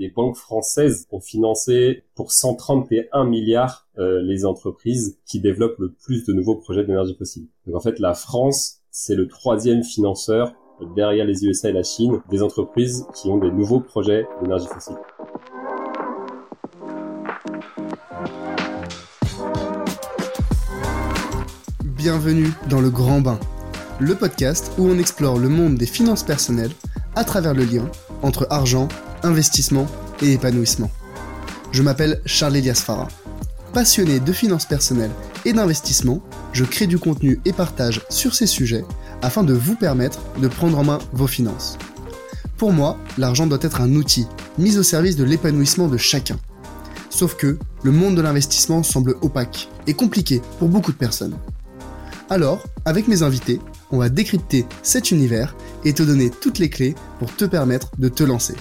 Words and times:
les 0.00 0.08
banques 0.08 0.36
françaises 0.36 1.06
ont 1.10 1.20
financé 1.20 2.04
pour 2.14 2.32
131 2.32 3.26
milliards 3.26 3.86
euh, 3.98 4.22
les 4.22 4.46
entreprises 4.46 5.18
qui 5.26 5.40
développent 5.40 5.78
le 5.78 5.92
plus 5.92 6.24
de 6.24 6.32
nouveaux 6.32 6.56
projets 6.56 6.84
d'énergie 6.84 7.14
fossile. 7.14 7.48
Donc 7.66 7.76
en 7.76 7.80
fait, 7.80 7.98
la 7.98 8.14
France, 8.14 8.78
c'est 8.90 9.14
le 9.14 9.28
troisième 9.28 9.84
financeur 9.84 10.54
derrière 10.96 11.26
les 11.26 11.44
USA 11.44 11.68
et 11.68 11.72
la 11.72 11.82
Chine 11.82 12.22
des 12.30 12.42
entreprises 12.42 13.04
qui 13.14 13.28
ont 13.28 13.36
des 13.36 13.50
nouveaux 13.50 13.80
projets 13.80 14.26
d'énergie 14.40 14.68
fossile. 14.68 14.96
Bienvenue 21.84 22.48
dans 22.70 22.80
le 22.80 22.88
Grand 22.88 23.20
Bain, 23.20 23.38
le 24.00 24.14
podcast 24.14 24.72
où 24.78 24.86
on 24.86 24.98
explore 24.98 25.38
le 25.38 25.50
monde 25.50 25.74
des 25.74 25.84
finances 25.84 26.22
personnelles 26.22 26.72
à 27.16 27.24
travers 27.24 27.52
le 27.52 27.64
lien 27.64 27.84
entre 28.22 28.46
argent, 28.48 28.88
investissement 29.22 29.86
et 30.22 30.32
épanouissement. 30.32 30.90
Je 31.72 31.82
m'appelle 31.82 32.20
Charles 32.26 32.56
Elias 32.56 32.82
Farah. 32.84 33.08
Passionné 33.72 34.18
de 34.18 34.32
finances 34.32 34.66
personnelles 34.66 35.12
et 35.44 35.52
d'investissement, 35.52 36.22
je 36.52 36.64
crée 36.64 36.86
du 36.86 36.98
contenu 36.98 37.40
et 37.44 37.52
partage 37.52 38.02
sur 38.10 38.34
ces 38.34 38.46
sujets 38.46 38.84
afin 39.22 39.44
de 39.44 39.54
vous 39.54 39.76
permettre 39.76 40.20
de 40.40 40.48
prendre 40.48 40.78
en 40.78 40.84
main 40.84 40.98
vos 41.12 41.28
finances. 41.28 41.78
Pour 42.56 42.72
moi, 42.72 42.98
l'argent 43.16 43.46
doit 43.46 43.58
être 43.62 43.80
un 43.80 43.94
outil 43.94 44.26
mis 44.58 44.76
au 44.76 44.82
service 44.82 45.16
de 45.16 45.24
l'épanouissement 45.24 45.88
de 45.88 45.96
chacun. 45.96 46.36
Sauf 47.08 47.36
que 47.36 47.58
le 47.82 47.90
monde 47.92 48.16
de 48.16 48.22
l'investissement 48.22 48.82
semble 48.82 49.16
opaque 49.22 49.68
et 49.86 49.94
compliqué 49.94 50.42
pour 50.58 50.68
beaucoup 50.68 50.92
de 50.92 50.96
personnes. 50.96 51.36
Alors, 52.28 52.62
avec 52.84 53.08
mes 53.08 53.22
invités, 53.22 53.60
on 53.90 53.98
va 53.98 54.08
décrypter 54.08 54.66
cet 54.82 55.10
univers 55.10 55.56
et 55.84 55.92
te 55.92 56.02
donner 56.02 56.30
toutes 56.30 56.58
les 56.58 56.70
clés 56.70 56.94
pour 57.18 57.34
te 57.34 57.44
permettre 57.44 57.90
de 57.98 58.08
te 58.08 58.22
lancer. 58.22 58.54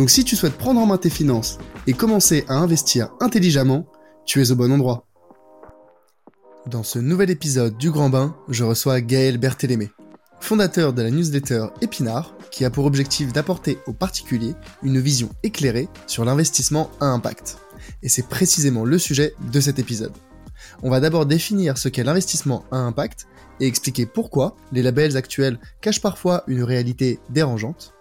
Donc 0.00 0.08
si 0.08 0.24
tu 0.24 0.34
souhaites 0.34 0.56
prendre 0.56 0.80
en 0.80 0.86
main 0.86 0.96
tes 0.96 1.10
finances 1.10 1.58
et 1.86 1.92
commencer 1.92 2.46
à 2.48 2.54
investir 2.54 3.10
intelligemment, 3.20 3.84
tu 4.24 4.40
es 4.40 4.50
au 4.50 4.56
bon 4.56 4.72
endroit. 4.72 5.06
Dans 6.66 6.82
ce 6.82 6.98
nouvel 6.98 7.28
épisode 7.28 7.76
du 7.76 7.90
Grand 7.90 8.08
Bain, 8.08 8.34
je 8.48 8.64
reçois 8.64 9.02
Gaël 9.02 9.36
Berthélémé, 9.36 9.90
fondateur 10.40 10.94
de 10.94 11.02
la 11.02 11.10
newsletter 11.10 11.66
Épinard, 11.82 12.34
qui 12.50 12.64
a 12.64 12.70
pour 12.70 12.86
objectif 12.86 13.34
d'apporter 13.34 13.76
aux 13.86 13.92
particuliers 13.92 14.54
une 14.82 14.98
vision 14.98 15.28
éclairée 15.42 15.90
sur 16.06 16.24
l'investissement 16.24 16.90
à 17.02 17.08
impact. 17.08 17.58
Et 18.02 18.08
c'est 18.08 18.26
précisément 18.26 18.86
le 18.86 18.98
sujet 18.98 19.34
de 19.52 19.60
cet 19.60 19.78
épisode. 19.78 20.14
On 20.82 20.88
va 20.88 21.00
d'abord 21.00 21.26
définir 21.26 21.76
ce 21.76 21.90
qu'est 21.90 22.04
l'investissement 22.04 22.64
à 22.70 22.78
impact 22.78 23.26
et 23.60 23.66
expliquer 23.66 24.06
pourquoi 24.06 24.56
les 24.72 24.80
labels 24.80 25.18
actuels 25.18 25.58
cachent 25.82 26.00
parfois 26.00 26.42
une 26.46 26.62
réalité 26.62 27.18
dérangeante. 27.28 27.92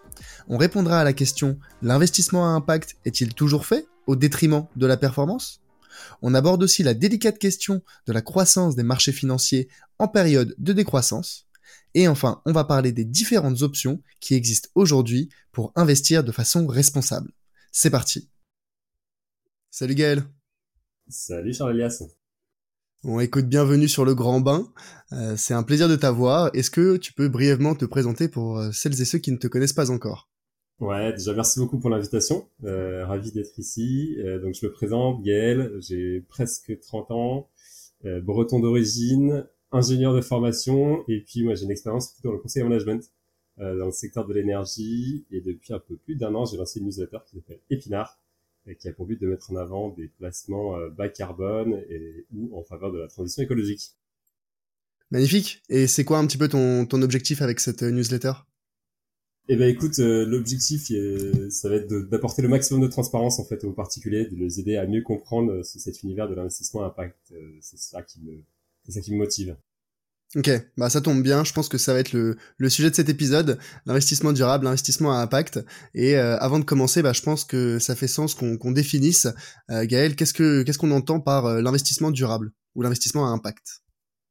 On 0.51 0.57
répondra 0.57 0.99
à 0.99 1.03
la 1.03 1.13
question 1.13 1.59
l'investissement 1.83 2.43
à 2.43 2.49
impact 2.49 2.97
est-il 3.05 3.35
toujours 3.35 3.67
fait 3.67 3.87
au 4.07 4.15
détriment 4.15 4.65
de 4.75 4.87
la 4.87 4.97
performance? 4.97 5.61
On 6.23 6.33
aborde 6.33 6.63
aussi 6.63 6.81
la 6.81 6.95
délicate 6.95 7.37
question 7.37 7.83
de 8.07 8.13
la 8.13 8.23
croissance 8.23 8.75
des 8.75 8.81
marchés 8.81 9.11
financiers 9.11 9.69
en 9.99 10.07
période 10.07 10.55
de 10.57 10.73
décroissance. 10.73 11.47
Et 11.93 12.07
enfin, 12.07 12.41
on 12.45 12.51
va 12.51 12.63
parler 12.63 12.91
des 12.91 13.05
différentes 13.05 13.61
options 13.61 14.01
qui 14.21 14.33
existent 14.33 14.69
aujourd'hui 14.73 15.29
pour 15.51 15.71
investir 15.75 16.23
de 16.23 16.31
façon 16.31 16.65
responsable. 16.65 17.31
C'est 17.71 17.91
parti. 17.91 18.27
Salut 19.69 19.93
Gaël. 19.93 20.23
Salut 21.09 21.53
Charles 21.53 21.75
Elias. 21.75 22.01
Bon, 23.03 23.19
écoute, 23.19 23.45
bienvenue 23.45 23.87
sur 23.87 24.03
le 24.03 24.15
Grand 24.15 24.41
Bain. 24.41 24.73
Euh, 25.11 25.37
c'est 25.37 25.53
un 25.53 25.63
plaisir 25.63 25.87
de 25.87 25.95
t'avoir. 25.95 26.49
Est-ce 26.55 26.71
que 26.71 26.97
tu 26.97 27.13
peux 27.13 27.29
brièvement 27.29 27.75
te 27.75 27.85
présenter 27.85 28.27
pour 28.27 28.57
euh, 28.57 28.71
celles 28.71 28.99
et 28.99 29.05
ceux 29.05 29.19
qui 29.19 29.31
ne 29.31 29.37
te 29.37 29.47
connaissent 29.47 29.73
pas 29.73 29.91
encore? 29.91 30.27
Ouais, 30.79 31.11
déjà 31.11 31.33
merci 31.33 31.59
beaucoup 31.59 31.77
pour 31.77 31.89
l'invitation. 31.89 32.47
Euh, 32.63 33.05
ravi 33.05 33.31
d'être 33.31 33.57
ici. 33.59 34.15
Euh, 34.19 34.39
donc 34.39 34.55
je 34.55 34.65
me 34.65 34.71
présente, 34.71 35.21
Gaël, 35.23 35.73
j'ai 35.79 36.21
presque 36.21 36.79
30 36.79 37.11
ans, 37.11 37.49
breton 38.23 38.59
d'origine, 38.59 39.45
ingénieur 39.71 40.13
de 40.13 40.21
formation, 40.21 41.03
et 41.09 41.19
puis 41.19 41.43
moi 41.43 41.53
j'ai 41.55 41.65
une 41.65 41.71
expérience 41.71 42.13
plutôt 42.13 42.29
dans 42.29 42.35
le 42.35 42.41
conseil 42.41 42.63
management 42.63 43.11
dans 43.57 43.85
le 43.85 43.91
secteur 43.91 44.25
de 44.25 44.33
l'énergie. 44.33 45.25
Et 45.31 45.41
depuis 45.41 45.73
un 45.73 45.79
peu 45.79 45.97
plus 45.97 46.15
d'un 46.15 46.33
an, 46.33 46.45
j'ai 46.45 46.55
lancé 46.55 46.79
une 46.79 46.85
newsletter 46.85 47.17
qui 47.27 47.35
s'appelle 47.35 47.59
Épinard 47.69 48.17
et 48.69 48.75
qui 48.75 48.87
a 48.87 48.93
pour 48.93 49.05
but 49.05 49.19
de 49.19 49.27
mettre 49.27 49.51
en 49.51 49.55
avant 49.55 49.89
des 49.89 50.07
placements 50.07 50.77
euh, 50.77 50.89
bas 50.89 51.09
carbone 51.09 51.81
et 51.89 52.25
ou 52.33 52.57
en 52.57 52.63
faveur 52.63 52.91
de 52.91 52.99
la 52.99 53.07
transition 53.07 53.43
écologique. 53.43 53.95
Magnifique. 55.11 55.63
Et 55.69 55.87
c'est 55.87 56.05
quoi 56.05 56.19
un 56.19 56.27
petit 56.27 56.37
peu 56.37 56.47
ton, 56.47 56.85
ton 56.85 57.01
objectif 57.01 57.41
avec 57.41 57.59
cette 57.59 57.83
euh, 57.83 57.91
newsletter? 57.91 58.33
Eh 59.49 59.55
ben 59.55 59.67
écoute, 59.69 59.99
euh, 59.99 60.25
l'objectif, 60.25 60.91
ça 61.49 61.69
va 61.69 61.75
être 61.75 61.87
d'apporter 62.09 62.41
le 62.41 62.47
maximum 62.47 62.81
de 62.81 62.87
transparence 62.87 63.39
en 63.39 63.45
fait 63.45 63.63
aux 63.63 63.73
particuliers, 63.73 64.25
de 64.25 64.35
les 64.35 64.59
aider 64.59 64.77
à 64.77 64.87
mieux 64.87 65.01
comprendre 65.01 65.61
cet 65.63 66.03
univers 66.03 66.29
de 66.29 66.35
l'investissement 66.35 66.83
à 66.83 66.87
impact. 66.87 67.33
c'est 67.61 67.79
ça 67.79 68.01
qui 68.01 68.21
me, 68.21 68.43
c'est 68.85 68.93
ça 68.93 69.01
qui 69.01 69.11
me 69.11 69.17
motive. 69.17 69.57
Ok, 70.35 70.51
bah 70.77 70.91
ça 70.91 71.01
tombe 71.01 71.23
bien. 71.23 71.43
Je 71.43 71.53
pense 71.53 71.69
que 71.69 71.79
ça 71.79 71.91
va 71.91 71.99
être 71.99 72.13
le, 72.13 72.69
sujet 72.69 72.91
de 72.91 72.95
cet 72.95 73.09
épisode, 73.09 73.57
l'investissement 73.87 74.31
durable, 74.31 74.65
l'investissement 74.65 75.11
à 75.11 75.17
impact. 75.17 75.59
Et 75.95 76.17
euh, 76.17 76.37
avant 76.37 76.59
de 76.59 76.65
commencer, 76.65 77.01
bah, 77.01 77.13
je 77.13 77.23
pense 77.23 77.43
que 77.45 77.79
ça 77.79 77.95
fait 77.95 78.07
sens 78.07 78.35
qu'on 78.35 78.71
définisse, 78.71 79.27
euh, 79.71 79.85
Gaël, 79.87 80.15
qu'est-ce 80.15 80.33
que 80.33 80.61
qu'est-ce 80.61 80.77
qu'on 80.77 80.91
entend 80.91 81.19
par 81.19 81.47
euh, 81.47 81.61
l'investissement 81.61 82.11
durable 82.11 82.51
ou 82.75 82.83
l'investissement 82.83 83.25
à 83.25 83.29
impact? 83.29 83.81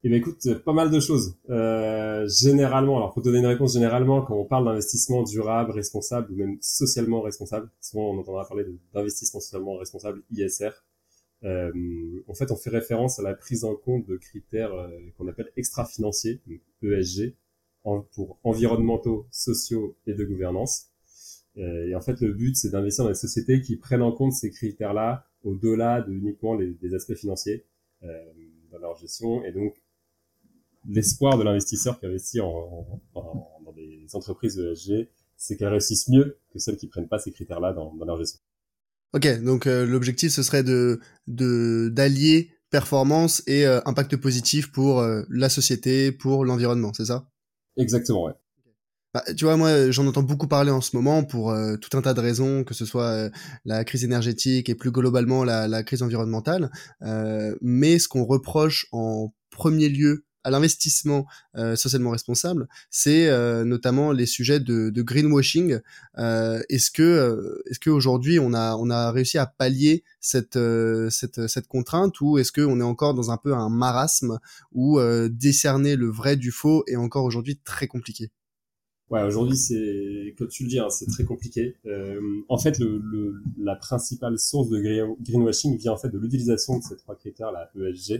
Eh 0.03 0.09
ben 0.09 0.15
écoute, 0.17 0.47
pas 0.63 0.71
mal 0.71 0.91
de 0.91 0.99
choses. 1.01 1.35
Euh, 1.49 2.25
généralement, 2.29 2.97
alors 2.97 3.13
pour 3.13 3.21
donner 3.21 3.39
une 3.39 3.45
réponse, 3.45 3.73
généralement, 3.73 4.21
quand 4.21 4.35
on 4.37 4.45
parle 4.45 4.63
d'investissement 4.65 5.23
durable, 5.23 5.71
responsable 5.71 6.31
ou 6.31 6.35
même 6.35 6.57
socialement 6.61 7.21
responsable, 7.21 7.69
souvent 7.81 8.11
on 8.11 8.17
entendra 8.17 8.47
parler 8.47 8.65
d'investissement 8.93 9.41
socialement 9.41 9.75
responsable 9.75 10.23
(ISR). 10.31 10.69
Euh, 11.43 11.71
en 12.27 12.33
fait, 12.33 12.51
on 12.51 12.55
fait 12.55 12.69
référence 12.69 13.19
à 13.19 13.23
la 13.23 13.33
prise 13.33 13.65
en 13.65 13.75
compte 13.75 14.05
de 14.05 14.15
critères 14.15 14.73
euh, 14.73 14.87
qu'on 15.17 15.27
appelle 15.27 15.51
extra-financiers, 15.57 16.41
ESG, 16.81 17.35
pour 18.13 18.39
environnementaux, 18.43 19.27
sociaux 19.31 19.97
et 20.07 20.13
de 20.13 20.23
gouvernance. 20.23 20.87
Euh, 21.57 21.87
et 21.87 21.95
en 21.95 22.01
fait, 22.01 22.21
le 22.21 22.31
but, 22.33 22.55
c'est 22.55 22.69
d'investir 22.69 23.03
dans 23.03 23.09
des 23.09 23.15
sociétés 23.15 23.61
qui 23.61 23.75
prennent 23.75 24.01
en 24.01 24.11
compte 24.11 24.33
ces 24.33 24.49
critères-là 24.51 25.25
au-delà 25.43 26.01
de 26.01 26.13
uniquement 26.13 26.55
les, 26.55 26.71
des 26.71 26.93
aspects 26.93 27.15
financiers 27.15 27.65
euh, 28.03 28.25
dans 28.71 28.79
leur 28.79 28.95
gestion. 28.97 29.43
Et 29.43 29.51
donc, 29.51 29.75
l'espoir 30.89 31.37
de 31.37 31.43
l'investisseur 31.43 31.99
qui 31.99 32.05
investit 32.05 32.41
en, 32.41 33.01
en, 33.13 33.61
dans 33.63 33.73
des 33.73 34.07
entreprises 34.13 34.57
ESG, 34.59 35.09
c'est 35.37 35.55
qu'elles 35.55 35.69
réussissent 35.69 36.09
mieux 36.09 36.39
que 36.51 36.59
celles 36.59 36.77
qui 36.77 36.87
prennent 36.87 37.07
pas 37.07 37.19
ces 37.19 37.31
critères-là 37.31 37.73
dans, 37.73 37.93
dans 37.95 38.05
leur 38.05 38.17
gestion. 38.17 38.39
Ok, 39.13 39.41
donc 39.41 39.65
euh, 39.65 39.85
l'objectif 39.85 40.31
ce 40.31 40.43
serait 40.43 40.63
de 40.63 40.99
d'allier 41.27 42.51
performance 42.69 43.41
et 43.47 43.65
euh, 43.65 43.79
impact 43.85 44.17
positif 44.17 44.71
pour 44.71 44.99
euh, 44.99 45.23
la 45.29 45.49
société, 45.49 46.11
pour 46.11 46.45
l'environnement, 46.45 46.93
c'est 46.93 47.05
ça? 47.05 47.27
Exactement, 47.77 48.25
ouais. 48.25 48.33
Bah, 49.11 49.23
tu 49.35 49.45
vois, 49.45 49.57
moi, 49.57 49.89
j'en 49.89 50.05
entends 50.05 50.21
beaucoup 50.21 50.47
parler 50.47 50.69
en 50.69 50.81
ce 50.81 50.95
moment 50.95 51.23
pour 51.23 51.51
tout 51.81 51.97
un 51.97 52.01
tas 52.03 52.13
de 52.13 52.19
raisons, 52.19 52.63
que 52.63 52.75
ce 52.75 52.85
soit 52.85 53.31
la 53.65 53.83
crise 53.83 54.03
énergétique 54.03 54.69
et 54.69 54.75
plus 54.75 54.91
globalement 54.91 55.43
la, 55.43 55.67
la 55.67 55.81
crise 55.81 56.03
environnementale. 56.03 56.69
mais 57.59 57.97
ce 57.97 58.07
qu'on 58.07 58.23
reproche 58.23 58.85
en 58.91 59.33
premier 59.49 59.89
lieu 59.89 60.25
à 60.49 60.51
l'investissement 60.51 61.25
euh, 61.55 61.75
socialement 61.75 62.09
responsable, 62.09 62.67
c'est 62.89 63.27
euh, 63.27 63.63
notamment 63.63 64.11
les 64.11 64.25
sujets 64.25 64.59
de, 64.59 64.89
de 64.89 65.01
greenwashing. 65.01 65.79
Euh, 66.17 66.61
est-ce 66.69 66.89
que 66.89 67.03
euh, 67.03 67.61
est-ce 67.67 67.79
qu'aujourd'hui 67.79 68.39
on 68.39 68.53
a 68.53 68.75
on 68.75 68.89
a 68.89 69.11
réussi 69.11 69.37
à 69.37 69.45
pallier 69.45 70.03
cette 70.19 70.55
euh, 70.55 71.09
cette 71.11 71.47
cette 71.47 71.67
contrainte 71.67 72.19
ou 72.21 72.39
est-ce 72.39 72.51
qu'on 72.51 72.79
est 72.79 72.83
encore 72.83 73.13
dans 73.13 73.29
un 73.29 73.37
peu 73.37 73.53
un 73.53 73.69
marasme 73.69 74.39
où 74.73 74.99
décerner 75.29 75.95
le 75.95 76.07
vrai 76.07 76.35
du 76.35 76.51
faux 76.51 76.83
est 76.87 76.95
encore 76.95 77.25
aujourd'hui 77.25 77.59
très 77.63 77.87
compliqué? 77.87 78.31
Ouais, 79.11 79.23
aujourd'hui 79.23 79.57
c'est 79.57 80.35
comme 80.37 80.47
tu 80.49 80.63
le 80.63 80.69
dis, 80.69 80.79
hein, 80.79 80.89
c'est 80.89 81.07
très 81.07 81.23
compliqué. 81.25 81.75
en 82.47 82.57
fait, 82.57 82.77
le, 82.79 83.01
le, 83.11 83.41
la 83.57 83.75
principale 83.75 84.37
source 84.37 84.69
de 84.69 84.79
greenwashing 85.21 85.77
vient 85.77 85.93
en 85.93 85.97
fait 85.97 86.09
de 86.09 86.17
l'utilisation 86.19 86.77
de 86.79 86.83
ces 86.83 86.95
trois 86.95 87.15
critères, 87.15 87.51
la 87.51 87.71
ESG, 87.75 88.11
euh, 88.11 88.19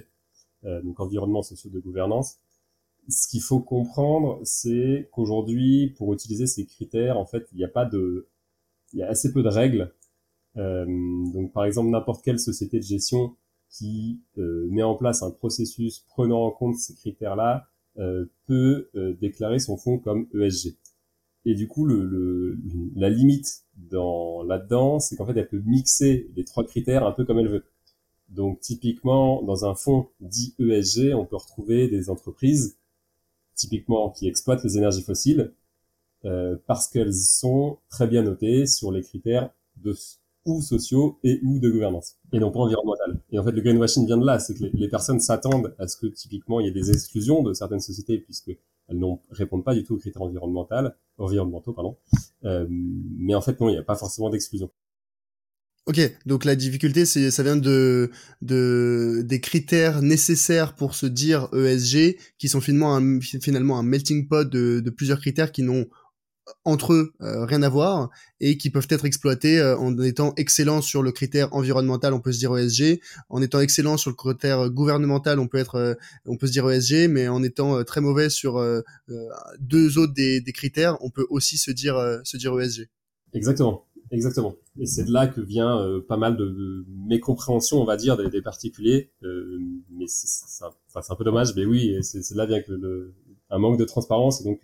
donc 0.64 1.00
environnement 1.00 1.42
social 1.42 1.72
de 1.72 1.80
gouvernance. 1.80 2.38
Ce 3.08 3.28
qu'il 3.28 3.42
faut 3.42 3.60
comprendre, 3.60 4.40
c'est 4.44 5.10
qu'aujourd'hui, 5.12 5.94
pour 5.98 6.14
utiliser 6.14 6.48
ces 6.48 6.66
critères, 6.66 7.18
en 7.18 7.26
fait, 7.26 7.48
il 7.54 7.58
n'y 7.58 7.64
a 7.64 7.70
pas 7.70 7.86
de, 7.86 8.28
il 8.94 9.00
y 9.00 9.04
a 9.04 9.08
assez 9.08 9.32
peu 9.32 9.44
de 9.44 9.48
règles. 9.48 9.94
Euh, 10.58 10.86
donc, 11.34 11.54
par 11.54 11.66
exemple, 11.66 11.90
n'importe 11.90 12.24
quelle 12.24 12.40
société 12.40 12.78
de 12.78 12.84
gestion 12.84 13.36
qui 13.70 14.22
euh, 14.38 14.68
met 14.72 14.84
en 14.84 14.96
place 14.96 15.22
un 15.22 15.32
processus 15.32 16.00
prenant 16.00 16.44
en 16.44 16.52
compte 16.52 16.76
ces 16.76 16.96
critères-là 16.96 17.68
euh, 17.98 18.26
peut 18.48 18.90
euh, 18.96 19.14
déclarer 19.20 19.60
son 19.60 19.78
fonds 19.78 20.00
comme 20.00 20.28
ESG. 20.34 20.76
Et 21.46 21.54
du 21.54 21.68
coup, 21.68 21.86
le, 21.86 22.04
le 22.04 22.58
la 22.96 23.10
limite 23.10 23.64
dans 23.78 24.44
là-dedans, 24.44 25.00
c'est 25.00 25.16
qu'en 25.16 25.26
fait, 25.26 25.38
elle 25.38 25.48
peut 25.48 25.62
mixer 25.66 26.30
les 26.36 26.44
trois 26.44 26.66
critères 26.66 27.06
un 27.06 27.12
peu 27.12 27.26
comme 27.26 27.40
elle 27.40 27.48
veut. 27.48 27.64
Donc 28.30 28.60
typiquement, 28.60 29.42
dans 29.44 29.66
un 29.66 29.76
fonds 29.76 30.08
dit 30.20 30.54
ESG, 30.60 31.14
on 31.16 31.26
peut 31.26 31.36
retrouver 31.36 31.88
des 31.88 32.10
entreprises 32.10 32.78
typiquement 33.56 34.10
qui 34.10 34.28
exploitent 34.28 34.64
les 34.64 34.78
énergies 34.78 35.02
fossiles 35.02 35.54
euh, 36.26 36.56
parce 36.68 36.88
qu'elles 36.88 37.14
sont 37.14 37.80
très 37.90 38.08
bien 38.08 38.24
notées 38.24 38.66
sur 38.66 38.92
les 38.92 39.02
critères 39.02 39.50
de 39.78 39.96
ou 40.46 40.62
sociaux 40.62 41.20
et 41.24 41.40
ou 41.44 41.60
de 41.60 41.70
gouvernance 41.70 42.16
et 42.32 42.40
non 42.40 42.52
pas 42.52 42.60
environnemental. 42.60 43.20
Et 43.32 43.40
en 43.40 43.44
fait, 43.44 43.52
le 43.52 43.62
greenwashing 43.62 44.06
vient 44.06 44.18
de 44.18 44.26
là, 44.26 44.40
c'est 44.40 44.54
que 44.54 44.64
les, 44.74 44.88
personnes 44.88 45.20
s'attendent 45.20 45.76
à 45.80 45.88
ce 45.88 45.98
que 45.98 46.08
typiquement 46.08 46.60
il 46.60 46.68
y 46.68 46.70
ait 46.70 46.74
des 46.74 46.92
exclusions 46.92 47.44
de 47.44 47.54
certaines 47.54 47.80
sociétés 47.82 48.18
puisque 48.20 48.52
elles 48.88 48.98
ne 48.98 49.16
répondent 49.32 49.64
pas 49.64 49.76
du 49.76 49.84
tout 49.84 49.96
aux 49.96 49.98
critères 49.98 50.22
environnementaux, 50.22 50.90
environnementaux 51.18 51.74
pardon. 51.74 51.98
Euh, 52.46 52.66
mais 52.70 53.36
en 53.36 53.42
fait 53.42 53.60
non, 53.60 53.70
il 53.70 53.74
n'y 53.74 53.78
a 53.78 53.84
pas 53.84 53.96
forcément 53.96 54.30
d'exclusion. 54.30 54.70
Ok, 55.90 56.00
donc 56.28 56.46
la 56.46 56.56
difficulté, 56.56 57.04
c'est 57.04 57.32
ça 57.32 57.42
vient 57.42 57.56
de, 57.56 58.12
de 58.44 59.24
des 59.26 59.42
critères 59.42 60.04
nécessaires 60.04 60.76
pour 60.76 60.94
se 60.94 61.08
dire 61.08 61.50
ESG, 61.52 62.16
qui 62.38 62.48
sont 62.48 62.62
finalement 62.62 62.96
un, 62.96 63.20
finalement 63.20 63.80
un 63.80 63.82
melting 63.82 64.28
pot 64.28 64.48
de, 64.48 64.82
de 64.82 64.90
plusieurs 64.92 65.20
critères 65.20 65.52
qui 65.52 65.64
n'ont 65.64 65.88
entre 66.64 66.94
eux 66.94 67.14
euh, 67.22 67.44
rien 67.46 67.64
à 67.64 67.70
voir 67.70 68.12
et 68.40 68.56
qui 68.58 68.70
peuvent 68.70 68.86
être 68.92 69.06
exploités 69.06 69.60
euh, 69.60 69.78
en 69.78 69.98
étant 70.00 70.34
excellents 70.38 70.84
sur 70.84 71.02
le 71.02 71.12
critère 71.12 71.52
environnemental 71.56 72.14
on 72.14 72.22
peut 72.22 72.34
se 72.34 72.38
dire 72.38 72.56
ESG 72.56 73.00
en 73.30 73.42
étant 73.42 73.60
excellent 73.60 73.98
sur 73.98 74.12
le 74.12 74.16
critère 74.16 74.70
gouvernemental 74.70 75.40
on 75.40 75.48
peut 75.48 75.58
être 75.58 75.76
euh, 75.76 75.96
on 76.26 76.38
peut 76.38 76.46
se 76.46 76.52
dire 76.52 76.70
ESG 76.70 77.10
mais 77.10 77.28
en 77.28 77.42
étant 77.42 77.84
très 77.84 78.02
mauvais 78.02 78.30
sur 78.30 78.64
deux 79.60 79.98
autres 79.98 80.14
des, 80.14 80.42
des, 80.42 80.52
critères 80.52 80.98
on 81.02 81.10
peut 81.10 81.26
aussi 81.30 81.58
se 81.58 81.72
dire 81.72 81.96
se 82.24 82.38
dire 82.38 82.60
ESG 82.60 82.90
exactement 83.34 83.86
exactement 84.12 84.56
et 84.80 84.86
c'est 84.86 85.04
de 85.04 85.12
là 85.12 85.28
que 85.28 85.42
vient 85.42 85.84
pas 86.08 86.18
mal 86.18 86.38
de, 86.38 86.86
mécompréhension 87.08 87.82
on 87.82 87.86
va 87.86 87.98
dire 87.98 88.18
des, 88.18 88.30
des 88.30 88.42
particuliers 88.42 89.12
mais 89.22 90.06
c'est 90.08 90.64
un 90.64 91.16
peu 91.16 91.24
dommage 91.24 91.56
mais 91.56 91.66
oui 91.66 91.98
c'est 92.02 92.20
de 92.20 92.38
là 92.38 92.46
vient 92.46 92.62
que 92.62 92.72
le, 92.72 93.14
un 93.50 93.60
manque 93.60 93.78
de 93.78 93.86
transparence 93.86 94.42
et 94.42 94.44
donc 94.44 94.62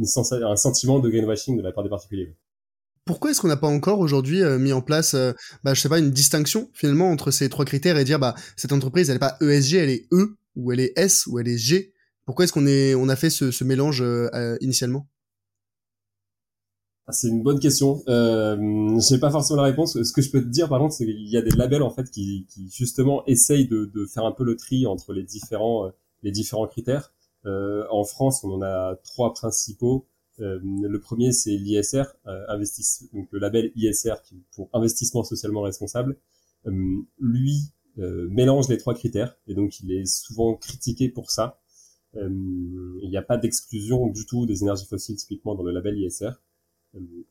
un 0.00 0.56
sentiment 0.56 0.98
de 0.98 1.08
greenwashing 1.08 1.56
de 1.56 1.62
la 1.62 1.72
part 1.72 1.84
des 1.84 1.90
particuliers. 1.90 2.36
Pourquoi 3.04 3.30
est-ce 3.30 3.40
qu'on 3.40 3.48
n'a 3.48 3.56
pas 3.56 3.68
encore 3.68 3.98
aujourd'hui 3.98 4.42
euh, 4.42 4.58
mis 4.58 4.72
en 4.72 4.80
place, 4.80 5.12
euh, 5.12 5.32
bah, 5.62 5.74
je 5.74 5.80
sais 5.80 5.90
pas, 5.90 5.98
une 5.98 6.10
distinction 6.10 6.70
finalement 6.72 7.10
entre 7.10 7.30
ces 7.30 7.50
trois 7.50 7.66
critères 7.66 7.98
et 7.98 8.04
dire 8.04 8.18
bah 8.18 8.34
cette 8.56 8.72
entreprise 8.72 9.10
elle 9.10 9.16
est 9.16 9.18
pas 9.18 9.36
ESG, 9.42 9.74
elle 9.74 9.90
est 9.90 10.06
E 10.12 10.36
ou 10.56 10.72
elle 10.72 10.80
est 10.80 10.92
S 10.96 11.26
ou 11.26 11.38
elle 11.38 11.48
est 11.48 11.58
G? 11.58 11.92
Pourquoi 12.24 12.44
est-ce 12.46 12.52
qu'on 12.52 12.66
est 12.66 12.94
on 12.94 13.10
a 13.10 13.16
fait 13.16 13.28
ce, 13.28 13.50
ce 13.50 13.62
mélange 13.62 14.00
euh, 14.00 14.56
initialement? 14.62 15.06
ah, 15.06 15.13
C'est 17.10 17.28
une 17.28 17.42
bonne 17.42 17.60
question. 17.60 18.02
Euh, 18.08 18.98
sais 18.98 19.20
pas 19.20 19.30
forcément 19.30 19.60
la 19.60 19.68
réponse. 19.68 20.02
Ce 20.02 20.12
que 20.12 20.22
je 20.22 20.30
peux 20.30 20.40
te 20.40 20.48
dire 20.48 20.68
par 20.68 20.78
contre, 20.78 20.94
c'est 20.94 21.04
qu'il 21.04 21.28
y 21.28 21.36
a 21.36 21.42
des 21.42 21.50
labels 21.50 21.82
en 21.82 21.90
fait 21.90 22.10
qui, 22.10 22.46
justement 22.70 23.24
essayent 23.26 23.68
de, 23.68 24.06
faire 24.06 24.24
un 24.24 24.32
peu 24.32 24.44
le 24.44 24.56
tri 24.56 24.86
entre 24.86 25.12
les 25.12 25.22
différents 25.22 25.92
différents 26.30 26.66
critères. 26.66 27.12
Euh, 27.46 27.84
en 27.90 28.04
France, 28.04 28.44
on 28.44 28.52
en 28.52 28.62
a 28.62 28.96
trois 29.04 29.34
principaux. 29.34 30.06
Euh, 30.40 30.58
le 30.62 30.98
premier, 31.00 31.32
c'est 31.32 31.56
l'ISR, 31.56 32.04
euh, 32.26 32.58
donc 33.12 33.28
le 33.30 33.38
label 33.38 33.70
ISR 33.76 34.14
pour 34.54 34.68
investissement 34.72 35.22
socialement 35.22 35.62
responsable. 35.62 36.16
lui 37.18 37.70
mélange 37.96 38.68
les 38.68 38.76
trois 38.76 38.94
critères 38.94 39.36
et 39.46 39.54
donc 39.54 39.78
il 39.78 39.92
est 39.92 40.04
souvent 40.04 40.56
critiqué 40.56 41.08
pour 41.08 41.30
ça. 41.30 41.60
il 42.16 43.08
n'y 43.08 43.16
a 43.16 43.22
pas 43.22 43.36
d'exclusion 43.36 44.08
du 44.08 44.26
tout 44.26 44.46
des 44.46 44.62
énergies 44.62 44.86
fossiles 44.86 45.14
typiquement 45.16 45.54
dans 45.54 45.62
le 45.62 45.70
label 45.70 45.96
ISR. 45.98 46.30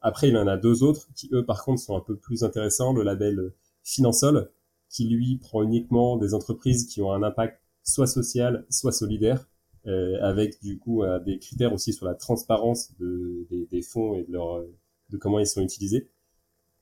Après, 0.02 0.30
il 0.30 0.38
en 0.38 0.48
a 0.48 0.58
deux 0.58 0.84
autres 0.84 1.08
qui, 1.16 1.30
eux, 1.34 1.46
par 1.46 1.64
contre, 1.64 1.82
sont 1.82 1.96
un 1.96 2.02
peu 2.02 2.16
plus 2.16 2.44
intéressants. 2.44 2.94
Le 2.94 3.04
label 3.04 3.54
Finansol, 3.84 4.52
qui, 4.90 5.08
lui, 5.08 5.38
prend 5.38 5.64
uniquement 5.64 6.18
des 6.18 6.34
entreprises 6.34 6.88
qui 6.88 7.02
ont 7.02 7.12
un 7.12 7.24
impact 7.24 7.62
soit 7.84 8.08
social, 8.08 8.66
soit 8.70 8.92
solidaire. 8.92 9.48
Euh, 9.86 10.18
avec 10.22 10.64
du 10.64 10.80
coup 10.80 11.04
euh, 11.04 11.20
des 11.20 11.40
critères 11.40 11.74
aussi 11.74 11.92
sur 11.92 12.06
la 12.06 12.16
transparence 12.16 12.96
de, 13.00 13.46
des, 13.50 13.66
des, 13.66 13.82
fonds 13.82 14.16
et 14.16 14.24
de, 14.24 14.32
leur, 14.32 14.64
de 15.10 15.18
comment 15.18 15.40
ils 15.40 15.48
sont 15.48 15.62
utilisés. 15.62 16.10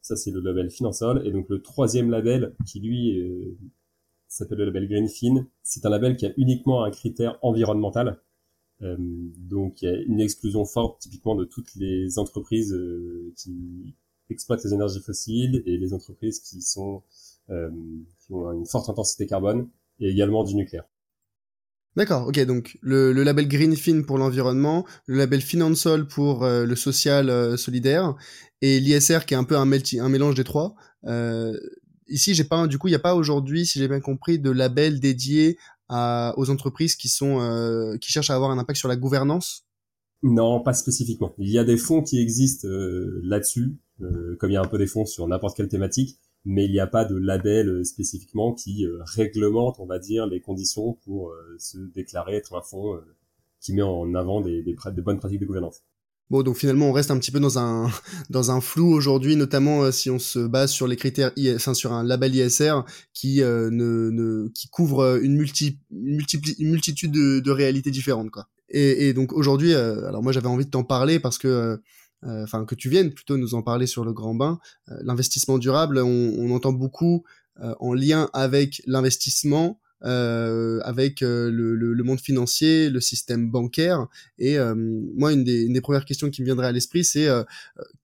Ça, 0.01 0.15
c'est 0.15 0.31
le 0.31 0.39
label 0.39 0.69
Finansol. 0.69 1.25
Et 1.25 1.31
donc, 1.31 1.49
le 1.49 1.61
troisième 1.61 2.09
label, 2.09 2.55
qui 2.65 2.79
lui 2.79 3.19
euh, 3.19 3.57
s'appelle 4.27 4.59
le 4.59 4.65
label 4.65 4.87
Greenfin, 4.87 5.47
c'est 5.63 5.85
un 5.85 5.89
label 5.89 6.15
qui 6.15 6.25
a 6.25 6.33
uniquement 6.37 6.83
un 6.83 6.91
critère 6.91 7.37
environnemental. 7.41 8.19
Euh, 8.81 8.95
donc, 8.99 9.81
il 9.81 9.85
y 9.85 9.87
a 9.89 9.95
une 10.01 10.19
exclusion 10.19 10.65
forte, 10.65 11.01
typiquement, 11.01 11.35
de 11.35 11.45
toutes 11.45 11.73
les 11.75 12.17
entreprises 12.19 12.75
qui 13.35 13.95
exploitent 14.29 14.63
les 14.63 14.73
énergies 14.73 15.01
fossiles 15.01 15.61
et 15.65 15.77
les 15.77 15.93
entreprises 15.93 16.39
qui 16.39 16.61
sont 16.61 17.03
qui 17.47 18.31
ont 18.31 18.49
une 18.53 18.65
forte 18.65 18.87
intensité 18.89 19.27
carbone 19.27 19.67
et 19.99 20.09
également 20.09 20.45
du 20.45 20.55
nucléaire. 20.55 20.85
D'accord, 21.97 22.27
ok, 22.27 22.39
donc 22.45 22.77
le, 22.81 23.11
le 23.11 23.23
label 23.23 23.49
Greenfin 23.49 24.03
pour 24.03 24.17
l'environnement, 24.17 24.85
le 25.07 25.17
label 25.17 25.41
Finansol 25.41 26.07
pour 26.07 26.45
euh, 26.45 26.65
le 26.65 26.75
social 26.77 27.29
euh, 27.29 27.57
solidaire, 27.57 28.15
et 28.61 28.79
l'ISR 28.79 29.25
qui 29.25 29.33
est 29.33 29.37
un 29.37 29.43
peu 29.43 29.57
un, 29.57 29.69
un 29.69 30.09
mélange 30.09 30.35
des 30.35 30.45
trois. 30.45 30.75
Euh, 31.05 31.53
ici, 32.07 32.33
j'ai 32.33 32.45
pas, 32.45 32.65
du 32.67 32.77
coup, 32.77 32.87
il 32.87 32.91
n'y 32.91 32.95
a 32.95 32.99
pas 32.99 33.15
aujourd'hui, 33.15 33.65
si 33.65 33.77
j'ai 33.77 33.89
bien 33.89 33.99
compris, 33.99 34.39
de 34.39 34.51
label 34.51 35.01
dédié 35.01 35.57
aux 35.91 36.49
entreprises 36.49 36.95
qui 36.95 37.09
sont 37.09 37.39
euh, 37.41 37.97
qui 37.97 38.11
cherchent 38.11 38.29
à 38.29 38.35
avoir 38.35 38.51
un 38.51 38.57
impact 38.57 38.77
sur 38.77 38.87
la 38.87 38.95
gouvernance? 38.95 39.65
Non, 40.23 40.61
pas 40.61 40.73
spécifiquement. 40.73 41.33
Il 41.37 41.49
y 41.49 41.57
a 41.57 41.63
des 41.63 41.77
fonds 41.77 42.03
qui 42.03 42.19
existent 42.19 42.67
là-dessus, 43.23 43.77
comme 43.99 44.51
il 44.51 44.53
y 44.53 44.57
a 44.57 44.61
un 44.61 44.67
peu 44.67 44.77
des 44.77 44.85
fonds 44.85 45.05
sur 45.05 45.27
n'importe 45.27 45.57
quelle 45.57 45.67
thématique 45.67 46.19
mais 46.45 46.65
il 46.65 46.71
n'y 46.71 46.79
a 46.79 46.87
pas 46.87 47.05
de 47.05 47.15
label 47.15 47.69
euh, 47.69 47.83
spécifiquement 47.83 48.53
qui 48.53 48.85
euh, 48.85 48.99
réglemente, 49.03 49.79
on 49.79 49.85
va 49.85 49.99
dire, 49.99 50.25
les 50.25 50.41
conditions 50.41 50.93
pour 51.05 51.29
euh, 51.29 51.55
se 51.59 51.77
déclarer 51.77 52.35
être 52.35 52.55
un 52.55 52.61
fonds 52.61 52.99
qui 53.59 53.73
met 53.73 53.83
en 53.83 54.15
avant 54.15 54.41
des, 54.41 54.63
bonnes 54.97 55.19
pratiques 55.19 55.39
de 55.39 55.45
gouvernance. 55.45 55.83
Bon, 56.31 56.41
donc 56.41 56.57
finalement, 56.57 56.89
on 56.89 56.91
reste 56.91 57.11
un 57.11 57.19
petit 57.19 57.29
peu 57.29 57.39
dans 57.39 57.59
un 57.59 57.91
dans 58.31 58.49
un 58.49 58.59
flou 58.59 58.91
aujourd'hui, 58.91 59.35
notamment 59.35 59.91
si 59.91 60.09
on 60.09 60.17
se 60.17 60.39
base 60.39 60.71
sur 60.71 60.87
les 60.87 60.95
critères, 60.95 61.31
enfin 61.55 61.75
sur 61.75 61.93
un 61.93 62.03
label 62.03 62.33
ISR 62.33 62.79
qui 63.13 63.41
ne, 63.41 63.69
ne 63.69 64.47
qui 64.55 64.67
couvre 64.69 65.19
une 65.21 65.35
multi, 65.35 65.77
une 65.91 66.71
multitude 66.71 67.11
de, 67.11 67.39
de 67.41 67.51
réalités 67.51 67.91
différentes, 67.91 68.31
quoi. 68.31 68.47
Et, 68.69 69.09
et 69.09 69.13
donc 69.13 69.33
aujourd'hui, 69.33 69.73
alors 69.75 70.23
moi 70.23 70.31
j'avais 70.31 70.47
envie 70.47 70.65
de 70.65 70.71
t'en 70.71 70.85
parler 70.85 71.19
parce 71.19 71.37
que 71.37 71.81
euh, 72.23 72.43
enfin 72.43 72.65
que 72.65 72.75
tu 72.75 72.89
viennes 72.89 73.11
plutôt 73.11 73.37
nous 73.37 73.55
en 73.55 73.63
parler 73.63 73.87
sur 73.87 74.05
le 74.05 74.13
grand 74.13 74.35
bain. 74.35 74.59
Euh, 74.89 74.97
l'investissement 75.01 75.57
durable, 75.57 75.99
on, 75.99 76.35
on, 76.37 76.51
entend 76.51 76.71
beaucoup 76.71 77.23
euh, 77.61 77.73
en 77.79 77.93
lien 77.93 78.29
avec 78.33 78.81
l'investissement, 78.85 79.79
avec 80.01 81.21
le, 81.21 81.49
le, 81.49 81.93
le, 81.93 82.03
monde 82.03 82.19
financier, 82.19 82.89
le 82.89 82.99
système 82.99 83.49
bancaire. 83.49 84.07
Et 84.39 84.57
moi, 85.15 85.33
une 85.33 85.43
des, 85.43 85.63
une 85.63 85.73
des, 85.73 85.81
premières 85.81 86.05
questions 86.05 86.29
qui 86.29 86.41
me 86.41 86.45
viendrait 86.45 86.67
à 86.67 86.71
l'esprit, 86.71 87.03
c'est 87.03 87.27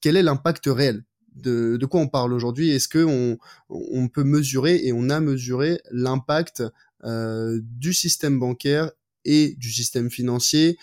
quel 0.02 0.18
est 0.18 0.24
l'impact 0.24 0.66
réel 0.68 1.04
de, 1.36 1.78
de, 1.78 1.86
quoi 1.86 2.02
on 2.02 2.08
parle 2.08 2.34
aujourd'hui? 2.34 2.72
Est-ce 2.72 2.88
que 2.88 3.04
on, 3.04 3.38
on, 3.70 4.08
peut 4.08 4.24
mesurer 4.24 4.82
et 4.84 4.94
on 4.94 5.10
a 5.10 5.20
mesuré 5.20 5.80
l'impact 5.92 6.64
du 7.04 7.94
système 7.94 8.40
bancaire 8.40 8.92
et 9.26 9.56
du 9.58 9.72
système 9.72 10.10
financier? 10.10 10.78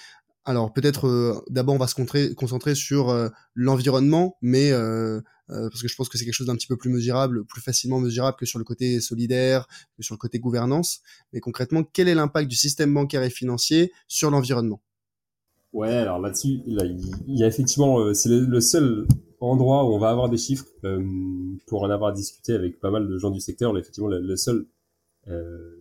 Alors 0.44 0.72
peut-être 0.72 1.08
euh, 1.08 1.42
d'abord 1.48 1.74
on 1.74 1.78
va 1.78 1.86
se 1.86 1.94
concentrer 2.34 2.74
sur 2.74 3.08
euh, 3.08 3.28
l'environnement, 3.54 4.36
mais 4.42 4.72
euh, 5.50 5.68
parce 5.68 5.82
que 5.82 5.88
je 5.88 5.94
pense 5.94 6.08
que 6.08 6.18
c'est 6.18 6.24
quelque 6.24 6.34
chose 6.34 6.46
d'un 6.46 6.56
petit 6.56 6.66
peu 6.66 6.76
plus 6.76 6.90
mesurable, 6.90 7.44
plus 7.44 7.60
facilement 7.60 8.00
mesurable 8.00 8.36
que 8.36 8.46
sur 8.46 8.58
le 8.58 8.64
côté 8.64 9.00
solidaire, 9.00 9.66
que 9.96 10.02
sur 10.02 10.14
le 10.14 10.18
côté 10.18 10.38
gouvernance. 10.38 11.00
Mais 11.32 11.40
concrètement, 11.40 11.84
quel 11.84 12.08
est 12.08 12.14
l'impact 12.14 12.48
du 12.48 12.56
système 12.56 12.92
bancaire 12.92 13.22
et 13.22 13.30
financier 13.30 13.92
sur 14.08 14.30
l'environnement? 14.30 14.80
Ouais, 15.72 15.92
alors 15.92 16.20
là-dessus, 16.20 16.60
il 16.66 17.38
y 17.38 17.42
a 17.42 17.46
effectivement, 17.48 18.14
c'est 18.14 18.28
le, 18.28 18.60
seul 18.60 19.08
endroit 19.40 19.84
où 19.84 19.92
on 19.92 19.98
va 19.98 20.10
avoir 20.10 20.28
des 20.28 20.36
chiffres 20.36 20.66
pour 21.66 21.82
en 21.82 21.90
avoir 21.90 22.12
discuté 22.12 22.52
avec 22.54 22.78
pas 22.78 22.92
mal 22.92 23.08
de 23.08 23.18
gens 23.18 23.30
du 23.30 23.40
secteur. 23.40 23.76
effectivement, 23.76 24.08
le, 24.08 24.36
seul 24.36 24.66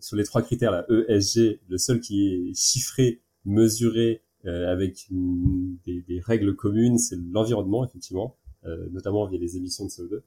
sur 0.02 0.16
les 0.18 0.24
trois 0.24 0.42
critères, 0.42 0.72
la 0.72 0.84
ESG, 0.90 1.60
le 1.70 1.78
seul 1.78 2.00
qui 2.00 2.26
est 2.26 2.56
chiffré, 2.56 3.22
mesuré 3.46 4.24
euh, 4.46 4.72
avec 4.72 5.08
des, 5.86 6.20
règles 6.20 6.54
communes, 6.56 6.98
c'est 6.98 7.16
l'environnement 7.32 7.86
effectivement, 7.86 8.36
euh, 8.43 8.43
notamment 8.92 9.26
via 9.28 9.40
les 9.40 9.58
émissions 9.58 9.86
de 9.86 9.90
CO2. 9.90 10.22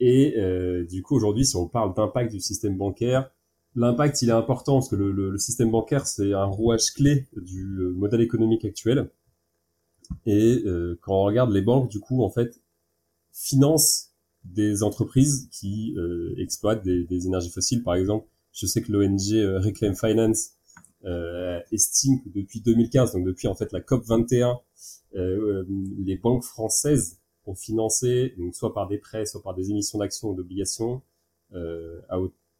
Et 0.00 0.34
euh, 0.38 0.84
du 0.84 1.02
coup 1.02 1.16
aujourd'hui, 1.16 1.44
si 1.44 1.56
on 1.56 1.68
parle 1.68 1.94
d'impact 1.94 2.30
du 2.32 2.40
système 2.40 2.76
bancaire, 2.76 3.30
l'impact 3.74 4.22
il 4.22 4.28
est 4.28 4.32
important 4.32 4.74
parce 4.74 4.88
que 4.88 4.96
le, 4.96 5.10
le, 5.10 5.30
le 5.30 5.38
système 5.38 5.70
bancaire 5.70 6.06
c'est 6.06 6.32
un 6.32 6.44
rouage 6.44 6.92
clé 6.92 7.26
du 7.36 7.64
modèle 7.64 8.20
économique 8.20 8.64
actuel. 8.64 9.10
Et 10.26 10.64
quand 11.00 11.20
on 11.20 11.24
regarde 11.24 11.52
les 11.52 11.62
banques, 11.62 11.90
du 11.90 12.00
coup 12.00 12.22
en 12.22 12.30
fait 12.30 12.60
financent 13.32 14.12
des 14.44 14.82
entreprises 14.82 15.48
qui 15.50 15.96
exploitent 16.38 16.82
des, 16.84 17.04
des, 17.04 17.26
énergies 17.26 17.50
fossiles. 17.50 17.82
Par 17.82 17.94
exemple, 17.94 18.26
je 18.52 18.66
sais 18.66 18.82
que 18.82 18.90
l'ONG 18.92 19.62
Reclaim 19.62 19.94
Finance 19.94 20.52
euh, 21.04 21.60
estime 21.70 22.20
que 22.22 22.28
depuis 22.28 22.60
2015, 22.60 23.12
donc 23.12 23.24
depuis 23.24 23.46
en 23.46 23.54
fait 23.54 23.70
la 23.72 23.80
COP 23.80 24.04
21, 24.04 24.58
euh, 25.14 25.64
les 26.04 26.16
banques 26.16 26.42
françaises 26.42 27.20
ont 27.48 27.54
financé, 27.54 28.34
donc 28.38 28.54
soit 28.54 28.74
par 28.74 28.88
des 28.88 28.98
prêts, 28.98 29.26
soit 29.26 29.42
par 29.42 29.54
des 29.54 29.70
émissions 29.70 29.98
d'actions 29.98 30.30
ou 30.30 30.34
d'obligations, 30.34 31.02
euh, 31.54 32.00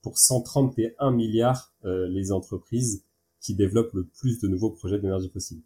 pour 0.02 0.18
131 0.18 1.10
milliards 1.10 1.74
les 1.84 2.32
entreprises 2.32 3.04
qui 3.40 3.54
développent 3.54 3.92
le 3.92 4.04
plus 4.04 4.40
de 4.40 4.48
nouveaux 4.48 4.70
projets 4.70 4.98
d'énergie 4.98 5.28
fossile. 5.28 5.60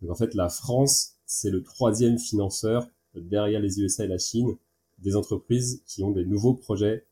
Donc 0.00 0.10
en 0.10 0.14
fait, 0.14 0.34
la 0.34 0.48
France, 0.48 1.16
c'est 1.26 1.50
le 1.50 1.62
troisième 1.62 2.18
financeur 2.18 2.86
derrière 3.14 3.60
les 3.60 3.80
USA 3.80 4.04
et 4.04 4.08
la 4.08 4.18
Chine 4.18 4.56
des 4.98 5.16
entreprises 5.16 5.82
qui 5.86 6.04
ont 6.04 6.10
des 6.10 6.26
nouveaux 6.26 6.54
projets 6.54 7.06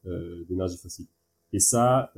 d'énergie 0.48 0.76
fossile. 0.76 1.06
Et 1.52 1.58
ça, 1.58 2.12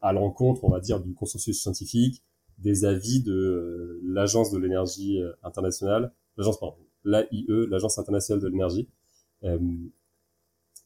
à 0.00 0.12
l'encontre, 0.12 0.64
on 0.64 0.70
va 0.70 0.80
dire, 0.80 1.00
du 1.00 1.12
consensus 1.12 1.60
scientifique, 1.60 2.22
des 2.58 2.84
avis 2.84 3.20
de 3.20 4.00
l'Agence 4.04 4.52
de 4.52 4.58
l'énergie 4.58 5.20
internationale, 5.42 6.12
l'agence, 6.36 6.58
pardon, 6.60 6.76
l'AIE, 7.04 7.46
l'Agence 7.68 7.98
internationale 7.98 8.42
de 8.42 8.48
l'énergie. 8.48 8.88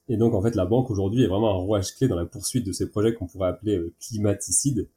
et 0.09 0.16
donc, 0.16 0.35
en 0.35 0.42
fait, 0.42 0.54
la 0.54 0.66
banque 0.66 0.90
aujourd'hui 0.90 1.25
est 1.25 1.28
vraiment 1.28 1.50
un 1.50 1.59
rouage 1.59 1.94
clé 1.94 2.09
dans 2.09 2.16
la 2.16 2.26
poursuite 2.26 2.66
de 2.66 2.73
ces 2.73 2.88
projets 2.88 3.14
qu'on 3.14 3.26
pourrait 3.26 3.49
appeler 3.49 3.92
climaticides. 4.00 4.88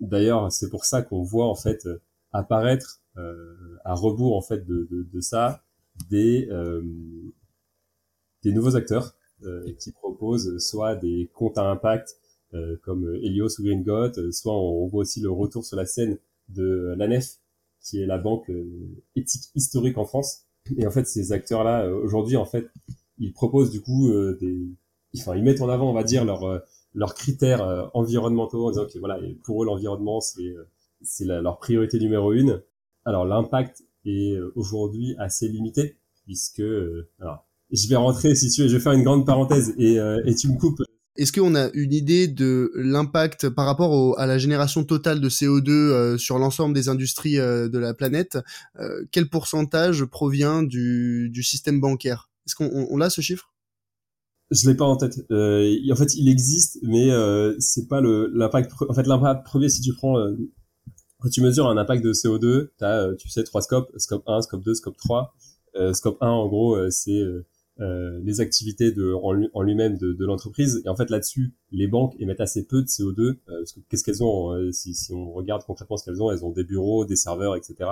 D'ailleurs, 0.00 0.50
c'est 0.50 0.68
pour 0.68 0.84
ça 0.84 1.02
qu'on 1.02 1.22
voit 1.22 1.48
en 1.48 1.54
fait 1.54 1.86
apparaître 2.32 3.02
euh, 3.18 3.76
à 3.84 3.94
rebours 3.94 4.36
en 4.36 4.40
fait 4.40 4.66
de, 4.66 4.88
de, 4.90 5.02
de 5.02 5.20
ça 5.20 5.62
des 6.08 6.48
euh, 6.50 6.82
des 8.42 8.52
nouveaux 8.52 8.74
acteurs 8.74 9.14
euh, 9.44 9.70
qui 9.78 9.92
proposent 9.92 10.56
soit 10.58 10.96
des 10.96 11.30
comptes 11.34 11.58
à 11.58 11.68
impact 11.68 12.16
comme 12.82 13.14
Helios 13.22 13.58
ou 13.58 13.62
Green 13.62 13.82
soit 14.30 14.52
on, 14.52 14.86
voit 14.86 15.00
aussi 15.00 15.20
le 15.20 15.30
retour 15.30 15.64
sur 15.64 15.74
la 15.74 15.86
scène 15.86 16.18
de 16.50 16.94
l'ANEF, 16.98 17.38
qui 17.82 18.00
est 18.00 18.06
la 18.06 18.18
banque 18.18 18.50
éthique 19.16 19.50
historique 19.54 19.98
en 19.98 20.04
France. 20.04 20.42
Et 20.76 20.86
en 20.86 20.90
fait, 20.90 21.06
ces 21.06 21.32
acteurs-là, 21.32 21.88
aujourd'hui, 21.88 22.36
en 22.36 22.44
fait, 22.44 22.66
ils 23.18 23.32
proposent 23.32 23.70
du 23.70 23.80
coup 23.80 24.10
des, 24.40 24.68
enfin, 25.18 25.34
ils 25.36 25.42
mettent 25.42 25.60
en 25.60 25.68
avant, 25.68 25.90
on 25.90 25.94
va 25.94 26.04
dire, 26.04 26.24
leurs 26.24 26.62
leurs 26.94 27.14
critères 27.14 27.90
environnementaux 27.94 28.66
en 28.66 28.70
disant 28.70 28.86
que 28.86 28.98
voilà, 28.98 29.18
pour 29.44 29.62
eux, 29.62 29.66
l'environnement, 29.66 30.20
c'est 30.20 30.54
c'est 31.04 31.24
leur 31.24 31.58
priorité 31.58 31.98
numéro 31.98 32.32
une. 32.32 32.62
Alors 33.04 33.24
l'impact 33.24 33.84
est 34.04 34.34
euh, 34.34 34.52
aujourd'hui 34.56 35.14
assez 35.18 35.48
limité 35.48 35.96
puisque 36.24 36.60
euh, 36.60 37.08
alors 37.20 37.46
je 37.70 37.88
vais 37.88 37.96
rentrer 37.96 38.34
si 38.34 38.50
tu 38.50 38.62
veux, 38.62 38.68
je 38.68 38.76
vais 38.76 38.82
faire 38.82 38.92
une 38.92 39.02
grande 39.02 39.26
parenthèse 39.26 39.74
et, 39.78 39.98
euh, 39.98 40.22
et 40.24 40.34
tu 40.34 40.48
me 40.48 40.58
coupes. 40.58 40.82
Est-ce 41.16 41.32
qu'on 41.32 41.54
a 41.54 41.70
une 41.74 41.92
idée 41.92 42.26
de 42.26 42.72
l'impact 42.74 43.48
par 43.50 43.66
rapport 43.66 44.18
à 44.18 44.26
la 44.26 44.38
génération 44.38 44.84
totale 44.84 45.20
de 45.20 45.28
CO2 45.28 46.16
sur 46.16 46.38
l'ensemble 46.38 46.74
des 46.74 46.88
industries 46.88 47.36
de 47.36 47.78
la 47.78 47.92
planète 47.92 48.38
Quel 49.10 49.28
pourcentage 49.28 50.04
provient 50.04 50.62
du, 50.62 51.28
du 51.30 51.42
système 51.42 51.80
bancaire? 51.80 52.30
Est-ce 52.46 52.54
qu'on 52.54 52.70
on, 52.90 53.00
a 53.02 53.10
ce 53.10 53.20
chiffre? 53.20 53.52
Je 54.50 54.68
l'ai 54.68 54.74
pas 54.74 54.86
en 54.86 54.96
tête. 54.96 55.18
en 55.30 55.96
fait, 55.96 56.14
il 56.14 56.30
existe, 56.30 56.78
mais 56.82 57.10
c'est 57.58 57.88
pas 57.88 58.00
l'impact. 58.00 58.72
En 58.88 58.94
fait, 58.94 59.06
l'impact 59.06 59.44
premier, 59.44 59.68
si 59.68 59.82
tu 59.82 59.92
prends 59.92 60.16
quand 61.22 61.28
tu 61.28 61.40
mesures 61.40 61.68
un 61.68 61.76
impact 61.76 62.04
de 62.04 62.12
CO2, 62.12 62.70
tu 62.76 62.84
as, 62.84 63.04
euh, 63.04 63.14
tu 63.14 63.28
sais, 63.28 63.44
trois 63.44 63.62
scopes, 63.62 63.92
scope 63.96 64.24
1, 64.26 64.42
scope 64.42 64.64
2, 64.64 64.74
scope 64.74 64.96
3. 64.96 65.32
Euh, 65.76 65.92
scope 65.92 66.18
1, 66.20 66.26
en 66.26 66.48
gros, 66.48 66.74
euh, 66.74 66.90
c'est 66.90 67.22
euh, 67.80 68.20
les 68.22 68.40
activités 68.40 68.92
de, 68.92 69.14
en, 69.14 69.62
lui-même 69.62 69.96
de, 69.96 70.12
de 70.12 70.24
l'entreprise. 70.24 70.82
Et 70.84 70.88
en 70.88 70.96
fait, 70.96 71.10
là-dessus, 71.10 71.54
les 71.70 71.86
banques 71.86 72.14
émettent 72.18 72.40
assez 72.40 72.66
peu 72.66 72.82
de 72.82 72.86
CO2. 72.86 73.36
parce 73.46 73.72
que 73.72 73.80
qu'est-ce 73.88 74.04
qu'elles 74.04 74.22
ont 74.22 74.72
si, 74.72 74.94
si, 74.94 75.12
on 75.12 75.32
regarde 75.32 75.64
concrètement 75.64 75.96
ce 75.96 76.04
qu'elles 76.04 76.22
ont, 76.22 76.30
elles 76.30 76.44
ont 76.44 76.50
des 76.50 76.64
bureaux, 76.64 77.04
des 77.04 77.16
serveurs, 77.16 77.56
etc. 77.56 77.90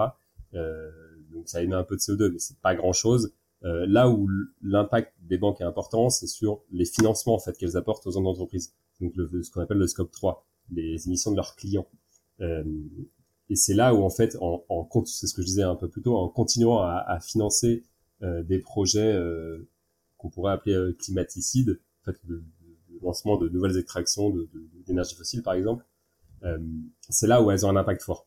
donc 0.52 1.48
ça 1.48 1.62
émet 1.62 1.74
un 1.76 1.84
peu 1.84 1.96
de 1.96 2.00
CO2, 2.00 2.30
mais 2.32 2.38
c'est 2.38 2.58
pas 2.58 2.74
grand-chose. 2.74 3.32
là 3.62 4.10
où 4.10 4.28
l'impact 4.62 5.14
des 5.22 5.38
banques 5.38 5.60
est 5.60 5.64
important, 5.64 6.10
c'est 6.10 6.26
sur 6.26 6.60
les 6.72 6.84
financements 6.84 7.34
en 7.34 7.38
fait 7.38 7.56
qu'elles 7.56 7.76
apportent 7.76 8.06
aux 8.06 8.16
entreprises. 8.16 8.74
Donc 9.00 9.12
le, 9.16 9.42
ce 9.42 9.50
qu'on 9.50 9.60
appelle 9.60 9.78
le 9.78 9.86
scope 9.86 10.10
3, 10.10 10.46
les 10.72 11.06
émissions 11.06 11.30
de 11.30 11.36
leurs 11.36 11.56
clients. 11.56 11.86
Euh, 12.40 12.64
et 13.48 13.56
c'est 13.56 13.74
là 13.74 13.94
où 13.94 14.02
en 14.02 14.10
fait, 14.10 14.36
en, 14.40 14.64
en 14.68 14.88
c'est 15.04 15.26
ce 15.26 15.34
que 15.34 15.42
je 15.42 15.46
disais 15.46 15.62
un 15.62 15.74
peu 15.74 15.88
plus 15.88 16.02
tôt, 16.02 16.16
en 16.16 16.28
continuant 16.28 16.78
à, 16.78 17.04
à 17.06 17.20
financer 17.20 17.82
euh, 17.82 17.82
des 18.22 18.58
projets 18.58 19.12
euh, 19.12 19.68
qu'on 20.20 20.30
pourrait 20.30 20.52
appeler 20.52 20.74
euh, 20.74 20.96
climaticides, 20.98 21.80
en 22.02 22.12
fait, 22.12 22.18
de, 22.24 22.36
de, 22.36 22.98
lancement 23.02 23.38
de 23.38 23.48
nouvelles 23.48 23.78
extractions 23.78 24.30
d'énergie 24.86 25.14
fossile 25.14 25.42
par 25.42 25.54
exemple, 25.54 25.84
euh, 26.44 26.58
c'est 27.08 27.26
là 27.26 27.42
où 27.42 27.50
elles 27.50 27.64
ont 27.64 27.70
un 27.70 27.76
impact 27.76 28.02
fort. 28.02 28.26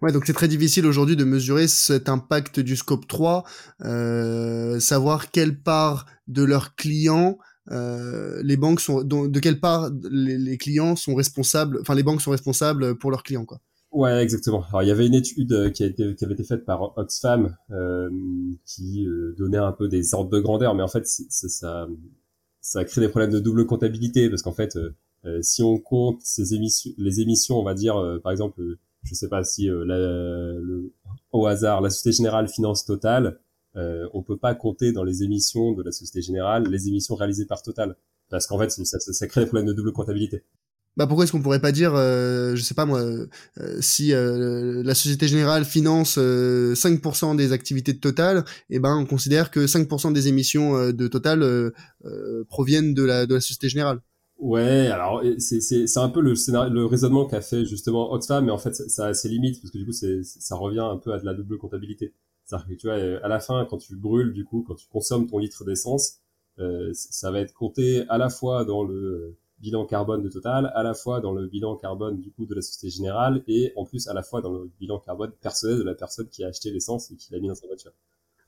Ouais, 0.00 0.12
donc 0.12 0.24
c'est 0.26 0.32
très 0.32 0.48
difficile 0.48 0.86
aujourd'hui 0.86 1.16
de 1.16 1.24
mesurer 1.24 1.68
cet 1.68 2.08
impact 2.08 2.60
du 2.60 2.76
scope 2.76 3.06
3, 3.06 3.44
euh, 3.82 4.80
savoir 4.80 5.30
quelle 5.30 5.60
part 5.60 6.06
de 6.26 6.42
leurs 6.42 6.74
clients 6.74 7.38
euh, 7.70 8.40
les 8.42 8.56
banques 8.56 8.80
sont 8.80 9.02
de 9.04 9.38
quelle 9.38 9.60
part 9.60 9.90
les, 10.10 10.38
les, 10.38 10.56
clients 10.56 10.96
sont 10.96 11.14
responsables, 11.14 11.78
enfin 11.82 11.94
les 11.94 12.02
banques 12.02 12.22
sont 12.22 12.30
responsables 12.30 12.96
pour 12.96 13.10
leurs 13.10 13.22
clients 13.22 13.44
quoi. 13.44 13.60
Ouais, 13.92 14.22
exactement. 14.22 14.62
Alors 14.68 14.82
il 14.84 14.88
y 14.88 14.92
avait 14.92 15.06
une 15.06 15.14
étude 15.14 15.52
euh, 15.52 15.70
qui 15.70 15.82
a 15.82 15.86
été 15.86 16.14
qui 16.14 16.24
avait 16.24 16.34
été 16.34 16.44
faite 16.44 16.64
par 16.64 16.96
Oxfam 16.96 17.56
euh, 17.72 18.08
qui 18.64 19.04
euh, 19.06 19.34
donnait 19.36 19.58
un 19.58 19.72
peu 19.72 19.88
des 19.88 20.14
ordres 20.14 20.30
de 20.30 20.38
grandeur, 20.38 20.74
mais 20.76 20.82
en 20.84 20.88
fait 20.88 21.06
ça 21.06 21.88
ça 22.60 22.84
crée 22.84 23.00
des 23.00 23.08
problèmes 23.08 23.32
de 23.32 23.40
double 23.40 23.66
comptabilité 23.66 24.28
parce 24.30 24.42
qu'en 24.42 24.52
fait 24.52 24.76
euh, 24.76 25.42
si 25.42 25.62
on 25.62 25.78
compte 25.78 26.20
ces 26.22 26.54
émissions, 26.54 26.92
les 26.98 27.20
émissions, 27.20 27.58
on 27.58 27.64
va 27.64 27.74
dire 27.74 27.94
par 28.22 28.30
exemple, 28.32 28.62
je 29.02 29.14
sais 29.14 29.28
pas 29.28 29.42
si 29.44 29.66
la, 29.66 29.98
le, 29.98 30.92
au 31.32 31.46
hasard 31.46 31.80
la 31.80 31.90
Société 31.90 32.16
Générale 32.18 32.48
finance 32.48 32.84
Total, 32.84 33.40
euh, 33.76 34.08
on 34.14 34.22
peut 34.22 34.36
pas 34.38 34.54
compter 34.54 34.92
dans 34.92 35.04
les 35.04 35.24
émissions 35.24 35.72
de 35.72 35.82
la 35.82 35.90
Société 35.92 36.22
Générale 36.22 36.68
les 36.68 36.88
émissions 36.88 37.16
réalisées 37.16 37.46
par 37.46 37.62
Total 37.62 37.96
parce 38.30 38.46
qu'en 38.46 38.58
fait 38.58 38.70
ça, 38.70 39.00
ça 39.00 39.26
crée 39.26 39.40
des 39.42 39.46
problèmes 39.46 39.66
de 39.68 39.72
double 39.72 39.92
comptabilité. 39.92 40.44
Bah 41.00 41.06
pourquoi 41.06 41.24
est-ce 41.24 41.32
qu'on 41.32 41.40
pourrait 41.40 41.62
pas 41.62 41.72
dire, 41.72 41.94
euh, 41.94 42.54
je 42.54 42.62
sais 42.62 42.74
pas 42.74 42.84
moi, 42.84 43.00
euh, 43.00 43.26
si 43.80 44.12
euh, 44.12 44.82
la 44.84 44.94
Société 44.94 45.28
Générale 45.28 45.64
finance 45.64 46.18
5% 46.18 47.36
des 47.36 47.52
activités 47.52 47.94
de 47.94 47.98
Total, 47.98 48.44
et 48.68 48.76
eh 48.76 48.78
ben 48.80 48.94
on 48.98 49.06
considère 49.06 49.50
que 49.50 49.60
5% 49.60 50.12
des 50.12 50.28
émissions 50.28 50.92
de 50.92 51.08
Total 51.08 51.72
proviennent 52.50 52.92
de 52.92 53.02
la 53.02 53.24
de 53.24 53.32
la 53.32 53.40
Société 53.40 53.70
Générale. 53.70 54.00
Ouais, 54.36 54.88
alors 54.88 55.22
c'est 55.38 55.62
c'est 55.62 55.86
c'est 55.86 56.00
un 56.00 56.10
peu 56.10 56.20
le 56.20 56.34
scénario, 56.34 56.70
le 56.70 56.84
raisonnement 56.84 57.24
qu'a 57.24 57.40
fait 57.40 57.64
justement 57.64 58.12
Oxfam, 58.12 58.44
mais 58.44 58.52
en 58.52 58.58
fait 58.58 58.74
ça, 58.74 59.06
a 59.06 59.14
ses 59.14 59.30
limites 59.30 59.58
parce 59.62 59.70
que 59.70 59.78
du 59.78 59.86
coup 59.86 59.92
c'est 59.92 60.22
ça 60.22 60.54
revient 60.54 60.80
un 60.80 60.98
peu 60.98 61.14
à 61.14 61.18
de 61.18 61.24
la 61.24 61.32
double 61.32 61.56
comptabilité. 61.56 62.12
C'est-à-dire 62.44 62.68
que 62.68 62.74
tu 62.74 62.88
vois 62.88 62.96
à 63.24 63.28
la 63.28 63.40
fin 63.40 63.66
quand 63.70 63.78
tu 63.78 63.96
brûles 63.96 64.34
du 64.34 64.44
coup 64.44 64.66
quand 64.68 64.74
tu 64.74 64.86
consommes 64.86 65.26
ton 65.26 65.38
litre 65.38 65.64
d'essence, 65.64 66.18
ça 66.92 67.30
va 67.30 67.40
être 67.40 67.54
compté 67.54 68.04
à 68.10 68.18
la 68.18 68.28
fois 68.28 68.66
dans 68.66 68.84
le 68.84 69.38
bilan 69.60 69.84
carbone 69.84 70.22
de 70.22 70.28
Total, 70.28 70.72
à 70.74 70.82
la 70.82 70.94
fois 70.94 71.20
dans 71.20 71.32
le 71.32 71.46
bilan 71.46 71.76
carbone 71.76 72.20
du 72.20 72.30
coup 72.30 72.46
de 72.46 72.54
la 72.54 72.62
Société 72.62 72.90
Générale 72.90 73.42
et 73.46 73.72
en 73.76 73.84
plus 73.84 74.08
à 74.08 74.14
la 74.14 74.22
fois 74.22 74.40
dans 74.40 74.52
le 74.52 74.70
bilan 74.80 74.98
carbone 74.98 75.32
personnel 75.40 75.78
de 75.78 75.82
la 75.84 75.94
personne 75.94 76.28
qui 76.28 76.44
a 76.44 76.48
acheté 76.48 76.70
l'essence 76.70 77.10
et 77.10 77.16
qui 77.16 77.32
l'a 77.32 77.40
mis 77.40 77.48
dans 77.48 77.54
sa 77.54 77.66
voiture. 77.66 77.92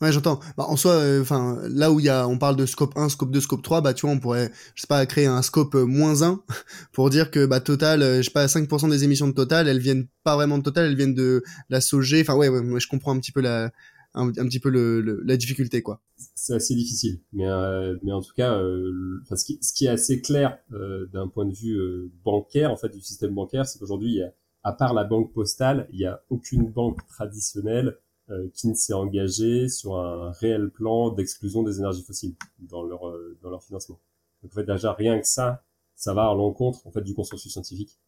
Ouais, 0.03 0.11
j'entends. 0.11 0.41
Bah, 0.57 0.65
en 0.67 0.77
soi, 0.77 0.95
euh, 0.95 1.23
enfin, 1.23 1.61
là 1.69 1.93
où 1.93 2.01
il 2.01 2.07
y 2.07 2.09
a, 2.09 2.27
on 2.27 2.37
parle 2.37 2.57
de 2.57 2.67
scope 2.67 2.97
1, 2.97 3.09
scope 3.09 3.31
2, 3.31 3.41
scope 3.41 3.63
3, 3.63 3.83
bah, 3.83 3.95
tu 3.95 4.05
vois, 4.05 4.11
on 4.11 4.19
pourrait, 4.19 4.51
je 4.75 4.81
sais 4.81 4.89
pas, 4.89 5.07
créer 5.07 5.27
un 5.27 5.43
scope 5.43 5.77
euh, 5.77 5.85
moins 5.85 6.23
1 6.23 6.43
pour 6.93 7.09
dire 7.09 7.31
que, 7.31 7.47
bah, 7.47 7.61
Total, 7.61 8.03
euh, 8.03 8.17
je 8.17 8.23
sais 8.23 8.33
pas, 8.33 8.47
5% 8.47 8.91
des 8.91 9.05
émissions 9.05 9.29
de 9.29 9.33
Total, 9.33 9.69
elles 9.69 9.79
viennent 9.79 10.09
pas 10.25 10.35
vraiment 10.35 10.59
de 10.59 10.65
Total, 10.65 10.87
elles 10.87 10.97
viennent 10.97 11.15
de 11.15 11.45
la 11.71 11.81
SOG. 11.81 12.17
Enfin, 12.21 12.35
ouais, 12.35 12.49
ouais, 12.49 12.81
je 12.81 12.89
comprends 12.89 13.15
un 13.15 13.21
petit 13.21 13.31
peu 13.31 13.41
la, 13.41 13.71
un, 14.15 14.31
petit 14.31 14.61
peu 14.61 14.69
le, 14.69 15.23
la 15.25 15.37
difficulté 15.37 15.83
quoi. 15.83 16.03
C'est 16.35 16.55
assez 16.55 16.75
difficile, 16.75 17.21
mais 17.33 17.47
euh, 17.47 17.97
mais 18.03 18.13
en 18.13 18.21
tout 18.21 18.35
cas, 18.35 18.59
euh, 18.59 19.21
ce, 19.35 19.45
qui, 19.45 19.59
ce 19.63 19.73
qui 19.73 19.87
est 19.87 19.91
assez 19.91 20.21
clair 20.21 20.59
euh, 20.73 21.07
d'un 21.13 21.29
point 21.29 21.47
de 21.47 21.55
vue 21.55 21.77
euh, 21.77 22.11
bancaire 22.25 22.71
en 22.71 22.77
fait 22.77 22.91
du 22.91 23.01
système 23.01 23.35
bancaire, 23.35 23.67
c'est 23.67 23.79
qu'aujourd'hui, 23.79 24.21
à 24.63 24.73
part 24.73 24.95
la 24.95 25.05
banque 25.05 25.33
postale, 25.33 25.89
il 25.93 25.99
n'y 25.99 26.05
a 26.05 26.23
aucune 26.31 26.71
banque 26.71 27.07
traditionnelle 27.09 27.97
euh, 28.31 28.49
qui 28.55 28.69
ne 28.69 28.75
s'est 28.75 28.93
engagée 28.93 29.69
sur 29.69 29.97
un 29.99 30.31
réel 30.33 30.71
plan 30.71 31.11
d'exclusion 31.11 31.63
des 31.63 31.79
énergies 31.79 32.03
fossiles 32.03 32.35
dans 32.59 32.83
leur 32.83 33.01
dans 33.43 33.51
leur 33.51 33.63
financement. 33.63 33.99
Donc 34.43 34.53
en 34.53 34.55
fait 34.55 34.65
déjà 34.65 34.93
rien 34.93 35.19
que 35.21 35.27
ça, 35.27 35.65
ça 35.97 36.13
va 36.15 36.29
à 36.29 36.35
l'encontre 36.35 36.87
en 36.87 36.91
fait 36.91 37.03
du 37.03 37.15
consensus 37.15 37.51
scientifique 37.53 37.99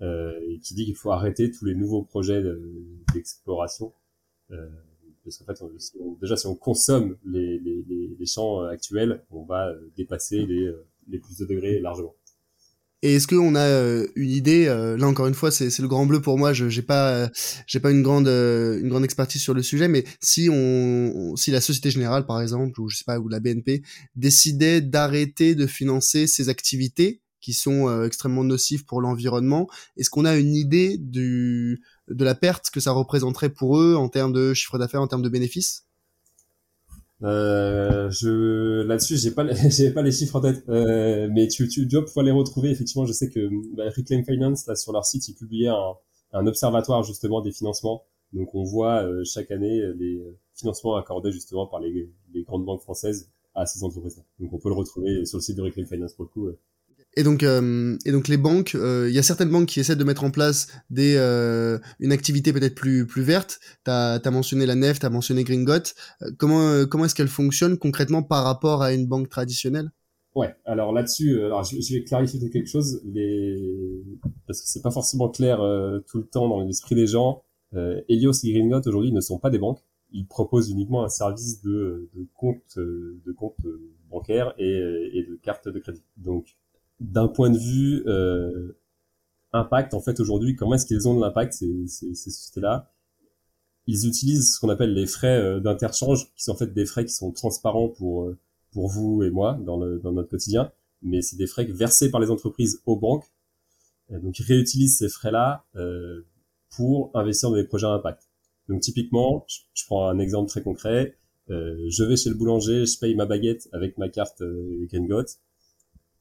et 0.00 0.58
qui 0.60 0.74
dit 0.74 0.84
qu'il 0.84 0.96
faut 0.96 1.12
arrêter 1.12 1.52
tous 1.52 1.64
les 1.64 1.76
nouveaux 1.76 2.02
projets 2.02 2.42
d'exploration. 3.14 3.92
Euh, 4.50 4.68
parce 5.24 5.38
qu'en 5.38 5.44
fait, 5.44 5.74
déjà, 6.20 6.36
si 6.36 6.46
on 6.46 6.54
consomme 6.54 7.16
les, 7.24 7.58
les, 7.58 7.84
les, 8.18 8.26
champs 8.26 8.62
euh, 8.62 8.68
actuels, 8.68 9.22
on 9.30 9.44
va 9.44 9.68
euh, 9.68 9.90
dépasser 9.96 10.44
les, 10.46 10.66
euh, 10.66 10.84
les 11.08 11.18
plus 11.18 11.38
de 11.38 11.46
degrés 11.46 11.78
largement. 11.78 12.14
Et 13.04 13.16
est-ce 13.16 13.26
qu'on 13.26 13.56
a 13.56 14.04
une 14.14 14.30
idée 14.30 14.66
Là 14.66 15.08
encore 15.08 15.26
une 15.26 15.34
fois, 15.34 15.50
c'est 15.50 15.76
le 15.80 15.88
grand 15.88 16.06
bleu 16.06 16.20
pour 16.20 16.38
moi. 16.38 16.52
Je 16.52 16.68
j'ai 16.68 16.82
pas 16.82 17.28
j'ai 17.66 17.80
pas 17.80 17.90
une 17.90 18.00
grande 18.04 18.28
une 18.28 18.88
grande 18.88 19.02
expertise 19.02 19.42
sur 19.42 19.54
le 19.54 19.62
sujet, 19.64 19.88
mais 19.88 20.04
si 20.20 20.48
on 20.48 21.34
si 21.34 21.50
la 21.50 21.60
Société 21.60 21.90
Générale 21.90 22.26
par 22.26 22.40
exemple 22.40 22.80
ou 22.80 22.88
je 22.88 22.98
sais 22.98 23.04
pas 23.04 23.18
ou 23.18 23.26
la 23.26 23.40
BNP 23.40 23.82
décidait 24.14 24.80
d'arrêter 24.80 25.56
de 25.56 25.66
financer 25.66 26.28
ces 26.28 26.48
activités 26.48 27.22
qui 27.40 27.54
sont 27.54 28.04
extrêmement 28.04 28.44
nocives 28.44 28.84
pour 28.84 29.00
l'environnement, 29.00 29.68
est-ce 29.96 30.08
qu'on 30.08 30.24
a 30.24 30.36
une 30.36 30.54
idée 30.54 30.96
du 30.96 31.82
de 32.08 32.24
la 32.24 32.34
perte 32.34 32.70
que 32.70 32.80
ça 32.80 32.92
représenterait 32.92 33.50
pour 33.50 33.78
eux 33.78 33.94
en 33.94 34.08
termes 34.08 34.32
de 34.32 34.54
chiffre 34.54 34.78
d'affaires, 34.78 35.02
en 35.02 35.06
termes 35.06 35.22
de 35.22 35.28
bénéfices 35.28 35.86
euh, 37.22 38.10
je 38.10 38.82
là-dessus 38.82 39.16
j'ai 39.16 39.30
pas 39.30 39.46
j'ai 39.68 39.92
pas 39.92 40.02
les 40.02 40.10
chiffres 40.10 40.34
en 40.34 40.40
tête 40.40 40.64
euh, 40.68 41.28
mais 41.30 41.46
tu, 41.46 41.68
tu 41.68 41.86
dois 41.86 42.04
pouvoir 42.04 42.26
les 42.26 42.32
retrouver 42.32 42.70
effectivement 42.70 43.06
je 43.06 43.12
sais 43.12 43.30
que 43.30 43.48
bah, 43.76 43.84
Reclaim 43.96 44.24
Finance 44.24 44.66
là 44.66 44.74
sur 44.74 44.92
leur 44.92 45.04
site 45.04 45.28
ils 45.28 45.34
publiaient 45.34 45.68
un, 45.68 45.94
un 46.32 46.46
observatoire 46.48 47.04
justement 47.04 47.40
des 47.40 47.52
financements 47.52 48.02
donc 48.32 48.52
on 48.56 48.64
voit 48.64 49.04
euh, 49.04 49.22
chaque 49.24 49.52
année 49.52 49.80
les 49.96 50.20
financement 50.54 50.96
accordé 50.96 51.30
justement 51.30 51.66
par 51.66 51.80
les, 51.80 52.10
les 52.32 52.42
grandes 52.42 52.64
banques 52.64 52.82
françaises 52.82 53.30
à 53.54 53.66
ces 53.66 53.82
entreprises. 53.84 54.22
Donc 54.38 54.52
on 54.52 54.58
peut 54.58 54.68
le 54.68 54.74
retrouver 54.74 55.24
sur 55.24 55.38
le 55.38 55.42
site 55.42 55.56
de 55.56 55.62
Reclaim 55.62 55.86
Finance 55.86 56.14
pour 56.14 56.24
le 56.24 56.30
coup. 56.30 56.48
Et 57.14 57.24
donc, 57.24 57.42
euh, 57.42 57.96
et 58.06 58.12
donc 58.12 58.28
les 58.28 58.38
banques, 58.38 58.74
euh, 58.74 59.06
il 59.08 59.14
y 59.14 59.18
a 59.18 59.22
certaines 59.22 59.50
banques 59.50 59.66
qui 59.66 59.80
essaient 59.80 59.96
de 59.96 60.04
mettre 60.04 60.24
en 60.24 60.30
place 60.30 60.68
des, 60.88 61.16
euh, 61.18 61.78
une 62.00 62.10
activité 62.10 62.52
peut-être 62.52 62.74
plus, 62.74 63.06
plus 63.06 63.22
verte. 63.22 63.60
Tu 63.84 63.90
as, 63.90 64.30
mentionné 64.30 64.64
la 64.64 64.74
Nef, 64.74 64.98
tu 64.98 65.06
as 65.06 65.10
mentionné 65.10 65.44
Gringot. 65.44 65.92
comment 66.38 66.86
comment 66.86 67.04
est-ce 67.04 67.14
qu'elle 67.14 67.28
fonctionne 67.28 67.76
concrètement 67.76 68.22
par 68.22 68.44
rapport 68.44 68.82
à 68.82 68.94
une 68.94 69.06
banque 69.06 69.28
traditionnelle? 69.28 69.90
Ouais, 70.34 70.54
alors 70.64 70.94
là-dessus, 70.94 71.42
alors 71.44 71.62
je, 71.64 71.76
vais 71.76 72.04
clarifier 72.04 72.40
quelque 72.48 72.68
chose, 72.68 73.02
les... 73.04 74.02
parce 74.46 74.62
que 74.62 74.68
c'est 74.68 74.80
pas 74.80 74.90
forcément 74.90 75.28
clair 75.28 75.58
tout 76.06 76.18
le 76.18 76.26
temps 76.26 76.48
dans 76.48 76.60
l'esprit 76.62 76.94
des 76.94 77.06
gens. 77.06 77.42
Helios 78.08 78.32
et 78.42 78.52
Gringot 78.52 78.80
aujourd'hui 78.86 79.12
ne 79.12 79.20
sont 79.20 79.38
pas 79.38 79.50
des 79.50 79.58
banques. 79.58 79.80
Ils 80.12 80.26
proposent 80.26 80.70
uniquement 80.70 81.04
un 81.04 81.10
service 81.10 81.60
de, 81.60 82.08
de 82.14 82.26
compte, 82.32 82.78
de 82.78 83.32
compte 83.32 83.56
bancaire 84.10 84.54
et, 84.56 85.10
et 85.12 85.26
de 85.28 85.36
carte 85.42 85.68
de 85.68 85.78
crédit. 85.78 86.02
Donc 86.16 86.56
d'un 87.02 87.28
point 87.28 87.50
de 87.50 87.58
vue 87.58 88.02
euh, 88.06 88.78
impact, 89.52 89.94
en 89.94 90.00
fait, 90.00 90.20
aujourd'hui, 90.20 90.56
comment 90.56 90.74
est-ce 90.74 90.86
qu'ils 90.86 91.08
ont 91.08 91.14
de 91.14 91.20
l'impact, 91.20 91.52
ces, 91.52 91.86
ces, 91.86 92.14
ces 92.14 92.30
sociétés-là? 92.30 92.90
Ils 93.86 94.06
utilisent 94.06 94.54
ce 94.54 94.60
qu'on 94.60 94.68
appelle 94.68 94.94
les 94.94 95.06
frais 95.06 95.38
euh, 95.38 95.60
d'interchange, 95.60 96.32
qui 96.34 96.44
sont 96.44 96.52
en 96.52 96.56
fait 96.56 96.72
des 96.72 96.86
frais 96.86 97.04
qui 97.04 97.12
sont 97.12 97.32
transparents 97.32 97.88
pour 97.88 98.24
euh, 98.24 98.38
pour 98.70 98.88
vous 98.88 99.22
et 99.22 99.30
moi 99.30 99.58
dans, 99.66 99.78
le, 99.78 99.98
dans 99.98 100.12
notre 100.12 100.30
quotidien, 100.30 100.72
mais 101.02 101.20
c'est 101.20 101.36
des 101.36 101.46
frais 101.46 101.64
versés 101.64 102.10
par 102.10 102.20
les 102.20 102.30
entreprises 102.30 102.80
aux 102.86 102.96
banques. 102.96 103.26
donc, 104.08 104.38
ils 104.38 104.46
réutilisent 104.46 104.96
ces 104.96 105.10
frais-là 105.10 105.66
euh, 105.76 106.22
pour 106.74 107.10
investir 107.12 107.50
dans 107.50 107.56
des 107.56 107.64
projets 107.64 107.86
à 107.86 107.90
impact. 107.90 108.22
Donc, 108.70 108.80
typiquement, 108.80 109.44
je, 109.46 109.84
prends 109.84 110.08
un 110.08 110.18
exemple 110.18 110.48
très 110.48 110.62
concret. 110.62 111.18
Je 111.48 112.02
vais 112.02 112.16
chez 112.16 112.30
le 112.30 112.34
boulanger, 112.34 112.86
je 112.86 112.98
paye 112.98 113.14
ma 113.14 113.26
baguette 113.26 113.68
avec 113.72 113.98
ma 113.98 114.08
carte 114.08 114.40
euh, 114.40 114.78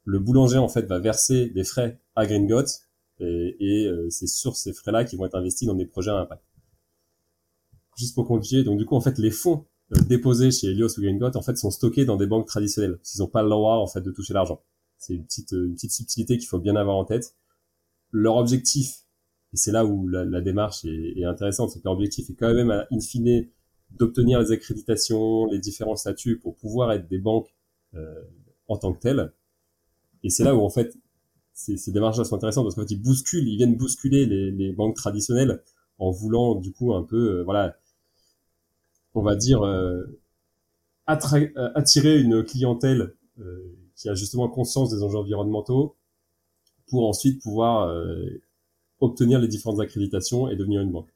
le 0.04 0.20
boulanger 0.20 0.58
en 0.58 0.68
fait 0.68 0.84
va 0.84 1.00
verser 1.00 1.50
des 1.50 1.64
frais 1.64 2.00
à 2.16 2.26
Gringot 2.26 2.66
et, 3.20 3.86
euh, 3.88 4.10
c'est 4.10 4.28
sur 4.28 4.56
ces 4.56 4.74
frais-là 4.74 5.06
qu'ils 5.06 5.20
vont 5.20 5.26
être 5.26 5.36
investis 5.36 5.68
dans 5.68 5.76
des 5.76 5.86
projets 5.86 6.10
à 6.10 6.16
impact. 6.16 6.44
Juste 7.96 8.16
pour 8.16 8.28
continuer, 8.28 8.64
donc 8.64 8.80
du 8.80 8.86
coup 8.86 8.96
en 8.96 9.02
fait 9.02 9.20
les 9.20 9.30
fonds 9.30 9.68
euh, 9.96 10.02
déposés 10.02 10.50
chez 10.50 10.68
Helios 10.72 10.98
ou 10.98 11.02
Gringot 11.02 11.36
en 11.36 11.42
fait 11.42 11.56
sont 11.58 11.70
stockés 11.70 12.06
dans 12.06 12.18
des 12.18 12.26
banques 12.26 12.48
traditionnelles. 12.48 13.00
Ils 13.14 13.20
n'ont 13.20 13.28
pas 13.28 13.44
le 13.44 13.50
droit 13.50 13.76
en 13.76 13.88
fait 13.88 14.02
de 14.02 14.12
toucher 14.12 14.34
l'argent. 14.34 14.64
C'est 14.98 15.14
une 15.14 15.26
petite 15.26 15.52
une 15.52 15.76
petite 15.76 15.92
subtilité 15.92 16.38
qu'il 16.38 16.48
faut 16.48 16.60
bien 16.60 16.76
avoir 16.76 16.96
en 16.96 17.06
tête. 17.06 17.36
Leur 18.12 18.38
objectif, 18.38 19.06
et 19.54 19.58
c'est 19.58 19.72
là 19.72 19.86
où 19.86 20.08
la, 20.08 20.42
démarche 20.42 20.84
est, 20.86 21.24
intéressante, 21.24 21.72
c'est 21.72 21.80
que 21.80 21.86
leur 21.86 21.94
objectif 21.94 22.30
est 22.30 22.36
quand 22.36 22.54
même 22.54 22.72
à 22.72 22.88
in 22.92 23.00
fine 23.00 23.48
d'obtenir 23.92 24.40
les 24.40 24.52
accréditations, 24.52 25.46
les 25.46 25.60
différents 25.60 25.96
statuts 25.96 26.40
pour 26.40 26.56
pouvoir 26.56 26.92
être 26.92 27.08
des 27.08 27.20
banques 27.20 27.54
euh, 27.94 28.22
en 28.68 28.78
tant 28.78 28.94
que 28.94 29.00
telles 29.00 29.34
et 30.24 30.30
c'est 30.30 30.44
là 30.44 30.56
où 30.56 30.62
en 30.62 30.70
fait 30.70 30.98
ces, 31.54 31.78
ces 31.78 31.92
démarches 31.92 32.22
sont 32.22 32.36
intéressantes 32.36 32.66
parce 32.66 32.76
qu'en 32.76 32.82
fait 32.82 32.92
ils 32.92 33.02
bousculent, 33.02 33.48
ils 33.48 33.58
viennent 33.58 33.76
bousculer 33.76 34.26
les, 34.26 34.52
les 34.52 34.72
banques 34.72 34.96
traditionnelles 34.96 35.62
en 36.02 36.10
voulant 36.10 36.56
du 36.56 36.74
coup 36.74 36.94
un 36.94 37.04
peu, 37.04 37.40
euh, 37.40 37.44
voilà, 37.44 37.78
on 39.14 39.22
va 39.22 39.36
dire 39.36 39.62
euh, 39.62 40.02
euh 41.08 41.72
attirer 41.76 42.20
une 42.20 42.44
clientèle 42.44 43.14
euh, 43.40 43.78
qui 43.96 44.10
a 44.10 44.16
justement 44.16 44.50
conscience 44.50 44.90
des 44.90 45.04
enjeux 45.04 45.20
environnementaux 45.20 45.96
pour 46.88 47.08
ensuite 47.08 47.42
pouvoir 47.42 47.94
obtenir 49.00 49.40
les 49.40 49.48
différentes 49.48 49.80
accréditations 49.80 50.50
et 50.50 50.56
devenir 50.58 50.82
une 50.82 50.92
banque. 50.92 51.14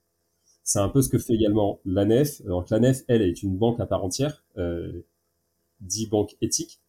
C'est 0.64 0.80
un 0.80 0.88
peu 0.88 1.02
ce 1.02 1.10
que 1.10 1.18
fait 1.18 1.34
également 1.34 1.80
l'ANEF. 1.84 2.42
Donc 2.44 2.70
l'ANEF, 2.70 3.04
elle, 3.08 3.22
est 3.22 3.44
une 3.44 3.58
banque 3.58 3.80
à 3.82 3.86
part 3.86 4.04
entière, 4.04 4.44
dit 5.82 6.08
banque 6.08 6.38
éthique, 6.42 6.80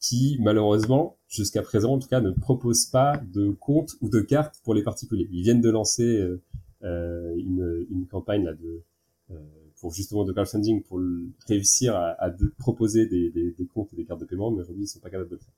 qui 0.00 0.36
malheureusement, 0.40 1.16
jusqu'à 1.30 1.62
présent 1.62 1.94
en 1.94 1.98
tout 1.98 2.08
cas, 2.08 2.20
ne 2.20 2.30
propose 2.30 2.86
pas 2.86 3.16
de 3.32 3.50
compte 3.50 3.94
ou 4.00 4.10
de 4.10 4.20
carte 4.20 4.56
pour 4.64 4.74
les 4.74 4.82
particuliers. 4.82 5.28
Ils 5.32 5.42
viennent 5.42 5.60
de 5.60 5.70
lancer 5.70 6.18
euh, 6.18 6.42
euh 6.82 7.34
une, 7.36 7.86
une, 7.90 8.06
campagne 8.06 8.44
là, 8.44 8.52
de, 8.52 8.82
euh, 9.30 9.34
pour 9.80 9.94
justement 9.94 10.24
de 10.24 10.32
crowdfunding 10.32 10.82
pour 10.82 11.00
réussir 11.46 11.94
à, 11.94 12.10
à 12.22 12.30
proposer 12.58 13.06
des, 13.06 13.30
des, 13.30 13.52
des, 13.52 13.66
comptes 13.66 13.92
et 13.92 13.96
des 13.96 14.04
cartes 14.04 14.20
de 14.20 14.26
paiement, 14.26 14.50
mais 14.50 14.62
aujourd'hui 14.62 14.84
ils 14.84 14.88
sont 14.88 15.00
pas 15.00 15.10
capables 15.10 15.30
de 15.30 15.36
le 15.36 15.40
faire. 15.40 15.54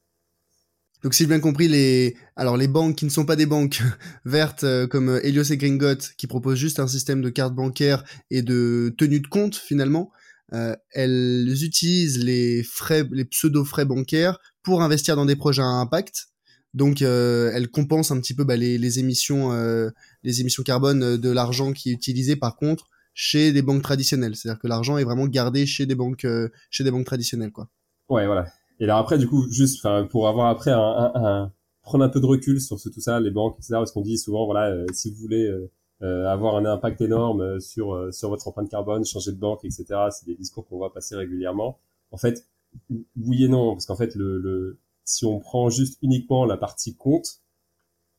Donc 1.03 1.15
si 1.15 1.25
j'ai 1.25 1.29
bien 1.29 1.41
compris, 1.41 1.67
les 1.67 2.17
alors 2.37 2.57
les 2.57 2.69
banques 2.69 2.95
qui 2.95 3.05
ne 3.05 3.11
sont 3.11 3.25
pas 3.25 3.35
des 3.35 3.47
banques 3.47 3.83
vertes 4.25 4.65
euh, 4.65 4.87
comme 4.87 5.21
Helios 5.23 5.51
et 5.51 5.57
Gringot, 5.57 6.13
qui 6.17 6.27
proposent 6.27 6.59
juste 6.59 6.79
un 6.79 6.87
système 6.87 7.23
de 7.23 7.31
carte 7.31 7.55
bancaire 7.55 8.05
et 8.31 8.43
de 8.43 8.95
tenue 8.99 9.21
de 9.21 9.27
compte 9.27 9.57
finalement, 9.57 10.13
euh, 10.53 10.77
elles 10.91 11.49
utilisent 11.63 12.23
les 12.23 12.63
frais, 12.63 13.07
les 13.11 13.25
pseudo 13.25 13.65
frais 13.65 13.85
bancaires 13.85 14.39
pour 14.63 14.83
investir 14.83 15.17
dans 15.17 15.25
des 15.25 15.37
projets 15.37 15.63
à 15.63 15.67
impact. 15.67 16.29
Donc, 16.75 17.03
euh, 17.03 17.51
elles 17.55 17.69
compensent 17.69 18.13
un 18.13 18.21
petit 18.21 18.35
peu 18.35 18.45
bah, 18.45 18.57
les, 18.57 18.79
les, 18.79 18.99
émissions, 18.99 19.53
euh, 19.53 19.91
les 20.23 20.41
émissions 20.41 20.63
carbone 20.63 21.17
de 21.17 21.31
l'argent 21.31 21.73
qui 21.73 21.91
est 21.91 21.93
utilisé 21.93 22.37
par 22.37 22.57
contre 22.57 22.89
chez 23.15 23.53
des 23.53 23.63
banques 23.63 23.83
traditionnelles. 23.83 24.37
C'est-à-dire 24.37 24.61
que 24.61 24.69
l'argent 24.69 24.97
est 24.97 25.05
vraiment 25.05 25.27
gardé 25.27 25.67
chez 25.67 25.85
des 25.85 25.95
banques, 25.95 26.27
chez 26.71 26.85
des 26.85 26.91
banques 26.91 27.05
traditionnelles, 27.05 27.53
quoi. 27.53 27.69
Ouais, 28.09 28.27
voilà. 28.27 28.47
Et 28.81 28.85
alors 28.85 28.99
après, 28.99 29.19
du 29.19 29.29
coup, 29.29 29.51
juste, 29.51 29.87
pour 30.11 30.29
avoir 30.29 30.49
après 30.49 30.71
un, 30.71 30.79
un, 30.79 31.13
un, 31.15 31.53
prendre 31.83 32.05
un 32.05 32.09
peu 32.09 32.21
de 32.21 32.27
recul 32.27 32.61
sur 32.61 32.81
ce, 32.81 32.89
tout 32.89 33.01
ça, 33.01 33.21
les 33.21 33.31
banques, 33.31 33.57
etc. 33.59 33.75
Parce 33.75 33.93
qu'on 33.93 34.03
dit 34.03 34.19
souvent, 34.19 34.47
voilà, 34.47 34.75
si 34.93 35.11
vous 35.11 35.19
voulez 35.19 35.45
euh, 35.45 35.71
avoir 36.03 36.57
un 36.57 36.65
impact 36.65 37.01
énorme 37.01 37.41
euh, 37.43 37.61
sur 37.61 37.95
euh, 37.95 38.11
sur 38.11 38.29
votre 38.29 38.49
empreinte 38.49 38.69
carbone, 38.69 39.05
changer 39.05 39.33
de 39.33 39.39
banque, 39.39 39.65
etc. 39.65 39.85
C'est 40.11 40.27
des 40.27 40.35
discours 40.35 40.67
qu'on 40.67 40.77
voit 40.79 40.93
passer 40.93 41.15
régulièrement. 41.17 41.79
En 42.11 42.17
fait, 42.17 42.47
oui 42.91 43.45
et 43.45 43.49
non, 43.49 43.73
parce 43.75 43.87
qu'en 43.87 43.97
fait, 43.97 44.15
le, 44.15 44.39
le, 44.39 44.81
si 45.05 45.25
on 45.27 45.39
prend 45.39 45.71
juste 45.71 45.99
uniquement 46.03 46.45
la 46.45 46.57
partie 46.57 46.97
compte, 46.97 47.43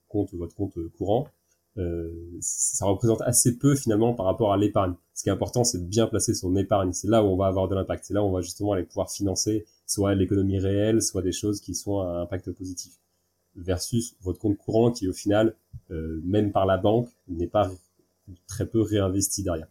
compte 0.08 0.34
votre 0.34 0.56
compte 0.56 0.78
courant, 0.98 1.28
euh, 1.78 2.38
ça 2.39 2.86
représente 2.86 3.22
assez 3.24 3.58
peu 3.58 3.76
finalement 3.76 4.13
par 4.13 4.28
rapport 4.28 4.54
à 4.54 4.58
l'épargne. 4.58 4.93
Ce 5.13 5.24
qui 5.24 5.30
est 5.30 5.32
important, 5.32 5.63
c'est 5.63 5.80
de 5.80 5.86
bien 5.86 6.08
placer 6.08 6.34
son 6.34 6.56
épargne. 6.56 6.93
C'est 6.93 7.08
là 7.08 7.24
où 7.24 7.28
on 7.28 7.38
va 7.38 7.48
avoir 7.48 7.67
de 7.67 7.76
l'impact. 7.76 8.06
C'est 8.06 8.13
là 8.13 8.24
où 8.24 8.28
on 8.28 8.32
va 8.32 8.41
justement 8.41 8.74
aller 8.74 8.84
pouvoir 8.84 9.12
financer 9.12 9.65
soit 9.86 10.15
l'économie 10.15 10.60
réelle, 10.60 11.02
soit 11.02 11.22
des 11.22 11.32
choses 11.32 11.60
qui 11.62 11.76
sont 11.76 12.00
à 12.00 12.22
impact 12.22 12.52
positif 12.52 12.93
versus 13.56 14.16
votre 14.22 14.39
compte 14.39 14.58
courant 14.58 14.92
qui 14.92 15.08
au 15.08 15.13
final, 15.13 15.56
euh, 15.92 16.22
même 16.26 16.52
par 16.52 16.66
la 16.66 16.78
banque, 16.78 17.10
n'est 17.28 17.48
pas 17.48 17.72
très 18.48 18.66
peu 18.66 18.82
réinvesti 18.82 19.44
derrière. 19.44 19.68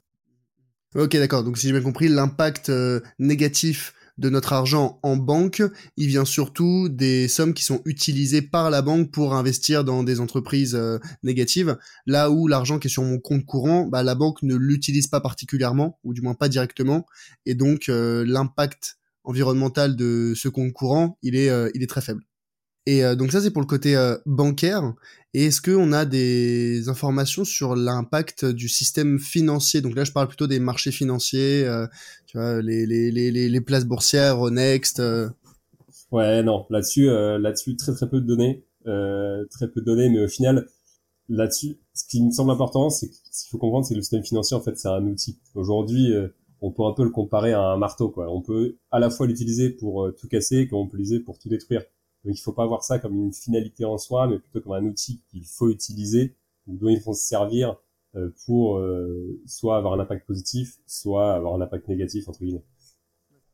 Ok, 0.95 1.17
d'accord. 1.17 1.43
Donc 1.43 1.57
si 1.57 1.67
j'ai 1.67 1.73
bien 1.73 1.83
compris, 1.83 2.09
l'impact 2.09 2.69
euh, 2.69 3.01
négatif 3.19 3.95
de 4.19 4.29
notre 4.29 4.53
argent 4.53 5.01
en 5.03 5.17
banque, 5.17 5.63
il 5.97 6.07
vient 6.07 6.27
surtout 6.27 6.91
des 6.91 7.29
sommes 7.29 7.55
qui 7.55 7.65
sont 7.65 7.81
utilisées 7.87 8.43
par 8.43 8.69
la 8.69 8.83
banque 8.83 9.11
pour 9.11 9.35
investir 9.35 9.85
dans 9.85 10.03
des 10.05 10.21
entreprises 10.21 10.75
euh, 10.75 10.99
négatives. 11.23 11.79
Là 12.07 12.31
où 12.31 12.47
l'argent 12.47 12.79
qui 12.79 12.89
est 12.89 12.91
sur 12.91 13.03
mon 13.03 13.19
compte 13.19 13.47
courant, 13.47 13.87
bah, 13.87 14.03
la 14.03 14.15
banque 14.15 14.43
ne 14.43 14.55
l'utilise 14.55 15.07
pas 15.07 15.21
particulièrement, 15.21 15.99
ou 16.05 16.13
du 16.13 16.21
moins 16.21 16.35
pas 16.35 16.51
directement, 16.51 17.07
et 17.47 17.55
donc 17.55 17.87
l'impact 17.89 18.99
environnemental 19.25 19.97
de 19.97 20.35
ce 20.37 20.49
compte 20.49 20.73
courant, 20.75 21.17
il 21.23 21.35
est, 21.35 21.51
il 21.75 21.83
est 21.83 21.87
très 21.87 22.03
faible. 22.03 22.23
Et 22.87 23.05
euh, 23.05 23.15
donc 23.15 23.31
ça 23.31 23.41
c'est 23.41 23.51
pour 23.51 23.63
le 23.63 23.67
côté 23.67 23.97
euh, 23.97 24.17
bancaire. 24.27 24.95
Et 25.35 25.47
est-ce 25.47 25.63
qu'on 25.63 25.93
a 25.93 26.05
des 26.05 26.89
informations 26.89 27.45
sur 27.45 27.75
l'impact 27.75 28.45
du 28.45 28.69
système 28.69 29.19
financier? 29.19 29.81
Donc 29.81 29.95
là 29.95 30.05
je 30.05 30.13
parle 30.13 30.29
plutôt 30.29 30.47
des 30.47 30.59
marchés 30.59 30.91
financiers, 30.91 31.65
euh, 31.65 31.87
tu 32.27 32.37
vois, 32.37 32.61
les, 32.61 33.61
places 33.61 33.87
boursières, 33.87 34.39
Next. 34.51 35.01
Ouais 36.11 36.43
non, 36.43 36.67
là-dessus 36.69 37.07
là-dessus 37.07 37.77
très 37.77 37.93
très 37.93 38.09
peu 38.09 38.21
de 38.21 38.27
données, 38.27 38.65
très 38.85 39.69
peu 39.69 39.81
de 39.81 39.87
données, 39.87 40.11
mais 40.11 40.25
au 40.25 40.29
final 40.29 40.67
là-dessus, 41.29 41.79
ce 41.95 42.05
qui 42.05 42.23
me 42.23 42.31
semble 42.31 42.51
important, 42.51 42.91
c'est 42.91 43.11
ce 43.31 43.45
qu'il 43.45 43.51
faut 43.51 43.59
comprendre, 43.59 43.87
c'est 43.87 43.95
que 43.95 43.99
le 43.99 44.03
système 44.03 44.25
financier 44.25 44.57
en 44.57 44.61
fait 44.61 44.77
c'est 44.77 44.89
un 44.89 45.07
outil. 45.07 45.39
Aujourd'hui 45.55 46.13
on 46.61 46.73
peut 46.73 46.85
un 46.85 46.93
peu 46.93 47.05
le 47.05 47.11
comparer 47.11 47.53
à 47.53 47.63
un 47.63 47.79
marteau 47.79 48.11
quoi. 48.11 48.29
On 48.29 48.43
peut 48.43 48.77
à 48.91 48.99
la 48.99 49.09
fois 49.09 49.27
l'utiliser 49.27 49.71
pour 49.71 50.11
tout 50.21 50.29
casser, 50.29 50.69
comme 50.69 50.81
on 50.81 50.89
peut 50.89 50.99
l'utiliser 50.99 51.25
pour 51.25 51.39
tout 51.39 51.49
détruire. 51.49 51.83
Donc 52.25 52.37
il 52.39 52.41
faut 52.41 52.53
pas 52.53 52.67
voir 52.67 52.85
ça 52.85 52.99
comme 52.99 53.15
une 53.15 53.33
finalité 53.33 53.85
en 53.85 53.99
soi, 53.99 54.27
mais 54.29 54.39
plutôt 54.39 54.61
comme 54.61 54.73
un 54.73 54.85
outil 54.85 55.23
qu'il 55.31 55.45
faut 55.45 55.71
utiliser, 55.71 56.37
dont 56.67 56.89
il 56.89 57.01
faut 57.01 57.15
se 57.15 57.27
servir 57.27 57.77
euh, 58.15 58.29
pour 58.47 58.79
euh, 58.79 59.41
soit 59.47 59.77
avoir 59.77 59.95
un 59.95 60.01
impact 60.01 60.27
positif, 60.27 60.79
soit 60.87 61.35
avoir 61.35 61.55
un 61.55 61.61
impact 61.63 61.89
négatif 61.89 62.29
entre 62.29 62.41
guillemets. 62.41 62.65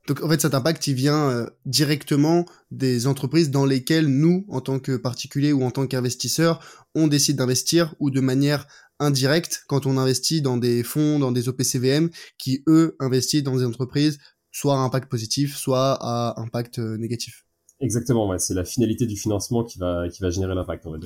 Donc 0.07 0.22
en 0.22 0.28
fait 0.28 0.40
cet 0.40 0.54
impact 0.54 0.87
il 0.87 0.94
vient 0.94 1.31
euh, 1.31 1.46
directement 1.64 2.44
des 2.70 3.07
entreprises 3.07 3.50
dans 3.50 3.64
lesquelles 3.64 4.07
nous, 4.07 4.44
en 4.48 4.61
tant 4.61 4.81
que 4.81 4.96
particuliers 4.96 5.52
ou 5.52 5.62
en 5.62 5.70
tant 5.70 5.87
qu'investisseurs, 5.87 6.61
on 6.94 7.07
décide 7.07 7.37
d'investir 7.37 7.94
ou 8.00 8.11
de 8.11 8.20
manière 8.20 8.66
indirecte 8.98 9.62
quand 9.68 9.87
on 9.87 9.96
investit 9.96 10.42
dans 10.42 10.57
des 10.57 10.83
fonds, 10.83 11.18
dans 11.18 11.31
des 11.31 11.48
OPCVM 11.48 12.11
qui 12.37 12.64
eux 12.66 12.96
investissent 12.98 13.44
dans 13.44 13.57
des 13.57 13.64
entreprises 13.64 14.18
soit 14.50 14.74
à 14.74 14.78
impact 14.78 15.09
positif, 15.09 15.57
soit 15.57 15.96
à 16.00 16.40
impact 16.40 16.78
négatif. 16.78 17.47
Exactement, 17.81 18.29
ouais, 18.29 18.38
c'est 18.38 18.55
la 18.55 18.64
finalité 18.64 19.07
du 19.07 19.17
financement 19.17 19.62
qui 19.64 19.79
va, 19.79 20.09
qui 20.09 20.23
va 20.23 20.31
générer 20.31 20.55
l'impact, 20.55 20.87
on 20.87 20.93
va. 20.93 20.99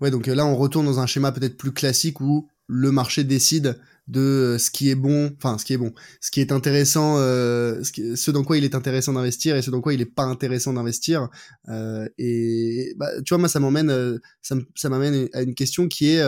Ouais, 0.00 0.10
donc 0.10 0.28
euh, 0.28 0.34
là, 0.34 0.44
on 0.44 0.56
retourne 0.56 0.84
dans 0.84 1.00
un 1.00 1.06
schéma 1.06 1.32
peut-être 1.32 1.56
plus 1.56 1.72
classique 1.72 2.20
où 2.20 2.48
le 2.66 2.92
marché 2.92 3.24
décide 3.24 3.78
de 4.08 4.56
ce 4.58 4.70
qui 4.70 4.90
est 4.90 4.94
bon, 4.94 5.34
enfin 5.36 5.58
ce 5.58 5.64
qui 5.64 5.72
est 5.72 5.78
bon, 5.78 5.92
ce 6.20 6.30
qui 6.30 6.40
est 6.40 6.52
intéressant, 6.52 7.16
euh, 7.18 7.82
ce, 7.82 8.30
dans 8.30 8.44
quoi 8.44 8.56
il 8.56 8.64
est 8.64 8.74
intéressant 8.74 9.12
d'investir 9.12 9.56
et 9.56 9.62
ce 9.62 9.70
dans 9.70 9.80
quoi 9.80 9.94
il 9.94 10.00
est 10.00 10.04
pas 10.04 10.22
intéressant 10.22 10.72
d'investir. 10.72 11.28
Euh, 11.68 12.08
et 12.18 12.94
bah, 12.96 13.08
tu 13.24 13.30
vois, 13.30 13.38
moi 13.38 13.48
ça 13.48 13.58
m'emmène, 13.58 13.90
euh, 13.90 14.18
ça 14.42 14.88
m'amène 14.88 15.28
à 15.32 15.42
une 15.42 15.54
question 15.54 15.88
qui 15.88 16.10
est 16.10 16.22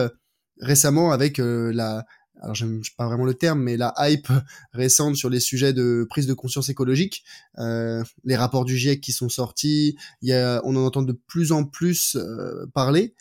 récemment 0.59 1.11
avec 1.11 1.37
la, 1.37 2.05
alors 2.41 2.55
j'aime 2.55 2.81
pas 2.97 3.07
vraiment 3.07 3.25
le 3.25 3.33
terme, 3.33 3.61
mais 3.61 3.77
la 3.77 3.93
hype 3.97 4.29
récente 4.73 5.15
sur 5.15 5.29
les 5.29 5.39
sujets 5.39 5.73
de 5.73 6.05
prise 6.09 6.27
de 6.27 6.33
conscience 6.33 6.69
écologique, 6.69 7.23
les 7.57 8.35
rapports 8.35 8.65
du 8.65 8.77
GIEC 8.77 9.01
qui 9.01 9.11
sont 9.11 9.29
sortis, 9.29 9.97
y 10.21 10.31
a, 10.31 10.61
on 10.63 10.75
en 10.75 10.85
entend 10.85 11.01
de 11.01 11.13
plus 11.13 11.51
en 11.51 11.63
plus 11.65 12.17
parler. 12.73 13.15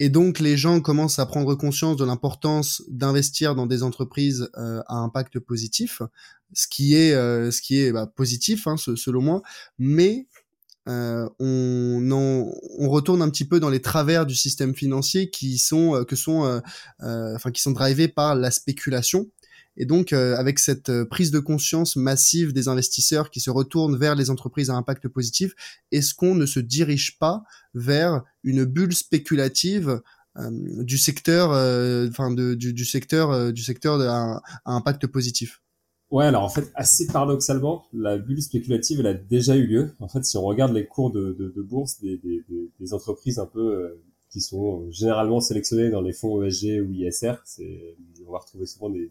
Et 0.00 0.08
donc 0.08 0.40
les 0.40 0.56
gens 0.56 0.80
commencent 0.80 1.18
à 1.18 1.26
prendre 1.26 1.54
conscience 1.54 1.96
de 1.96 2.04
l'importance 2.04 2.82
d'investir 2.88 3.54
dans 3.54 3.66
des 3.66 3.82
entreprises 3.82 4.50
euh, 4.56 4.82
à 4.86 4.96
impact 4.96 5.38
positif, 5.38 6.02
ce 6.52 6.66
qui 6.66 6.94
est 6.94 7.14
euh, 7.14 7.50
ce 7.50 7.62
qui 7.62 7.80
est 7.80 7.92
bah, 7.92 8.06
positif 8.06 8.66
hein, 8.66 8.76
selon 8.76 9.22
moi, 9.22 9.42
mais 9.78 10.26
euh, 10.88 11.28
on, 11.38 12.88
retourne 12.88 13.22
un 13.22 13.30
petit 13.30 13.46
peu 13.46 13.58
dans 13.58 13.70
les 13.70 13.80
travers 13.80 14.26
du 14.26 14.34
système 14.34 14.74
financier 14.74 15.30
qui 15.30 15.58
sont 15.58 15.96
euh, 15.96 16.04
que 16.04 16.14
sont 16.14 16.44
euh, 16.44 16.60
enfin 17.34 17.50
qui 17.50 17.60
sont 17.60 17.72
drivés 17.72 18.08
par 18.08 18.34
la 18.34 18.50
spéculation. 18.50 19.28
Et 19.76 19.86
donc, 19.86 20.12
euh, 20.12 20.36
avec 20.36 20.58
cette 20.58 20.88
euh, 20.88 21.04
prise 21.04 21.30
de 21.30 21.40
conscience 21.40 21.96
massive 21.96 22.52
des 22.52 22.68
investisseurs 22.68 23.30
qui 23.30 23.40
se 23.40 23.50
retournent 23.50 23.96
vers 23.96 24.14
les 24.14 24.30
entreprises 24.30 24.70
à 24.70 24.74
impact 24.74 25.08
positif, 25.08 25.54
est-ce 25.90 26.14
qu'on 26.14 26.34
ne 26.34 26.46
se 26.46 26.60
dirige 26.60 27.18
pas 27.18 27.42
vers 27.74 28.22
une 28.44 28.64
bulle 28.64 28.94
spéculative 28.94 30.00
euh, 30.36 30.50
du 30.82 30.98
secteur, 30.98 31.50
enfin 32.08 32.30
du, 32.32 32.56
du, 32.72 32.84
secteur, 32.84 33.52
du 33.52 33.62
secteur 33.62 34.00
à, 34.00 34.42
impact 34.64 35.06
positif? 35.06 35.60
Ouais, 36.10 36.26
alors 36.26 36.44
en 36.44 36.48
fait, 36.48 36.70
assez 36.74 37.06
paradoxalement, 37.06 37.86
la 37.92 38.18
bulle 38.18 38.40
spéculative, 38.42 39.00
elle 39.00 39.06
a 39.06 39.14
déjà 39.14 39.56
eu 39.56 39.66
lieu. 39.66 39.90
En 40.00 40.08
fait, 40.08 40.24
si 40.24 40.36
on 40.36 40.42
regarde 40.42 40.72
les 40.72 40.86
cours 40.86 41.10
de, 41.10 41.32
de, 41.32 41.48
de 41.48 41.62
bourse 41.62 42.00
des, 42.00 42.18
des, 42.18 42.44
des, 42.78 42.94
entreprises 42.94 43.38
un 43.38 43.46
peu 43.46 43.98
qui 44.30 44.40
sont 44.40 44.88
généralement 44.90 45.40
sélectionnées 45.40 45.90
dans 45.90 46.02
les 46.02 46.12
fonds 46.12 46.42
ESG 46.42 46.80
ou 46.82 46.92
ISR, 46.92 47.34
on 48.26 48.32
va 48.32 48.38
retrouver 48.38 48.66
souvent 48.66 48.90
des, 48.90 49.10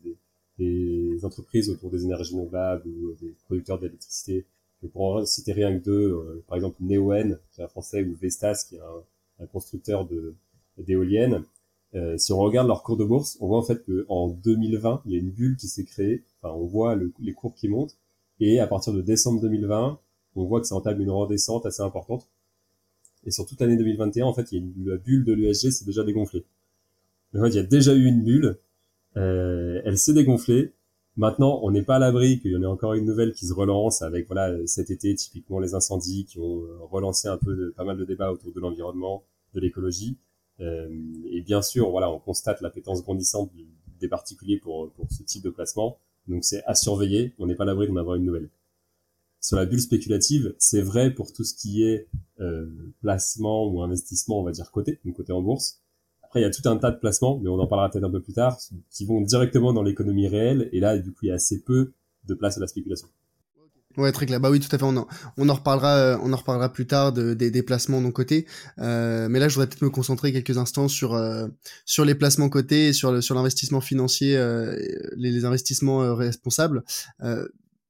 des 0.60 1.26
entreprises 1.26 1.70
autour 1.70 1.90
des 1.90 2.04
énergies 2.04 2.34
renouvelables 2.36 2.88
ou 2.88 3.14
des 3.20 3.34
producteurs 3.46 3.80
d'électricité. 3.80 4.46
Je 4.82 4.88
pourrais 4.88 5.26
citer 5.26 5.54
rien 5.54 5.78
que 5.78 5.84
deux, 5.84 6.12
euh, 6.12 6.44
par 6.48 6.58
exemple 6.58 6.78
Neoen, 6.82 7.40
qui 7.52 7.62
est 7.62 7.64
un 7.64 7.68
français, 7.70 8.04
ou 8.04 8.16
Vestas, 8.16 8.66
qui 8.68 8.76
est 8.76 8.82
un, 8.82 9.44
un 9.44 9.48
constructeur 9.48 10.06
de 10.06 10.36
d'éoliennes. 10.78 11.44
Euh, 11.96 12.18
si 12.18 12.34
on 12.34 12.40
regarde 12.40 12.68
leur 12.68 12.84
cours 12.84 12.98
de 12.98 13.04
bourse, 13.04 13.38
on 13.40 13.48
voit 13.48 13.58
en 13.60 13.64
fait 13.64 13.84
qu'en 13.86 14.30
2020, 14.30 15.04
il 15.06 15.12
y 15.12 15.16
a 15.16 15.20
une 15.20 15.30
bulle 15.30 15.58
qui 15.58 15.68
s'est 15.68 15.84
créée. 15.84 16.24
Enfin, 16.42 16.54
on 16.56 16.66
voit 16.66 16.96
les 17.20 17.34
cours 17.34 17.54
qui 17.54 17.68
montent. 17.68 17.98
Et 18.40 18.60
à 18.60 18.68
partir 18.68 18.94
de 18.94 19.02
décembre 19.02 19.42
2020, 19.42 20.00
on 20.36 20.46
voit 20.46 20.60
que 20.60 20.68
ça 20.68 20.76
entame 20.76 21.00
une 21.02 21.12
redescente 21.12 21.66
assez 21.66 21.84
importante. 21.84 22.28
Et 23.26 23.32
sur 23.32 23.46
toute 23.46 23.62
l'année 23.62 23.78
2021, 23.78 24.26
en 24.26 24.34
fait, 24.34 24.52
il 24.52 24.58
y 24.58 24.62
a 24.62 24.64
une, 24.66 24.90
la 24.90 24.98
bulle 24.98 25.24
de 25.24 25.34
l'USG 25.34 25.70
s'est 25.70 25.86
déjà 25.86 26.04
dégonflée. 26.04 26.44
En 27.36 27.44
fait, 27.44 27.50
il 27.50 27.56
y 27.56 27.60
a 27.60 27.64
déjà 27.64 27.94
eu 27.94 28.06
une 28.06 28.24
bulle 28.24 28.58
euh, 29.18 29.82
elle 29.86 29.98
s'est 29.98 30.14
dégonflée. 30.14 30.74
Maintenant, 31.16 31.60
on 31.64 31.72
n'est 31.72 31.84
pas 31.84 31.98
à 31.98 32.00
l'abri 32.00 32.40
qu'il 32.40 32.52
y 32.52 32.56
en 32.56 32.64
ait 32.64 32.68
encore 32.68 32.96
une 32.96 33.06
nouvelle 33.06 33.34
qui 33.34 33.46
se 33.46 33.54
relance 33.54 34.02
avec 34.02 34.26
voilà 34.28 34.56
cet 34.66 34.90
été 34.90 35.14
typiquement 35.14 35.60
les 35.60 35.76
incendies 35.76 36.26
qui 36.26 36.40
ont 36.40 36.64
euh, 36.64 36.78
relancé 36.90 37.28
un 37.28 37.38
peu 37.38 37.56
de, 37.56 37.70
pas 37.70 37.84
mal 37.84 37.98
de 37.98 38.06
débats 38.06 38.32
autour 38.32 38.52
de 38.52 38.60
l'environnement, 38.60 39.24
de 39.54 39.60
l'écologie. 39.60 40.18
Euh, 40.60 40.90
et 41.32 41.42
bien 41.42 41.62
sûr, 41.62 41.90
voilà, 41.90 42.12
on 42.12 42.20
constate 42.20 42.62
l'appétence 42.62 43.04
grandissante 43.04 43.52
des 44.00 44.08
particuliers 44.08 44.58
pour, 44.58 44.92
pour 44.92 45.12
ce 45.12 45.24
type 45.24 45.44
de 45.44 45.50
placement. 45.50 45.98
Donc 46.28 46.44
c'est 46.44 46.64
à 46.66 46.76
surveiller. 46.76 47.34
On 47.40 47.48
n'est 47.48 47.56
pas 47.56 47.64
à 47.64 47.68
l'abri 47.68 47.88
d'en 47.88 47.96
avoir 47.96 48.16
une 48.16 48.26
nouvelle. 48.26 48.50
Sur 49.42 49.58
la 49.58 49.66
bulle 49.66 49.82
spéculative, 49.82 50.56
c'est 50.58 50.82
vrai 50.82 51.14
pour 51.14 51.34
tout 51.34 51.44
ce 51.44 51.54
qui 51.54 51.84
est 51.84 52.08
euh, 52.40 52.94
placement 53.02 53.68
ou 53.68 53.82
investissement, 53.82 54.40
on 54.40 54.44
va 54.44 54.52
dire 54.52 54.72
côté, 54.72 55.00
donc 55.04 55.18
côté 55.18 55.34
en 55.34 55.42
bourse. 55.42 55.82
Après, 56.24 56.40
il 56.40 56.44
y 56.44 56.46
a 56.46 56.50
tout 56.50 56.68
un 56.68 56.78
tas 56.78 56.92
de 56.92 56.98
placements, 56.98 57.40
mais 57.40 57.50
on 57.50 57.60
en 57.60 57.68
parlera 57.68 57.90
peut-être 57.92 58.06
un 58.06 58.10
peu 58.10 58.22
plus 58.22 58.34
tard, 58.34 58.58
qui 58.90 59.06
vont 59.06 59.22
directement 59.22 59.74
dans 59.74 59.84
l'économie 59.84 60.28
réelle. 60.28 60.70
Et 60.72 60.80
là, 60.80 60.98
du 60.98 61.12
coup, 61.12 61.26
il 61.26 61.28
y 61.28 61.32
a 61.32 61.36
assez 61.36 61.62
peu 61.62 61.92
de 62.26 62.34
place 62.34 62.58
à 62.58 62.62
la 62.62 62.68
spéculation. 62.68 63.10
Ouais, 63.98 64.12
très 64.12 64.26
clair. 64.26 64.40
Bah 64.40 64.50
oui, 64.50 64.60
tout 64.60 64.74
à 64.76 64.78
fait. 64.80 64.86
On 64.86 64.98
en, 64.98 65.08
on 65.38 65.50
en 65.50 65.54
reparlera, 65.54 65.96
euh, 65.96 66.18
on 66.24 66.34
en 66.34 66.36
reparlera 66.36 66.72
plus 66.72 66.88
tard 66.88 67.14
de, 67.14 67.34
des 67.34 67.52
déplacements 67.52 68.02
de 68.02 68.10
côté. 68.10 68.48
Euh, 68.80 69.28
mais 69.30 69.40
là, 69.40 69.48
je 69.48 69.56
voudrais 69.56 69.68
peut-être 69.68 69.84
me 69.84 69.90
concentrer 69.92 70.34
quelques 70.34 70.58
instants 70.58 70.88
sur 70.88 71.14
euh, 71.14 71.48
sur 71.86 72.04
les 72.04 72.16
placements 72.16 72.50
cotés 72.50 72.88
et 72.88 72.94
sur 72.94 73.22
sur 73.22 73.36
l'investissement 73.36 73.82
financier, 73.82 74.36
les, 75.16 75.46
investissements 75.46 76.16
responsables 76.16 76.84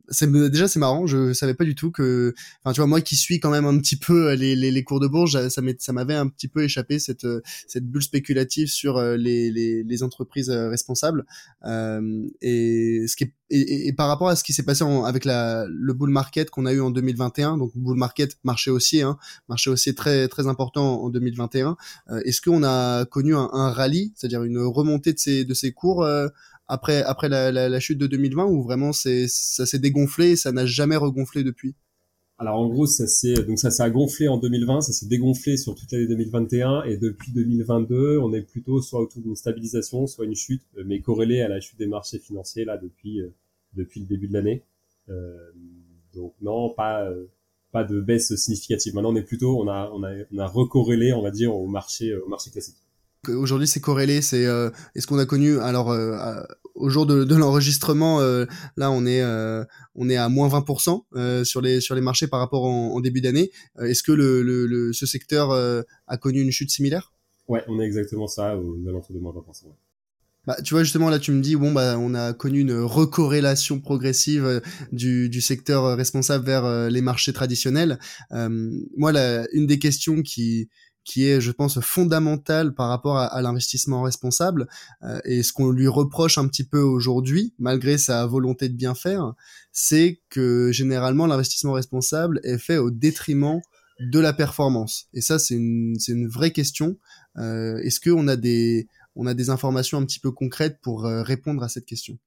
déjà 0.09 0.67
c'est 0.67 0.79
marrant 0.79 1.07
je 1.07 1.33
savais 1.33 1.53
pas 1.53 1.63
du 1.63 1.75
tout 1.75 1.91
que 1.91 2.33
enfin 2.63 2.73
tu 2.73 2.81
vois 2.81 2.87
moi 2.87 3.01
qui 3.01 3.15
suis 3.15 3.39
quand 3.39 3.49
même 3.49 3.65
un 3.65 3.77
petit 3.79 3.95
peu 3.95 4.29
euh, 4.29 4.35
les, 4.35 4.55
les, 4.55 4.83
cours 4.83 4.99
de 4.99 5.07
bourse 5.07 5.37
ça 5.49 5.93
m'avait 5.93 6.13
un 6.13 6.27
petit 6.27 6.47
peu 6.47 6.63
échappé 6.63 6.99
cette 6.99 7.25
euh, 7.25 7.41
cette 7.67 7.85
bulle 7.85 8.01
spéculative 8.01 8.67
sur 8.67 8.97
euh, 8.97 9.17
les, 9.17 9.51
les, 9.51 9.83
les 9.83 10.03
entreprises 10.03 10.49
responsables. 10.49 11.25
Euh, 11.65 12.27
et 12.41 13.05
ce 13.07 13.15
qui 13.15 13.25
est, 13.25 13.33
et, 13.49 13.87
et, 13.87 13.93
par 13.93 14.07
rapport 14.07 14.29
à 14.29 14.35
ce 14.35 14.43
qui 14.43 14.53
s'est 14.53 14.63
passé 14.63 14.83
avec 14.83 15.25
la 15.25 15.65
le 15.69 15.93
bull 15.93 16.09
market 16.09 16.49
qu'on 16.49 16.65
a 16.65 16.73
eu 16.73 16.81
en 16.81 16.89
2021 16.89 17.57
donc 17.57 17.71
bull 17.75 17.97
market 17.97 18.37
marché 18.43 18.71
haussier 18.71 19.03
hein, 19.03 19.17
marché 19.47 19.69
haussier 19.69 19.93
très 19.93 20.27
très 20.27 20.47
important 20.47 21.03
en 21.03 21.09
2021 21.09 21.77
est-ce 22.25 22.41
qu'on 22.41 22.63
a 22.63 23.05
connu 23.05 23.35
un, 23.35 23.49
un 23.53 23.69
rallye 23.69 24.11
c'est-à-dire 24.15 24.43
une 24.43 24.57
remontée 24.57 25.13
de 25.13 25.19
ces 25.19 25.45
de 25.45 25.53
ces 25.53 25.71
cours 25.71 26.03
après 26.67 27.03
après 27.03 27.29
la, 27.29 27.51
la, 27.51 27.69
la, 27.69 27.79
chute 27.79 27.97
de 27.97 28.07
2020 28.07 28.45
ou 28.45 28.63
vraiment 28.63 28.93
c'est 28.93 29.27
ça 29.27 29.65
s'est 29.65 29.79
dégonflé 29.79 30.35
ça 30.35 30.51
n'a 30.51 30.65
jamais 30.65 30.95
regonflé 30.95 31.43
depuis? 31.43 31.75
Alors 32.37 32.59
en 32.59 32.67
gros 32.67 32.87
ça 32.87 33.07
s'est 33.07 33.33
donc 33.33 33.59
ça 33.59 33.71
s'est 33.71 33.89
gonflé 33.91 34.27
en 34.27 34.37
2020 34.37 34.81
ça 34.81 34.93
s'est 34.93 35.07
dégonflé 35.07 35.57
sur 35.57 35.75
toute 35.75 35.91
l'année 35.91 36.07
2021 36.07 36.83
et 36.83 36.97
depuis 36.97 37.31
2022 37.31 38.17
on 38.17 38.33
est 38.33 38.41
plutôt 38.41 38.81
soit 38.81 39.01
autour 39.01 39.21
d'une 39.21 39.35
stabilisation 39.35 40.07
soit 40.07 40.25
une 40.25 40.35
chute 40.35 40.63
mais 40.85 40.99
corrélée 41.01 41.41
à 41.41 41.47
la 41.47 41.59
chute 41.59 41.77
des 41.77 41.87
marchés 41.87 42.19
financiers 42.19 42.65
là 42.65 42.77
depuis 42.77 43.21
euh, 43.21 43.33
depuis 43.75 43.99
le 44.01 44.05
début 44.05 44.27
de 44.27 44.33
l'année. 44.33 44.63
Euh, 45.09 45.51
donc 46.13 46.33
non 46.41 46.69
pas 46.69 47.03
euh, 47.05 47.25
pas 47.71 47.83
de 47.83 47.99
baisse 47.99 48.35
significative. 48.35 48.93
Maintenant 48.93 49.11
on 49.11 49.15
est 49.15 49.23
plutôt 49.23 49.61
on 49.61 49.67
a 49.67 49.89
on 49.93 50.03
a 50.03 50.13
on 50.31 50.37
a 50.37 50.47
recorrélé 50.47 51.13
on 51.13 51.21
va 51.21 51.31
dire 51.31 51.55
au 51.55 51.67
marché 51.67 52.15
au 52.15 52.27
marché 52.27 52.51
classique 52.51 52.77
Aujourd'hui, 53.29 53.67
c'est 53.67 53.79
corrélé. 53.79 54.21
C'est 54.21 54.45
euh, 54.45 54.69
est-ce 54.95 55.07
qu'on 55.07 55.19
a 55.19 55.25
connu 55.25 55.59
alors 55.59 55.91
euh, 55.91 56.41
au 56.75 56.89
jour 56.89 57.05
de, 57.05 57.23
de 57.23 57.35
l'enregistrement, 57.35 58.19
euh, 58.19 58.45
là 58.77 58.91
on 58.91 59.05
est 59.05 59.23
on 59.95 60.09
est 60.09 60.17
à 60.17 60.27
moins 60.29 60.49
20% 60.49 61.45
sur 61.45 61.61
les 61.61 61.81
sur 61.81 61.95
les 61.95 62.01
marchés 62.01 62.27
par 62.27 62.39
rapport 62.39 62.65
en, 62.65 62.99
début 62.99 63.21
d'année. 63.21 63.51
est-ce 63.79 64.03
que 64.03 64.11
le, 64.11 64.41
le, 64.41 64.93
ce 64.93 65.05
secteur 65.05 65.51
a 65.51 66.17
connu 66.17 66.41
une 66.41 66.51
chute 66.51 66.71
similaire? 66.71 67.13
Ouais, 67.47 67.63
on 67.67 67.79
est 67.79 67.85
exactement 67.85 68.27
ça 68.27 68.57
aux 68.57 68.77
alentours 68.87 69.15
de 69.15 69.19
moins 69.19 69.33
20%. 69.33 69.65
Bah, 70.45 70.57
tu 70.61 70.73
vois 70.73 70.83
justement 70.83 71.09
là 71.09 71.19
tu 71.19 71.31
me 71.31 71.41
dis 71.41 71.55
bon 71.55 71.71
bah 71.71 71.97
on 71.97 72.13
a 72.13 72.33
connu 72.33 72.59
une 72.59 72.73
recorrélation 72.73 73.79
progressive 73.79 74.61
du, 74.91 75.29
du 75.29 75.39
secteur 75.39 75.95
responsable 75.95 76.45
vers 76.45 76.89
les 76.89 77.01
marchés 77.01 77.31
traditionnels. 77.31 77.97
moi 78.31 79.13
la, 79.13 79.47
une 79.53 79.67
des 79.67 79.79
questions 79.79 80.21
qui 80.21 80.69
qui 81.03 81.27
est, 81.27 81.41
je 81.41 81.51
pense, 81.51 81.79
fondamental 81.81 82.73
par 82.73 82.89
rapport 82.89 83.17
à, 83.17 83.41
l'investissement 83.41 84.01
responsable. 84.03 84.67
Euh, 85.03 85.19
et 85.25 85.43
ce 85.43 85.53
qu'on 85.53 85.69
lui 85.69 85.87
reproche 85.87 86.37
un 86.37 86.47
petit 86.47 86.63
peu 86.63 86.79
aujourd'hui, 86.79 87.53
malgré 87.59 87.97
sa 87.97 88.25
volonté 88.25 88.69
de 88.69 88.75
bien 88.75 88.95
faire, 88.95 89.33
c'est 89.71 90.21
que 90.29 90.71
généralement 90.71 91.27
l'investissement 91.27 91.73
responsable 91.73 92.39
est 92.43 92.57
fait 92.57 92.77
au 92.77 92.91
détriment 92.91 93.61
de 93.99 94.19
la 94.19 94.33
performance. 94.33 95.07
Et 95.13 95.21
ça, 95.21 95.39
c'est 95.39 95.55
une, 95.55 95.95
une 96.07 96.27
vraie 96.27 96.51
question. 96.51 96.97
Euh, 97.37 97.77
est-ce 97.79 97.99
qu'on 97.99 98.27
a 98.27 98.35
des, 98.35 98.87
a 99.23 99.33
des 99.33 99.49
informations 99.49 99.97
un 99.97 100.05
petit 100.05 100.19
peu 100.19 100.31
concrètes 100.31 100.79
pour 100.81 101.05
euh, 101.05 101.21
répondre 101.21 101.63
à 101.63 101.69
cette 101.69 101.85
question? 101.85 102.17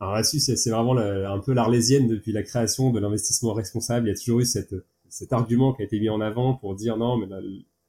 Alors 0.00 0.14
là-dessus, 0.14 0.40
c'est, 0.40 0.70
vraiment 0.70 0.96
un 0.96 1.38
peu 1.38 1.52
l'arlésienne 1.52 2.08
depuis 2.08 2.32
la 2.32 2.42
création 2.42 2.90
de 2.90 2.98
l'investissement 2.98 3.52
responsable. 3.52 4.08
Il 4.08 4.10
y 4.10 4.12
a 4.12 4.16
toujours 4.16 4.40
eu 4.40 4.44
cette, 4.44 4.74
cet 5.08 5.32
argument 5.32 5.72
qui 5.74 5.82
a 5.82 5.84
été 5.84 6.00
mis 6.00 6.08
en 6.08 6.20
avant 6.20 6.54
pour 6.54 6.74
dire 6.74 6.96
non, 6.96 7.16
mais 7.16 7.28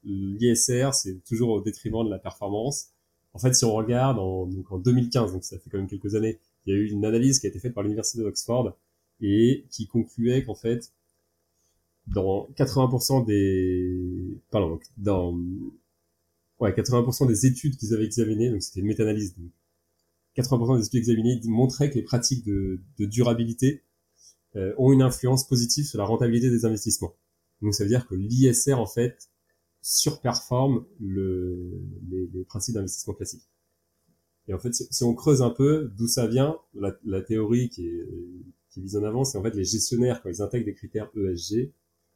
l'ISR, 0.04 0.94
c'est 0.94 1.24
toujours 1.24 1.50
au 1.50 1.62
détriment 1.62 2.04
de 2.06 2.10
la 2.10 2.20
performance. 2.20 2.90
En 3.34 3.40
fait, 3.40 3.54
si 3.54 3.66
on 3.66 3.74
regarde 3.74 4.20
en, 4.20 4.46
donc 4.46 4.72
en 4.72 4.78
2015, 4.78 5.34
donc 5.34 5.44
ça 5.44 5.58
fait 5.58 5.70
quand 5.70 5.78
même 5.78 5.88
quelques 5.88 6.16
années, 6.16 6.40
il 6.66 6.74
y 6.74 6.78
a 6.78 6.80
eu 6.80 6.90
une 6.90 7.06
analyse 7.06 7.40
qui 7.40 7.48
a 7.48 7.50
été 7.50 7.60
faite 7.60 7.74
par 7.74 7.84
l'université 7.84 8.22
d'Oxford 8.22 8.78
et 9.22 9.66
qui 9.70 9.88
concluait 9.88 10.44
qu'en 10.44 10.56
fait, 10.56 10.92
dans 12.08 12.50
80% 12.56 13.26
des, 13.26 14.38
pardon, 14.52 14.80
dans, 14.98 15.38
ouais, 16.60 16.72
80% 16.72 17.28
des 17.28 17.46
études 17.46 17.78
qu'ils 17.78 17.94
avaient 17.94 18.06
examinées, 18.06 18.50
donc 18.50 18.62
c'était 18.62 18.82
une 18.82 18.88
méta-analyse, 18.88 19.36
80% 20.38 20.80
des 20.80 20.86
études 20.86 21.00
examinées 21.00 21.40
montraient 21.46 21.90
que 21.90 21.96
les 21.96 22.04
pratiques 22.04 22.46
de, 22.46 22.82
de 22.98 23.06
durabilité 23.06 23.84
euh, 24.56 24.74
ont 24.78 24.92
une 24.92 25.02
influence 25.02 25.48
positive 25.48 25.86
sur 25.86 25.98
la 25.98 26.06
rentabilité 26.06 26.50
des 26.50 26.66
investissements. 26.66 27.16
Donc 27.62 27.74
ça 27.74 27.84
veut 27.84 27.90
dire 27.90 28.06
que 28.08 28.16
l'ISR 28.16 28.74
en 28.74 28.86
fait 28.86 29.30
surperforme 29.84 30.86
le, 31.00 31.82
les, 32.10 32.28
les 32.34 32.44
principes 32.46 32.74
d'investissement 32.74 33.14
classiques. 33.14 33.48
Et 34.48 34.54
en 34.54 34.60
fait, 34.60 34.74
si, 34.74 35.04
on 35.04 35.14
creuse 35.14 35.42
un 35.42 35.50
peu 35.50 35.92
d'où 35.96 36.08
ça 36.08 36.26
vient, 36.26 36.58
la, 36.74 36.98
la 37.06 37.22
théorie 37.22 37.70
qui 37.70 37.86
est, 37.86 38.08
qui 38.70 38.82
mise 38.82 38.96
en 38.96 39.04
avant, 39.04 39.24
c'est 39.24 39.38
en 39.38 39.44
fait 39.44 39.56
les 39.56 39.64
gestionnaires, 39.64 40.22
quand 40.22 40.30
ils 40.30 40.42
intègrent 40.42 40.66
des 40.66 40.74
critères 40.74 41.10
ESG, 41.16 41.72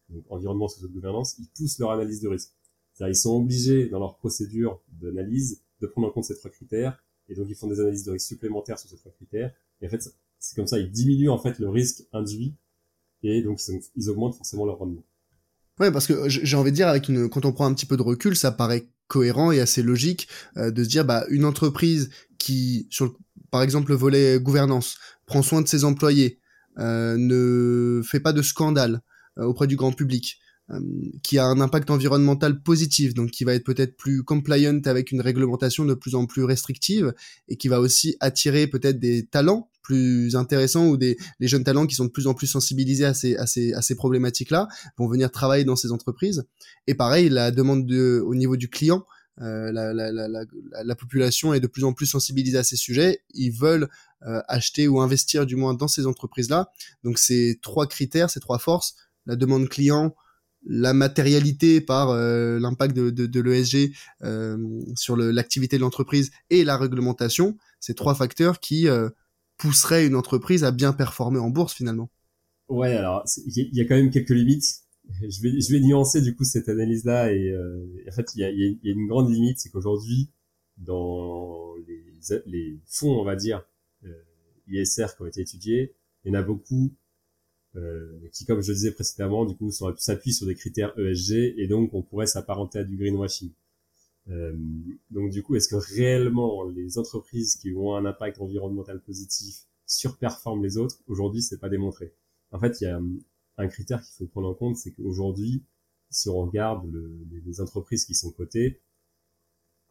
donc 0.10 0.24
environnement, 0.30 0.68
social, 0.68 0.90
gouvernance, 0.90 1.38
ils 1.40 1.48
poussent 1.50 1.80
leur 1.80 1.92
analyse 1.92 2.22
de 2.22 2.30
risque. 2.30 2.54
C'est-à-dire, 2.94 3.14
ils 3.14 3.20
sont 3.20 3.36
obligés, 3.36 3.88
dans 3.90 4.00
leur 4.00 4.18
procédure 4.18 4.82
d'analyse, 4.88 5.62
de 5.82 5.88
prendre 5.88 6.08
en 6.08 6.12
compte 6.12 6.26
ces 6.26 6.36
trois 6.36 6.50
critères, 6.50 7.04
et 7.30 7.36
donc 7.36 7.48
ils 7.50 7.56
font 7.56 7.68
des 7.68 7.80
analyses 7.80 8.06
de 8.06 8.12
risque 8.12 8.28
supplémentaires 8.28 8.80
sur 8.80 8.90
ces 8.90 8.98
trois 8.98 9.12
critères. 9.12 9.54
Et 9.82 9.88
en 9.88 9.90
fait, 9.90 10.10
c'est 10.40 10.56
comme 10.56 10.68
ça, 10.68 10.80
ils 10.80 10.90
diminuent 10.90 11.30
en 11.30 11.38
fait 11.38 11.60
le 11.60 11.70
risque 11.70 12.08
induit, 12.14 12.56
et 13.24 13.42
donc 13.42 13.62
ils 13.96 14.10
augmentent 14.10 14.36
forcément 14.36 14.66
leur 14.66 14.78
rendement. 14.78 15.04
Ouais, 15.80 15.92
parce 15.92 16.08
que 16.08 16.28
j'ai 16.28 16.58
envie 16.58 16.72
de 16.72 16.76
dire, 16.76 16.88
avec 16.88 17.08
une, 17.08 17.30
quand 17.30 17.46
on 17.46 17.52
prend 17.52 17.66
un 17.66 17.74
petit 17.74 17.86
peu 17.86 17.98
de 17.98 18.02
recul, 18.02 18.36
ça 18.36 18.52
paraît 18.52 18.90
cohérent 19.08 19.52
et 19.52 19.60
assez 19.60 19.84
logique 19.84 20.28
euh, 20.58 20.72
de 20.72 20.84
se 20.84 20.90
dire, 20.90 21.06
bah, 21.06 21.26
une 21.30 21.46
entreprise 21.46 22.10
qui, 22.38 22.88
sur 22.90 23.16
par 23.52 23.62
exemple 23.62 23.92
le 23.92 23.98
volet 23.98 24.40
gouvernance, 24.40 24.98
prend 25.26 25.42
soin 25.42 25.62
de 25.62 25.68
ses 25.68 25.84
employés, 25.84 26.40
euh, 26.80 27.16
ne 27.18 28.02
fait 28.04 28.20
pas 28.20 28.34
de 28.34 28.42
scandale 28.42 29.02
euh, 29.38 29.46
auprès 29.46 29.68
du 29.68 29.76
grand 29.76 29.92
public, 29.92 30.40
qui 31.24 31.38
a 31.38 31.46
un 31.46 31.62
impact 31.62 31.90
environnemental 31.90 32.62
positif, 32.62 33.14
donc 33.14 33.32
qui 33.32 33.46
va 33.46 33.54
être 33.54 33.64
peut-être 33.64 33.96
plus 33.96 34.24
compliant 34.24 34.82
avec 34.86 35.12
une 35.12 35.22
réglementation 35.22 35.86
de 35.86 35.94
plus 35.94 36.16
en 36.16 36.26
plus 36.26 36.44
restrictive 36.44 37.14
et 37.48 37.56
qui 37.56 37.70
va 37.70 37.80
aussi 37.80 38.18
attirer 38.20 38.68
peut-être 38.68 39.00
des 39.00 39.26
talents 39.26 39.70
plus 39.82 40.36
intéressants 40.36 40.88
ou 40.88 40.98
des 40.98 41.16
les 41.40 41.48
jeunes 41.48 41.64
talents 41.64 41.86
qui 41.88 41.96
sont 41.96 42.04
de 42.04 42.12
plus 42.12 42.28
en 42.28 42.34
plus 42.34 42.48
sensibilisés 42.48 43.06
à 43.06 43.14
ces 43.14 43.38
à 43.38 43.48
ces 43.48 43.72
à 43.74 43.82
ces 43.82 43.96
problématiques 43.96 44.52
là 44.52 44.68
vont 44.98 45.08
venir 45.08 45.32
travailler 45.32 45.64
dans 45.64 45.78
ces 45.78 45.94
entreprises 45.94 46.44
et 46.88 46.94
pareil 46.94 47.30
la 47.30 47.52
demande 47.52 47.86
de 47.86 48.22
au 48.26 48.36
niveau 48.36 48.58
du 48.58 48.70
client 48.70 49.06
euh, 49.42 49.72
la, 49.72 49.94
la, 49.94 50.12
la, 50.12 50.28
la, 50.84 50.96
population 50.96 51.54
est 51.54 51.60
de 51.60 51.68
plus 51.68 51.84
en 51.84 51.94
plus 51.94 52.08
sensibilisée 52.08 52.58
à 52.58 52.64
ces 52.64 52.76
sujets. 52.76 53.22
Ils 53.36 53.52
veulent 53.52 53.88
euh, 54.26 54.42
acheter 54.48 54.88
ou 54.88 55.00
investir 55.00 55.46
du 55.46 55.56
moins 55.56 55.76
dans 55.76 55.88
ces 55.88 56.08
entreprises-là. 56.08 56.72
Donc 57.04 57.20
ces 57.20 57.60
trois 57.62 57.86
critères, 57.86 58.32
ces 58.32 58.40
trois 58.40 58.58
forces, 58.58 58.96
la 59.28 59.36
demande 59.36 59.70
client, 59.70 60.16
la 60.70 60.94
matérialité 60.94 61.82
par 61.82 62.10
euh, 62.10 62.60
l'impact 62.60 62.96
de, 62.96 63.10
de, 63.10 63.26
de 63.26 63.42
l'ESG 63.42 63.94
euh, 64.24 64.58
sur 64.96 65.16
l'activité 65.16 65.78
de 65.78 65.82
l'entreprise 65.82 66.32
et 66.50 66.64
la 66.64 66.78
réglementation, 66.78 67.58
ces 67.80 67.94
trois 67.94 68.16
facteurs 68.16 68.60
qui 68.60 68.88
euh, 68.88 69.10
pousseraient 69.58 70.06
une 70.06 70.16
entreprise 70.16 70.64
à 70.64 70.72
bien 70.72 70.94
performer 70.94 71.40
en 71.40 71.50
bourse 71.50 71.74
finalement. 71.74 72.10
Ouais, 72.68 72.94
alors 72.94 73.24
il 73.46 73.70
y 73.72 73.82
a 73.82 73.86
quand 73.86 73.96
même 73.96 74.12
quelques 74.12 74.30
limites. 74.30 74.82
Je 75.22 75.42
vais, 75.42 75.62
je 75.62 75.72
vais 75.72 75.80
nuancer 75.80 76.22
du 76.22 76.36
coup 76.36 76.44
cette 76.44 76.68
analyse-là 76.68 77.32
et 77.32 77.56
en 78.10 78.12
fait 78.12 78.36
il 78.36 78.42
y 78.42 78.44
a, 78.44 78.52
y 78.52 78.90
a, 78.90 78.92
une 78.92 79.08
grande 79.08 79.32
limite, 79.32 79.58
c'est 79.60 79.70
qu'aujourd'hui 79.70 80.30
dans 80.76 81.76
les, 81.88 82.04
les 82.46 82.80
fonds, 82.86 83.18
on 83.18 83.24
va 83.24 83.38
dire, 83.38 83.64
ISR 84.68 85.08
qui 85.16 85.22
ont 85.22 85.26
été 85.26 85.40
étudiés, 85.42 85.96
il 86.26 86.34
y 86.34 86.36
en 86.36 86.40
a 86.40 86.44
beaucoup 86.44 86.92
euh, 86.92 87.07
qui, 88.32 88.46
comme 88.46 88.62
je 88.62 88.70
le 88.70 88.76
disais 88.76 88.92
précédemment, 88.92 89.46
du 89.46 89.56
coup, 89.56 89.72
s'appuie 89.98 90.34
sur 90.34 90.48
des 90.48 90.56
critères 90.56 90.98
ESG 90.98 91.56
et 91.58 91.68
donc 91.68 91.94
on 91.94 92.02
pourrait 92.02 92.26
s'apparenter 92.26 92.80
à 92.80 92.84
du 92.84 92.98
greenwashing. 92.98 93.52
Euh, 94.30 94.56
donc 95.10 95.32
du 95.32 95.42
coup, 95.42 95.56
est-ce 95.56 95.70
que 95.70 95.76
réellement 95.76 96.66
les 96.66 96.98
entreprises 96.98 97.56
qui 97.56 97.74
ont 97.74 97.96
un 97.96 98.06
impact 98.06 98.42
environnemental 98.42 99.02
positif 99.02 99.66
surperforment 99.86 100.64
les 100.64 100.78
autres? 100.78 100.98
Aujourd'hui, 101.08 101.42
c'est 101.42 101.60
pas 101.60 101.70
démontré. 101.70 102.14
En 102.52 102.60
fait, 102.60 102.82
il 102.82 102.86
y 102.86 102.88
a 102.88 103.00
un 103.58 103.68
critère 103.68 104.02
qu'il 104.02 104.14
faut 104.16 104.28
prendre 104.28 104.50
en 104.50 104.54
compte, 104.54 104.78
c'est 104.78 104.92
qu'aujourd'hui, 104.92 105.64
si 106.10 106.30
on 106.30 106.46
regarde 106.46 106.90
le, 106.92 107.26
les, 107.46 107.62
entreprises 107.62 108.06
qui 108.06 108.16
sont 108.16 108.32
cotées, 108.32 108.82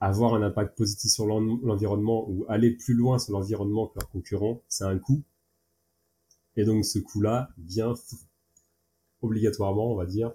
avoir 0.00 0.34
un 0.34 0.42
impact 0.42 0.76
positif 0.76 1.10
sur 1.10 1.26
l'environnement 1.26 2.28
ou 2.28 2.44
aller 2.48 2.70
plus 2.70 2.94
loin 2.94 3.18
sur 3.18 3.32
l'environnement 3.32 3.86
que 3.86 3.98
leurs 3.98 4.10
concurrents, 4.10 4.62
c'est 4.68 4.84
un 4.84 4.98
coût 4.98 5.22
et 6.56 6.64
donc 6.64 6.84
ce 6.84 6.98
coût-là 6.98 7.50
vient 7.58 7.94
obligatoirement, 9.22 9.92
on 9.92 9.96
va 9.96 10.06
dire, 10.06 10.32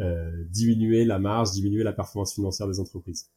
euh, 0.00 0.44
diminuer 0.50 1.04
la 1.04 1.18
marge, 1.18 1.52
diminuer 1.52 1.82
la 1.82 1.92
performance 1.92 2.34
financière 2.34 2.68
des 2.68 2.80
entreprises. 2.80 3.30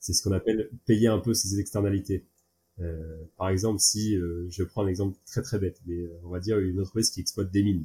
C'est 0.00 0.12
ce 0.12 0.22
qu'on 0.22 0.32
appelle 0.32 0.70
payer 0.86 1.08
un 1.08 1.18
peu 1.18 1.34
ces 1.34 1.58
externalités. 1.58 2.24
Euh, 2.80 3.24
par 3.36 3.48
exemple, 3.48 3.80
si 3.80 4.16
euh, 4.16 4.46
je 4.50 4.62
prends 4.62 4.84
un 4.84 4.86
exemple 4.86 5.18
très 5.26 5.42
très 5.42 5.58
bête, 5.58 5.80
mais 5.86 5.96
euh, 5.96 6.20
on 6.24 6.28
va 6.28 6.40
dire 6.40 6.58
une 6.58 6.80
entreprise 6.80 7.10
qui 7.10 7.20
exploite 7.20 7.50
des 7.50 7.62
mines. 7.62 7.84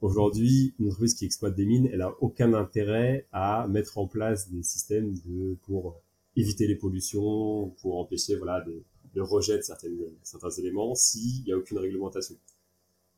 Aujourd'hui, 0.00 0.74
une 0.80 0.86
entreprise 0.86 1.14
qui 1.14 1.24
exploite 1.24 1.54
des 1.54 1.64
mines, 1.64 1.88
elle 1.92 2.02
a 2.02 2.12
aucun 2.20 2.54
intérêt 2.54 3.28
à 3.30 3.68
mettre 3.68 3.98
en 3.98 4.08
place 4.08 4.50
des 4.50 4.64
systèmes 4.64 5.14
de 5.24 5.56
pour 5.62 6.00
éviter 6.34 6.66
les 6.66 6.74
pollutions, 6.74 7.68
pour 7.80 7.98
empêcher 7.98 8.34
voilà 8.34 8.62
de, 8.62 8.82
de 9.14 9.20
rejet 9.20 9.58
de 9.58 9.62
certaines, 9.62 9.98
certains 10.24 10.50
éléments 10.50 10.96
s'il 10.96 11.44
n'y 11.44 11.52
a 11.52 11.56
aucune 11.56 11.78
réglementation. 11.78 12.34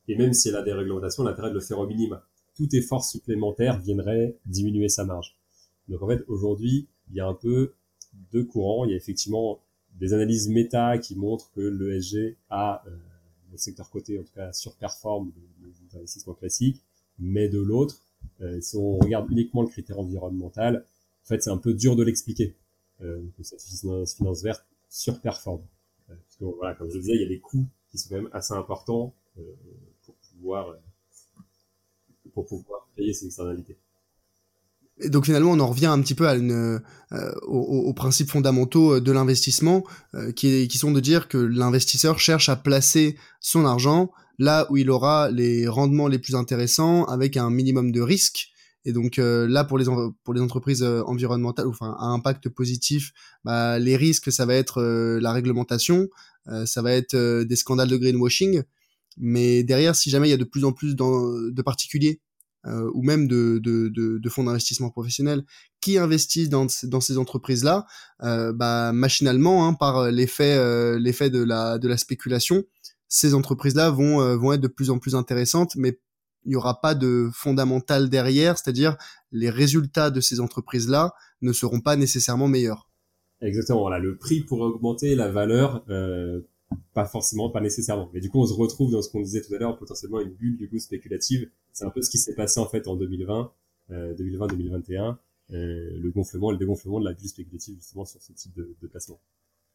Et 0.09 0.17
même 0.17 0.33
si 0.33 0.49
elle 0.49 0.57
a 0.57 0.63
des 0.63 0.73
réglementations, 0.73 1.23
l'intérêt 1.23 1.51
de 1.51 1.55
le 1.55 1.61
faire 1.61 1.79
au 1.79 1.87
minimum. 1.87 2.21
Tout 2.55 2.69
effort 2.75 3.05
supplémentaire 3.05 3.81
viendrait 3.81 4.37
diminuer 4.47 4.89
sa 4.89 5.05
marge. 5.05 5.37
Donc 5.89 6.03
en 6.03 6.09
fait, 6.09 6.25
aujourd'hui, 6.29 6.89
il 7.11 7.17
y 7.17 7.21
a 7.21 7.27
un 7.27 7.35
peu 7.35 7.73
deux 8.33 8.45
courants. 8.45 8.85
Il 8.85 8.91
y 8.91 8.95
a 8.95 8.97
effectivement 8.97 9.61
des 9.99 10.13
analyses 10.13 10.49
méta 10.49 10.99
qui 10.99 11.17
montrent 11.17 11.51
que 11.53 11.61
l'ESG 11.61 12.37
a, 12.51 12.85
euh, 12.87 12.91
le 13.51 13.57
secteur 13.57 13.91
côté 13.91 14.19
en 14.19 14.23
tout 14.23 14.35
cas, 14.35 14.53
surperforme 14.53 15.33
les 15.63 15.97
investissements 15.97 16.35
classiques. 16.35 16.83
Mais 17.19 17.49
de 17.49 17.59
l'autre, 17.59 18.01
euh, 18.41 18.61
si 18.61 18.77
on 18.77 18.99
regarde 18.99 19.31
uniquement 19.31 19.63
le 19.63 19.69
critère 19.69 19.99
environnemental, 19.99 20.85
en 21.25 21.27
fait, 21.27 21.43
c'est 21.43 21.51
un 21.51 21.59
peu 21.59 21.73
dur 21.73 21.97
de 21.97 22.03
l'expliquer 22.03 22.55
euh, 23.03 23.23
cette 23.43 23.63
finance, 23.63 24.15
finance 24.15 24.43
verte 24.43 24.65
surperforme. 24.89 25.63
Euh, 26.11 26.15
parce 26.15 26.37
que, 26.37 26.45
voilà, 26.45 26.75
comme 26.75 26.91
je 26.91 26.95
le 26.95 27.01
disais, 27.01 27.15
il 27.15 27.23
y 27.23 27.25
a 27.25 27.29
des 27.29 27.41
coûts 27.41 27.67
qui 27.91 27.99
sont 27.99 28.11
quand 28.11 28.17
même 28.17 28.31
assez 28.33 28.55
importants 28.55 29.15
euh, 29.39 29.43
euh, 30.53 31.41
pour 32.35 32.47
pouvoir 32.47 32.89
payer 32.97 33.13
ces 33.13 33.27
externalités. 33.27 33.79
Et 34.99 35.09
donc 35.09 35.25
finalement, 35.25 35.53
on 35.53 35.61
en 35.61 35.69
revient 35.69 35.87
un 35.87 36.01
petit 36.01 36.15
peu 36.15 36.29
à 36.29 36.35
une, 36.35 36.81
euh, 37.13 37.33
aux, 37.43 37.93
principes 37.95 38.31
fondamentaux 38.31 39.01
de 39.01 39.13
l'investissement, 39.13 39.85
euh, 40.15 40.33
qui, 40.33 40.79
sont 40.79 40.93
de 40.93 41.01
dire 41.01 41.29
que 41.29 41.39
l'investisseur 41.39 42.19
cherche 42.19 42.49
à 42.49 42.57
placer 42.57 43.17
son 43.41 43.65
argent 43.67 44.11
là 44.39 44.67
où 44.71 44.77
il 44.77 44.91
aura 44.91 45.31
les 45.31 45.69
rendements 45.69 46.09
les 46.09 46.19
plus 46.19 46.35
intéressants, 46.35 47.05
avec 47.05 47.37
un 47.37 47.51
minimum 47.51 47.93
de 47.93 48.01
risque. 48.01 48.49
Et 48.85 48.93
donc 48.93 49.17
là, 49.17 49.65
pour 49.65 49.79
les 49.79 49.87
pour 50.25 50.35
les 50.35 50.41
entreprises 50.41 50.83
environnementales, 50.83 51.69
enfin 51.69 51.97
à 51.99 52.07
impact 52.07 52.49
positif, 52.49 53.13
bah, 53.45 53.79
les 53.79 53.97
risques, 53.97 54.31
ça 54.31 54.45
va 54.45 54.55
être 54.55 54.83
la 54.83 55.33
réglementation, 55.33 56.09
ça 56.67 56.83
va 56.83 56.93
être 56.93 57.17
des 57.45 57.57
scandales 57.57 57.89
de 57.89 57.97
greenwashing, 57.97 58.65
mais 59.17 59.63
derrière, 59.63 59.95
si 59.95 60.11
jamais 60.11 60.29
il 60.29 60.31
y 60.31 60.35
a 60.35 60.39
de 60.39 60.45
plus 60.45 60.65
en 60.65 60.73
plus 60.73 60.97
de 60.97 61.63
particuliers 61.63 62.21
euh, 62.67 62.91
ou 62.95 63.03
même 63.03 63.29
de, 63.29 63.61
de, 63.63 63.89
de, 63.89 64.19
de 64.19 64.29
fonds 64.29 64.45
d'investissement 64.45 64.91
professionnels 64.91 65.45
qui 65.81 65.99
investissent 65.99 66.49
dans, 66.49 66.67
dans 66.85 67.01
ces 67.01 67.19
entreprises-là, 67.19 67.87
euh, 68.23 68.53
bah, 68.53 68.93
machinalement, 68.93 69.67
hein, 69.67 69.75
par 69.75 70.11
l'effet 70.11 70.57
euh, 70.57 70.99
de 70.99 71.43
la, 71.43 71.79
de 71.79 71.89
la 71.89 71.97
spéculation, 71.97 72.65
ces 73.09 73.35
entreprises-là 73.35 73.91
vont, 73.91 74.21
euh, 74.21 74.37
vont 74.37 74.53
être 74.53 74.61
de 74.61 74.69
plus 74.69 74.91
en 74.91 74.99
plus 74.99 75.15
intéressantes, 75.15 75.77
mais 75.77 76.01
il 76.45 76.51
n'y 76.51 76.57
aura 76.57 76.81
pas 76.81 76.95
de 76.95 77.31
fondamental 77.33 78.11
derrière, 78.11 78.59
c'est-à-dire 78.59 78.97
les 79.31 79.51
résultats 79.51 80.11
de 80.11 80.21
ces 80.21 80.41
entreprises-là 80.41 81.13
ne 81.43 81.53
seront 81.53 81.81
pas 81.81 81.97
nécessairement 81.97 82.49
meilleurs. 82.49 82.91
Exactement, 83.41 83.81
voilà, 83.81 83.99
le 83.99 84.17
prix 84.17 84.41
pourrait 84.41 84.69
augmenter, 84.69 85.15
la 85.15 85.31
valeur 85.31 85.85
euh, 85.91 86.41
pas 86.93 87.05
forcément, 87.07 87.51
pas 87.51 87.61
nécessairement. 87.61 88.11
Mais 88.13 88.21
du 88.21 88.31
coup, 88.31 88.41
on 88.41 88.47
se 88.47 88.53
retrouve 88.53 88.91
dans 88.93 89.03
ce 89.03 89.09
qu'on 89.09 89.21
disait 89.21 89.43
tout 89.43 89.55
à 89.55 89.59
l'heure, 89.59 89.77
potentiellement 89.77 90.21
une 90.21 90.33
bulle 90.33 90.57
du 90.57 90.69
coup 90.69 90.79
spéculative. 90.79 91.51
C'est 91.73 91.85
un 91.85 91.91
peu 91.91 92.03
ce 92.03 92.11
qui 92.11 92.19
s'est 92.19 92.35
passé 92.35 92.61
en 92.61 92.67
fait 92.67 92.87
en 92.89 92.97
2020, 92.97 93.53
2020-2021, 93.91 95.17
euh, 95.53 95.99
le 95.99 96.11
gonflement 96.11 96.51
le 96.51 96.57
dégonflement 96.57 97.01
de 97.01 97.05
la 97.05 97.13
bulle 97.13 97.29
spéculative 97.29 97.77
justement 97.77 98.05
sur 98.05 98.23
ce 98.23 98.33
type 98.33 98.55
de, 98.55 98.75
de 98.81 98.87
placement. 98.87 99.21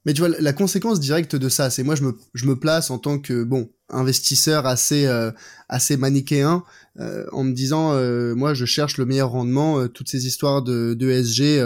Mais 0.05 0.13
tu 0.13 0.21
vois, 0.21 0.29
la 0.29 0.53
conséquence 0.53 0.99
directe 0.99 1.35
de 1.35 1.49
ça, 1.49 1.69
c'est 1.69 1.83
moi 1.83 1.95
je 1.95 2.03
me, 2.03 2.17
je 2.33 2.45
me 2.45 2.57
place 2.57 2.89
en 2.89 2.99
tant 2.99 3.19
que 3.19 3.43
bon 3.43 3.69
investisseur 3.89 4.65
assez 4.65 5.05
euh, 5.07 5.31
assez 5.67 5.97
manichéen 5.97 6.63
euh, 6.99 7.25
en 7.33 7.43
me 7.43 7.53
disant 7.53 7.93
euh, 7.93 8.33
moi 8.33 8.53
je 8.53 8.65
cherche 8.65 8.97
le 8.97 9.05
meilleur 9.05 9.31
rendement, 9.31 9.87
toutes 9.89 10.07
ces 10.07 10.25
histoires 10.25 10.61
de, 10.61 10.93
de 10.93 11.09
SG 11.11 11.61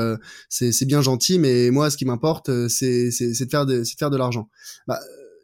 c'est 0.49 0.71
c'est 0.71 0.85
bien 0.85 1.01
gentil, 1.01 1.37
mais 1.37 1.69
moi 1.69 1.91
ce 1.91 1.97
qui 1.97 2.05
m'importe 2.05 2.67
c'est 2.69 3.11
c'est 3.11 3.45
de 3.45 3.49
faire 3.51 3.67
de 3.67 3.79
de 3.79 3.83
faire 3.97 4.09
de 4.09 4.17
l'argent. 4.17 4.49
Bah, 4.87 4.99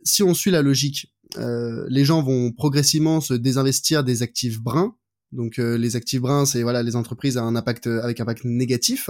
si 0.10 0.24
on 0.24 0.34
suit 0.34 0.52
la 0.52 0.62
logique, 0.62 1.14
les 1.38 2.06
gens 2.06 2.22
vont 2.22 2.52
progressivement 2.52 3.22
se 3.22 3.34
désinvestir 3.34 4.04
des 4.04 4.24
actifs 4.24 4.60
bruns. 4.60 4.96
Donc 5.32 5.58
les 5.58 5.96
actifs 5.96 6.22
bruns, 6.22 6.46
c'est 6.46 6.64
voilà 6.64 6.82
les 6.82 6.96
entreprises 6.96 7.38
à 7.38 7.44
un 7.44 7.56
impact 7.56 7.88
avec 7.88 8.20
un 8.20 8.24
impact 8.24 8.46
négatif. 8.46 9.10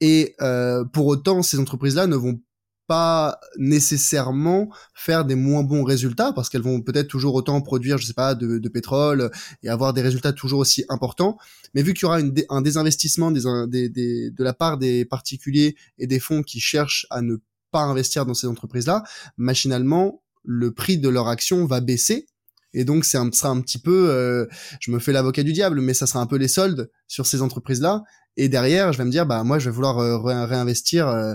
Et 0.00 0.34
pour 0.92 1.06
autant, 1.06 1.42
ces 1.42 1.58
entreprises-là 1.58 2.06
ne 2.06 2.16
vont 2.16 2.40
pas 2.86 3.40
nécessairement 3.56 4.70
faire 4.94 5.24
des 5.24 5.34
moins 5.34 5.62
bons 5.62 5.84
résultats 5.84 6.32
parce 6.32 6.48
qu'elles 6.48 6.62
vont 6.62 6.80
peut-être 6.80 7.08
toujours 7.08 7.34
autant 7.34 7.60
produire, 7.60 7.98
je 7.98 8.06
sais 8.06 8.14
pas, 8.14 8.34
de, 8.34 8.58
de, 8.58 8.68
pétrole 8.68 9.30
et 9.62 9.68
avoir 9.68 9.92
des 9.92 10.02
résultats 10.02 10.32
toujours 10.32 10.60
aussi 10.60 10.84
importants. 10.88 11.36
Mais 11.74 11.82
vu 11.82 11.94
qu'il 11.94 12.02
y 12.02 12.06
aura 12.06 12.20
un 12.50 12.62
désinvestissement 12.62 13.30
des, 13.30 13.42
des, 13.68 13.88
des, 13.88 14.30
de 14.30 14.44
la 14.44 14.54
part 14.54 14.78
des 14.78 15.04
particuliers 15.04 15.76
et 15.98 16.06
des 16.06 16.20
fonds 16.20 16.42
qui 16.42 16.60
cherchent 16.60 17.06
à 17.10 17.22
ne 17.22 17.36
pas 17.70 17.82
investir 17.82 18.26
dans 18.26 18.34
ces 18.34 18.46
entreprises-là, 18.46 19.02
machinalement, 19.36 20.22
le 20.44 20.72
prix 20.72 20.98
de 20.98 21.08
leur 21.08 21.28
action 21.28 21.66
va 21.66 21.80
baisser. 21.80 22.26
Et 22.72 22.84
donc, 22.84 23.04
c'est 23.04 23.18
un, 23.18 23.30
sera 23.32 23.48
un 23.50 23.60
petit 23.60 23.78
peu, 23.78 24.10
euh, 24.10 24.46
je 24.80 24.90
me 24.90 24.98
fais 24.98 25.12
l'avocat 25.12 25.42
du 25.42 25.52
diable, 25.52 25.80
mais 25.80 25.94
ça 25.94 26.06
sera 26.06 26.20
un 26.20 26.26
peu 26.26 26.36
les 26.36 26.48
soldes 26.48 26.90
sur 27.08 27.26
ces 27.26 27.42
entreprises-là. 27.42 28.04
Et 28.36 28.48
derrière, 28.48 28.92
je 28.92 28.98
vais 28.98 29.04
me 29.04 29.10
dire, 29.10 29.24
bah 29.24 29.42
moi, 29.44 29.58
je 29.58 29.70
vais 29.70 29.74
vouloir 29.74 29.98
euh, 29.98 30.18
réinvestir 30.44 31.08
euh, 31.08 31.34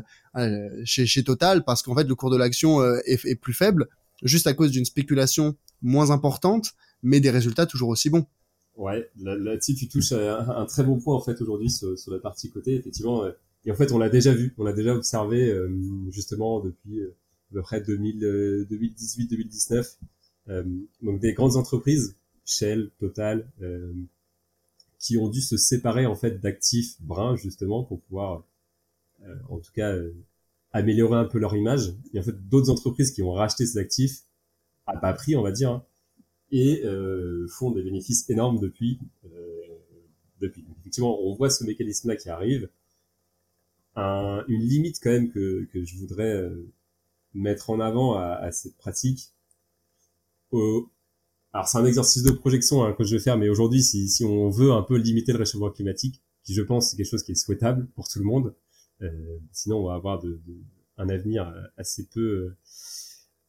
chez, 0.85 1.07
chez 1.07 1.23
Total 1.23 1.63
parce 1.63 1.81
qu'en 1.81 1.95
fait, 1.95 2.03
le 2.03 2.15
cours 2.15 2.29
de 2.29 2.37
l'action 2.37 2.83
est, 3.05 3.35
plus 3.35 3.53
faible, 3.53 3.87
juste 4.21 4.45
à 4.45 4.53
cause 4.53 4.69
d'une 4.71 4.85
spéculation 4.85 5.55
moins 5.81 6.11
importante, 6.11 6.73
mais 7.01 7.19
des 7.19 7.31
résultats 7.31 7.65
toujours 7.65 7.89
aussi 7.89 8.11
bons. 8.11 8.27
Ouais, 8.77 9.09
là-dessus, 9.19 9.73
tu 9.73 9.87
touches 9.87 10.11
un, 10.11 10.47
un, 10.47 10.65
très 10.65 10.83
bon 10.83 10.99
point 10.99 11.15
en 11.15 11.21
fait 11.21 11.41
aujourd'hui 11.41 11.69
sur, 11.71 11.95
la 12.07 12.19
partie 12.19 12.51
côté. 12.51 12.75
Effectivement, 12.75 13.25
et 13.65 13.71
en 13.71 13.75
fait, 13.75 13.91
on 13.91 13.97
l'a 13.99 14.09
déjà 14.09 14.33
vu, 14.33 14.55
on 14.57 14.63
l'a 14.63 14.73
déjà 14.73 14.95
observé 14.95 15.47
euh, 15.49 15.69
justement 16.09 16.61
depuis 16.61 16.99
euh, 16.99 17.15
à 17.51 17.53
peu 17.53 17.61
près 17.61 17.81
2018-2019. 17.81 19.97
Euh, 20.49 20.63
donc 21.01 21.19
des 21.19 21.33
grandes 21.33 21.57
entreprises, 21.57 22.15
Shell, 22.45 22.89
Total, 22.99 23.47
qui 24.97 25.17
ont 25.17 25.29
dû 25.29 25.41
se 25.41 25.57
séparer 25.57 26.07
en 26.07 26.15
fait 26.15 26.39
d'actifs 26.39 26.99
bruns 27.01 27.35
justement 27.35 27.83
pour 27.83 28.01
pouvoir, 28.01 28.43
en 29.49 29.59
tout 29.59 29.71
cas, 29.73 29.95
améliorer 30.71 31.17
un 31.17 31.25
peu 31.25 31.37
leur 31.37 31.55
image. 31.55 31.93
Et 32.13 32.19
en 32.19 32.23
fait, 32.23 32.35
d'autres 32.49 32.71
entreprises 32.71 33.11
qui 33.11 33.21
ont 33.21 33.31
racheté 33.31 33.65
ces 33.65 33.77
actifs 33.77 34.23
à 34.87 34.97
bas 34.97 35.13
prix, 35.13 35.35
on 35.35 35.43
va 35.43 35.51
dire, 35.51 35.69
hein, 35.69 35.85
et 36.51 36.83
font 37.49 37.69
des 37.71 37.83
bénéfices 37.83 38.27
énormes 38.29 38.59
depuis. 38.59 38.99
depuis. 40.41 40.65
effectivement, 40.79 41.21
on 41.21 41.35
voit 41.35 41.51
ce 41.51 41.63
mécanisme-là 41.63 42.15
qui 42.15 42.29
arrive 42.29 42.67
un, 43.95 44.43
une 44.47 44.61
limite 44.61 44.99
quand 45.01 45.09
même 45.09 45.31
que, 45.31 45.65
que 45.71 45.83
je 45.83 45.97
voudrais 45.97 46.33
euh, 46.33 46.71
mettre 47.33 47.69
en 47.69 47.79
avant 47.79 48.15
à, 48.15 48.25
à 48.35 48.51
cette 48.51 48.77
pratique. 48.77 49.33
alors 50.51 51.67
c'est 51.67 51.77
un 51.77 51.85
exercice 51.85 52.23
de 52.23 52.31
projection 52.31 52.83
hein, 52.83 52.93
que 52.93 53.03
je 53.03 53.15
vais 53.15 53.21
faire, 53.21 53.37
mais 53.37 53.49
aujourd'hui, 53.49 53.81
si, 53.83 54.09
si 54.09 54.23
on 54.23 54.49
veut 54.49 54.71
un 54.71 54.83
peu 54.83 54.97
limiter 54.97 55.33
le 55.33 55.39
réchauffement 55.39 55.71
climatique, 55.71 56.21
qui 56.43 56.53
je 56.53 56.61
pense 56.61 56.91
c'est 56.91 56.97
quelque 56.97 57.09
chose 57.09 57.23
qui 57.23 57.33
est 57.33 57.35
souhaitable 57.35 57.87
pour 57.95 58.07
tout 58.07 58.19
le 58.19 58.25
monde, 58.25 58.55
euh, 59.01 59.09
sinon 59.51 59.77
on 59.77 59.87
va 59.87 59.95
avoir 59.95 60.19
de, 60.19 60.41
de, 60.45 60.55
un 60.97 61.09
avenir 61.09 61.53
assez 61.77 62.07
peu 62.07 62.53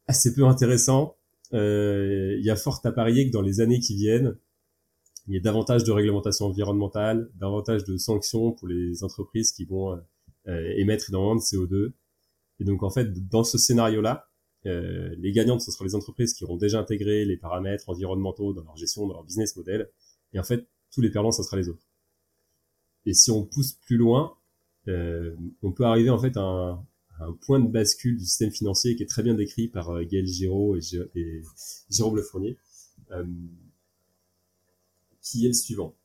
assez 0.07 0.35
peu 0.35 0.45
intéressant. 0.45 1.17
Euh, 1.53 2.37
il 2.39 2.45
y 2.45 2.51
a 2.51 2.57
fort 2.57 2.81
à 2.85 2.93
parier 2.93 3.27
que 3.27 3.33
dans 3.33 3.43
les 3.43 3.61
années 3.61 3.81
qui 3.81 3.95
viennent, 3.95 4.37
il 5.29 5.35
y 5.35 5.37
a 5.37 5.41
davantage 5.41 5.85
de 5.85 5.93
réglementation 5.93 6.47
environnementale, 6.47 7.31
davantage 7.39 7.85
de 7.85 7.97
sanctions 7.97 8.53
pour 8.53 8.69
les 8.69 9.05
entreprises 9.05 9.53
qui 9.53 9.65
vont 9.65 9.93
euh, 9.93 9.97
émettre 10.47 11.11
énormément 11.11 11.37
de 11.37 11.41
CO2. 11.41 11.93
Et 12.61 12.65
donc 12.65 12.83
en 12.83 12.91
fait, 12.91 13.29
dans 13.29 13.45
ce 13.45 13.59
scénario-là, 13.59 14.29
euh, 14.67 15.15
les 15.19 15.33
gagnantes, 15.33 15.61
ce 15.61 15.71
seront 15.71 15.85
les 15.85 15.95
entreprises 15.95 16.35
qui 16.35 16.45
auront 16.45 16.57
déjà 16.57 16.79
intégré 16.79 17.25
les 17.25 17.37
paramètres 17.37 17.89
environnementaux 17.89 18.53
dans 18.53 18.63
leur 18.63 18.77
gestion, 18.77 19.07
dans 19.07 19.15
leur 19.15 19.25
business 19.25 19.57
model. 19.57 19.91
Et 20.33 20.39
en 20.39 20.45
fait, 20.45 20.67
tous 20.93 21.01
les 21.01 21.11
perdants, 21.11 21.33
ce 21.33 21.43
sera 21.43 21.57
les 21.57 21.69
autres. 21.69 21.87
Et 23.05 23.15
si 23.15 23.31
on 23.31 23.45
pousse 23.45 23.73
plus 23.73 23.97
loin, 23.97 24.37
euh, 24.89 25.35
on 25.63 25.73
peut 25.73 25.85
arriver 25.85 26.11
en 26.11 26.19
fait 26.19 26.37
à 26.37 26.43
un, 26.43 26.73
à 27.19 27.25
un, 27.27 27.33
point 27.33 27.59
de 27.59 27.69
bascule 27.69 28.17
du 28.17 28.25
système 28.25 28.53
financier 28.53 28.95
qui 28.97 29.03
est 29.03 29.07
très 29.07 29.23
bien 29.23 29.35
décrit 29.35 29.69
par 29.69 29.91
euh, 29.91 30.05
Gaël 30.05 30.27
Giraud 30.27 30.77
et, 30.77 30.81
et 31.15 31.43
Jérôme 31.91 32.17
Le 32.17 32.23
Fournier, 32.23 32.57
euh, 33.11 33.25
qui 35.21 35.45
est 35.45 35.49
le 35.49 35.55
suivant. 35.55 35.97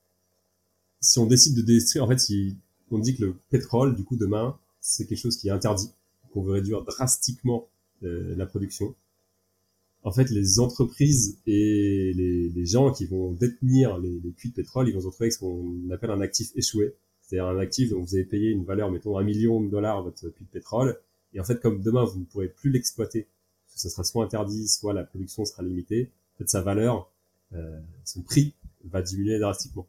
Si 0.99 1.19
on 1.19 1.27
décide 1.27 1.55
de 1.55 1.61
détruire, 1.61 2.03
en 2.03 2.07
fait, 2.07 2.19
si 2.19 2.57
on 2.91 2.99
dit 2.99 3.15
que 3.15 3.25
le 3.25 3.35
pétrole, 3.49 3.95
du 3.95 4.03
coup, 4.03 4.15
demain, 4.15 4.57
c'est 4.79 5.05
quelque 5.05 5.19
chose 5.19 5.37
qui 5.37 5.47
est 5.47 5.51
interdit, 5.51 5.91
qu'on 6.31 6.41
veut 6.41 6.53
réduire 6.53 6.83
drastiquement 6.83 7.67
euh, 8.03 8.35
la 8.35 8.45
production. 8.45 8.95
En 10.03 10.11
fait, 10.11 10.29
les 10.29 10.59
entreprises 10.59 11.39
et 11.45 12.13
les, 12.15 12.65
gens 12.65 12.91
qui 12.91 13.05
vont 13.05 13.33
détenir 13.33 13.97
les, 13.97 14.19
les, 14.19 14.31
puits 14.31 14.49
de 14.49 14.55
pétrole, 14.55 14.87
ils 14.87 14.93
vont 14.93 15.01
se 15.01 15.07
retrouver 15.07 15.25
avec 15.25 15.33
ce 15.33 15.39
qu'on 15.39 15.89
appelle 15.91 16.11
un 16.11 16.21
actif 16.21 16.51
échoué. 16.55 16.95
C'est-à-dire 17.21 17.47
un 17.47 17.59
actif 17.59 17.89
dont 17.89 18.01
vous 18.01 18.15
avez 18.15 18.23
payé 18.23 18.51
une 18.51 18.63
valeur, 18.63 18.89
mettons, 18.89 19.17
un 19.17 19.23
million 19.23 19.61
de 19.61 19.69
dollars 19.69 19.97
à 19.97 20.01
votre 20.01 20.29
puits 20.29 20.45
de 20.45 20.49
pétrole. 20.49 20.97
Et 21.33 21.39
en 21.41 21.43
fait, 21.43 21.59
comme 21.59 21.81
demain, 21.81 22.05
vous 22.05 22.19
ne 22.19 22.25
pourrez 22.25 22.47
plus 22.47 22.71
l'exploiter, 22.71 23.27
parce 23.65 23.75
que 23.75 23.81
ça 23.81 23.89
sera 23.89 24.03
soit 24.05 24.23
interdit, 24.23 24.67
soit 24.67 24.93
la 24.93 25.03
production 25.03 25.43
sera 25.43 25.61
limitée, 25.61 26.09
en 26.35 26.37
fait, 26.37 26.49
sa 26.49 26.61
valeur, 26.61 27.11
euh, 27.53 27.79
son 28.05 28.21
prix 28.21 28.53
va 28.85 29.01
diminuer 29.01 29.39
drastiquement. 29.39 29.87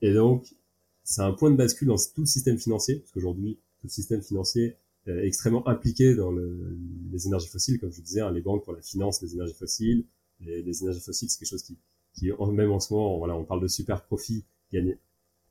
Et 0.00 0.14
donc, 0.14 0.54
c'est 1.04 1.20
un 1.20 1.32
point 1.32 1.50
de 1.50 1.56
bascule 1.56 1.88
dans 1.88 1.96
tout 1.96 2.22
le 2.22 2.26
système 2.26 2.58
financier, 2.58 2.96
parce 2.96 3.12
qu'aujourd'hui, 3.12 3.58
tout 3.80 3.86
le 3.86 3.90
système 3.90 4.22
financier 4.22 4.76
est 5.06 5.26
extrêmement 5.26 5.66
impliqué 5.68 6.14
dans 6.14 6.32
le, 6.32 6.78
les 7.12 7.26
énergies 7.26 7.48
fossiles, 7.48 7.78
comme 7.78 7.90
je 7.90 7.96
vous 7.96 8.02
disais, 8.02 8.20
hein, 8.20 8.30
les 8.32 8.40
banques 8.40 8.64
pour 8.64 8.72
la 8.72 8.80
finance 8.80 9.20
des 9.20 9.34
énergies 9.34 9.52
fossiles. 9.54 10.04
Les, 10.40 10.62
les 10.62 10.82
énergies 10.82 11.00
fossiles, 11.00 11.28
c'est 11.28 11.38
quelque 11.38 11.50
chose 11.50 11.62
qui, 11.62 11.76
qui, 12.14 12.30
même 12.52 12.72
en 12.72 12.80
ce 12.80 12.92
moment, 12.92 13.18
voilà, 13.18 13.36
on 13.36 13.44
parle 13.44 13.60
de 13.60 13.68
super 13.68 14.02
profit, 14.02 14.44
gagne 14.72 14.96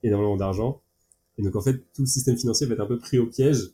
énormément 0.01 0.37
d'argent. 0.37 0.81
Et 1.37 1.43
donc, 1.43 1.55
en 1.55 1.61
fait, 1.61 1.77
tout 1.93 2.01
le 2.01 2.07
système 2.07 2.37
financier 2.37 2.67
va 2.67 2.73
être 2.73 2.81
un 2.81 2.87
peu 2.87 2.97
pris 2.97 3.19
au 3.19 3.27
piège 3.27 3.71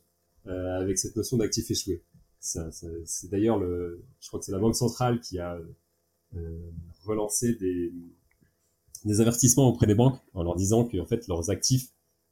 euh, 0.47 0.79
avec 0.79 0.97
cette 0.97 1.15
notion 1.15 1.37
d'actif 1.37 1.69
échoué. 1.71 2.03
C'est 2.39 3.29
d'ailleurs 3.29 3.59
le, 3.59 4.03
je 4.21 4.27
crois 4.27 4.39
que 4.39 4.45
c'est 4.45 4.51
la 4.51 4.59
banque 4.59 4.75
centrale 4.75 5.19
qui 5.19 5.39
a 5.39 5.59
euh, 6.35 6.71
relancé 7.03 7.55
des, 7.55 7.91
des 9.06 9.21
avertissements 9.21 9.67
auprès 9.67 9.88
des 9.88 9.95
banques 9.95 10.19
en 10.34 10.43
leur 10.43 10.56
disant 10.56 10.86
que 10.86 10.97
en 10.97 11.06
fait 11.06 11.28
leurs 11.28 11.49
actifs, 11.49 11.89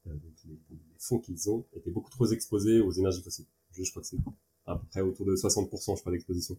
euh, 0.08 0.12
les, 0.46 0.58
fonds 1.00 1.20
qu'ils 1.20 1.50
ont, 1.50 1.66
étaient 1.76 1.92
beaucoup 1.92 2.10
trop 2.10 2.28
exposés 2.32 2.82
aux 2.82 2.92
énergies 2.92 3.22
fossiles. 3.22 3.46
Je, 3.72 3.90
crois 3.92 4.02
que 4.02 4.08
c'est 4.08 4.18
à 4.66 4.76
peu 4.76 4.86
près 4.88 5.02
autour 5.02 5.26
de 5.26 5.36
60% 5.36 5.96
je 5.96 6.02
crois 6.02 6.12
d'exposition 6.12 6.58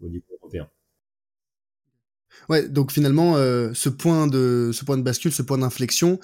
au 0.00 0.08
niveau 0.08 0.24
européen. 0.40 0.68
Ouais, 2.48 2.68
donc 2.68 2.92
finalement, 2.92 3.36
euh, 3.36 3.72
ce 3.74 3.88
point 3.88 4.26
de 4.26 4.70
ce 4.72 4.84
point 4.84 4.96
de 4.96 5.02
bascule, 5.02 5.32
ce 5.32 5.42
point 5.42 5.58
d'inflexion, 5.58 6.18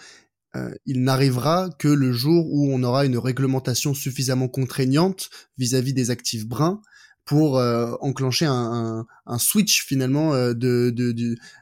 euh, 0.56 0.74
il 0.86 1.02
n'arrivera 1.02 1.70
que 1.78 1.88
le 1.88 2.12
jour 2.12 2.46
où 2.50 2.72
on 2.72 2.82
aura 2.82 3.04
une 3.04 3.18
réglementation 3.18 3.94
suffisamment 3.94 4.48
contraignante 4.48 5.30
vis-à-vis 5.58 5.92
-vis 5.92 5.94
des 5.94 6.10
actifs 6.10 6.46
bruns 6.46 6.80
pour 7.24 7.58
euh, 7.58 7.94
enclencher 8.00 8.44
un, 8.44 9.06
un, 9.26 9.38
switch 9.38 9.84
finalement 9.84 10.34
euh, 10.34 10.52
de, 10.52 10.90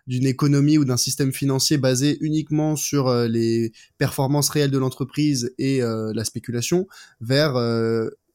d'une 0.07 0.27
économie 0.27 0.79
ou 0.79 0.85
d'un 0.85 0.97
système 0.97 1.33
financier 1.33 1.79
basé 1.79 2.19
uniquement 2.21 2.75
sur 2.75 3.09
euh, 3.09 3.29
les 3.29 3.73
performances 3.99 4.49
réelles 4.49 4.71
de 4.71 4.79
l'entreprise 4.79 5.55
et 5.59 5.81
la 5.81 6.25
spéculation 6.25 6.87
vers 7.21 7.55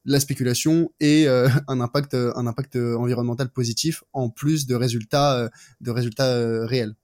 la 0.05 0.19
spéculation 0.19 0.91
et 0.99 1.27
un 1.67 1.81
impact 1.81 2.13
un 2.13 2.47
impact 2.47 2.75
environnemental 2.75 3.49
positif 3.49 4.03
en 4.13 4.29
plus 4.29 4.65
de 4.67 4.75
résultats 4.75 5.49
de 5.81 5.91
résultats 5.91 6.65
réels. 6.65 6.95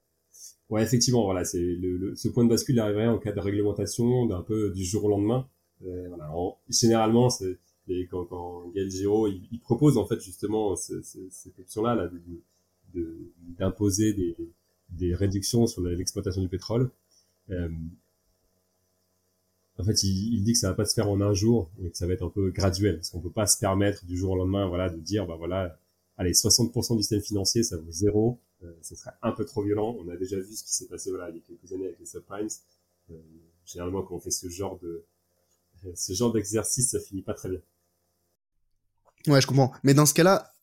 Ouais, 0.70 0.84
effectivement, 0.84 1.24
voilà, 1.24 1.44
c'est 1.44 1.62
le, 1.62 2.14
ce 2.16 2.28
point 2.30 2.44
de 2.44 2.50
bascule 2.50 2.80
arriverait 2.80 3.08
en 3.08 3.20
cas 3.20 3.32
de 3.32 3.40
réglementation 3.40 4.26
d'un 4.26 4.42
peu 4.42 4.72
du 4.72 4.84
jour 4.84 5.04
au 5.06 5.10
lendemain. 5.10 5.48
voilà, 5.82 6.32
généralement, 6.70 7.30
c'est 7.30 7.60
et 7.88 8.08
quand, 8.08 8.26
quand 8.26 8.70
Gaël 8.70 8.90
Giraud, 8.90 9.28
il, 9.28 9.48
il, 9.52 9.60
propose 9.60 9.98
en 9.98 10.06
fait 10.06 10.20
justement 10.22 10.76
cette 10.76 11.60
option-là 11.60 11.96
là, 11.96 12.10
d'imposer 13.58 14.14
des, 14.14 14.36
des 14.90 15.14
réductions 15.14 15.68
sur 15.68 15.82
l'exploitation 15.82 16.42
du 16.42 16.48
pétrole. 16.48 16.92
Euh, 17.50 17.70
en 19.78 19.84
fait, 19.84 20.04
il, 20.04 20.36
il, 20.36 20.44
dit 20.44 20.54
que 20.54 20.60
ça 20.60 20.70
va 20.70 20.76
pas 20.76 20.86
se 20.86 20.94
faire 20.94 21.10
en 21.10 21.20
un 21.20 21.34
jour, 21.34 21.70
mais 21.80 21.90
que 21.90 21.98
ça 21.98 22.08
va 22.08 22.14
être 22.14 22.24
un 22.24 22.30
peu 22.30 22.52
graduel, 22.52 22.98
parce 22.98 23.10
qu'on 23.10 23.20
peut 23.20 23.32
pas 23.32 23.48
se 23.48 23.58
permettre 23.58 24.06
du 24.06 24.16
jour 24.16 24.32
au 24.32 24.36
lendemain, 24.36 24.68
voilà, 24.68 24.90
de 24.90 25.00
dire, 25.00 25.26
bah 25.26 25.36
voilà, 25.36 25.78
allez, 26.18 26.32
60% 26.32 26.96
du 26.96 27.02
système 27.02 27.22
financier, 27.22 27.64
ça 27.64 27.78
vaut 27.78 27.92
zéro, 27.92 28.40
euh, 28.64 28.72
ce 28.82 28.96
serait 28.96 29.12
un 29.22 29.32
peu 29.32 29.46
trop 29.46 29.64
violent. 29.64 29.98
On 30.00 30.08
a 30.10 30.16
déjà 30.16 30.38
vu 30.40 30.54
ce 30.56 30.64
qui 30.64 30.74
s'est 30.74 30.88
passé, 30.88 31.10
voilà, 31.10 31.30
il 31.30 31.36
y 31.36 31.40
a 31.40 31.42
quelques 31.42 31.74
années 31.74 31.88
avec 31.88 32.00
les 32.00 32.06
subprimes. 32.06 32.48
Euh, 33.12 33.16
généralement, 33.66 34.04
quand 34.04 34.16
on 34.16 34.20
fait 34.20 34.32
ce 34.32 34.48
genre 34.48 34.80
de, 34.80 35.04
ce 35.96 36.14
genre 36.14 36.32
d'exercice, 36.32 36.92
ça 36.92 37.00
finit 37.00 37.22
pas 37.22 37.34
très 37.34 37.50
bien. 37.50 37.60
Ouais, 39.28 39.42
je 39.42 39.48
comprends. 39.48 39.72
Mais 39.84 39.94
dans 39.94 40.06
ce 40.06 40.14
cas-là, 40.14 40.54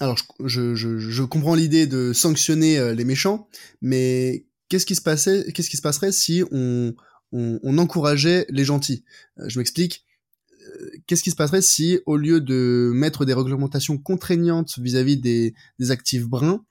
alors 0.00 0.16
je, 0.44 0.74
je, 0.74 0.98
je, 0.98 1.22
comprends 1.22 1.54
l'idée 1.54 1.86
de 1.86 2.12
sanctionner 2.12 2.78
euh, 2.78 2.94
les 2.94 3.04
méchants, 3.04 3.48
mais 3.80 4.46
qu'est-ce 4.68 4.86
qui 4.86 4.94
se 4.94 5.50
qu'est-ce 5.50 5.70
qui 5.70 5.76
se 5.76 5.82
passerait 5.82 6.12
si 6.12 6.42
on, 6.50 6.94
on, 7.32 7.60
on 7.62 7.78
encourageait 7.78 8.46
les 8.48 8.64
gentils? 8.64 9.04
Euh, 9.38 9.48
Je 9.48 9.58
m'explique. 9.58 10.04
Euh, 10.50 10.90
qu'est-ce 11.06 11.22
qui 11.22 11.30
se 11.30 11.36
passerait 11.36 11.62
si, 11.62 12.00
au 12.06 12.16
lieu 12.16 12.40
de 12.40 12.90
mettre 12.94 13.24
des 13.24 13.34
réglementations 13.34 13.98
contraignantes 13.98 14.78
vis-à-vis 14.78 15.16
des, 15.16 15.54
des, 15.78 15.90
actifs 15.90 16.24
bruns, 16.26 16.64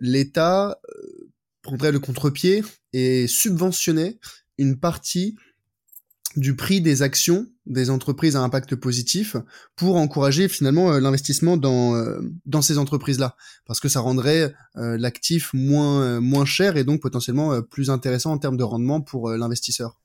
l'État 0.00 0.80
prendrait 1.62 1.92
le 1.92 2.00
contre-pied 2.00 2.64
et 2.92 3.28
subventionnait 3.28 4.18
une 4.58 4.80
partie 4.80 5.36
du 6.36 6.54
prix 6.54 6.80
des 6.80 7.02
actions 7.02 7.46
des 7.66 7.90
entreprises 7.90 8.36
à 8.36 8.42
impact 8.42 8.76
positif 8.76 9.36
pour 9.76 9.96
encourager 9.96 10.48
finalement 10.48 10.92
euh, 10.92 11.00
l'investissement 11.00 11.56
dans 11.56 11.94
euh, 11.94 12.20
dans 12.46 12.62
ces 12.62 12.78
entreprises-là 12.78 13.36
parce 13.66 13.80
que 13.80 13.88
ça 13.88 14.00
rendrait 14.00 14.54
euh, 14.76 14.96
l'actif 14.96 15.52
moins 15.54 16.20
moins 16.20 16.44
cher 16.44 16.76
et 16.76 16.84
donc 16.84 17.00
potentiellement 17.00 17.62
plus 17.62 17.90
intéressant 17.90 18.32
en 18.32 18.38
termes 18.38 18.56
de 18.56 18.64
rendement 18.64 19.00
pour 19.00 19.30
l'investisseur. 19.30 20.00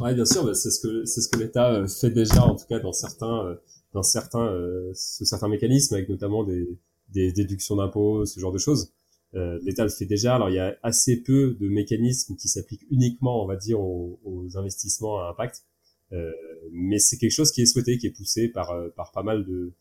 Ouais, 0.00 0.14
bien 0.14 0.24
sûr, 0.24 0.54
c'est 0.54 0.70
ce 0.70 0.80
que 0.80 1.04
c'est 1.04 1.20
ce 1.20 1.28
que 1.28 1.38
l'État 1.38 1.86
fait 1.88 2.10
déjà 2.10 2.42
en 2.42 2.54
tout 2.54 2.66
cas 2.68 2.78
dans 2.78 2.92
certains 2.92 3.56
dans 3.92 4.02
certains, 4.02 4.46
euh, 4.46 4.92
certains 4.94 5.48
mécanismes, 5.48 5.94
avec 5.94 6.08
notamment 6.08 6.44
des, 6.44 6.78
des 7.10 7.32
déductions 7.32 7.76
d'impôts, 7.76 8.24
ce 8.24 8.40
genre 8.40 8.52
de 8.52 8.58
choses. 8.58 8.92
Euh, 9.34 9.58
L'État 9.62 9.84
le 9.84 9.90
fait 9.90 10.04
déjà. 10.06 10.34
Alors 10.34 10.50
il 10.50 10.56
y 10.56 10.58
a 10.58 10.76
assez 10.82 11.22
peu 11.22 11.56
de 11.58 11.68
mécanismes 11.68 12.36
qui 12.36 12.48
s'appliquent 12.48 12.86
uniquement, 12.90 13.42
on 13.42 13.46
va 13.46 13.56
dire, 13.56 13.80
aux, 13.80 14.20
aux 14.24 14.56
investissements 14.58 15.20
à 15.24 15.30
impact. 15.30 15.64
Euh, 16.12 16.30
mais 16.72 16.98
c'est 16.98 17.16
quelque 17.16 17.32
chose 17.32 17.52
qui 17.52 17.62
est 17.62 17.66
souhaité, 17.66 17.96
qui 17.96 18.06
est 18.06 18.10
poussé 18.10 18.48
par, 18.48 18.70
euh, 18.72 18.90
par 18.90 19.12
pas 19.12 19.22
mal 19.22 19.46
de, 19.46 19.72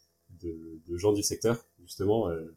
de, 0.41 0.79
de 0.87 0.97
gens 0.97 1.11
du 1.11 1.23
secteur, 1.23 1.65
justement, 1.83 2.29
euh, 2.29 2.55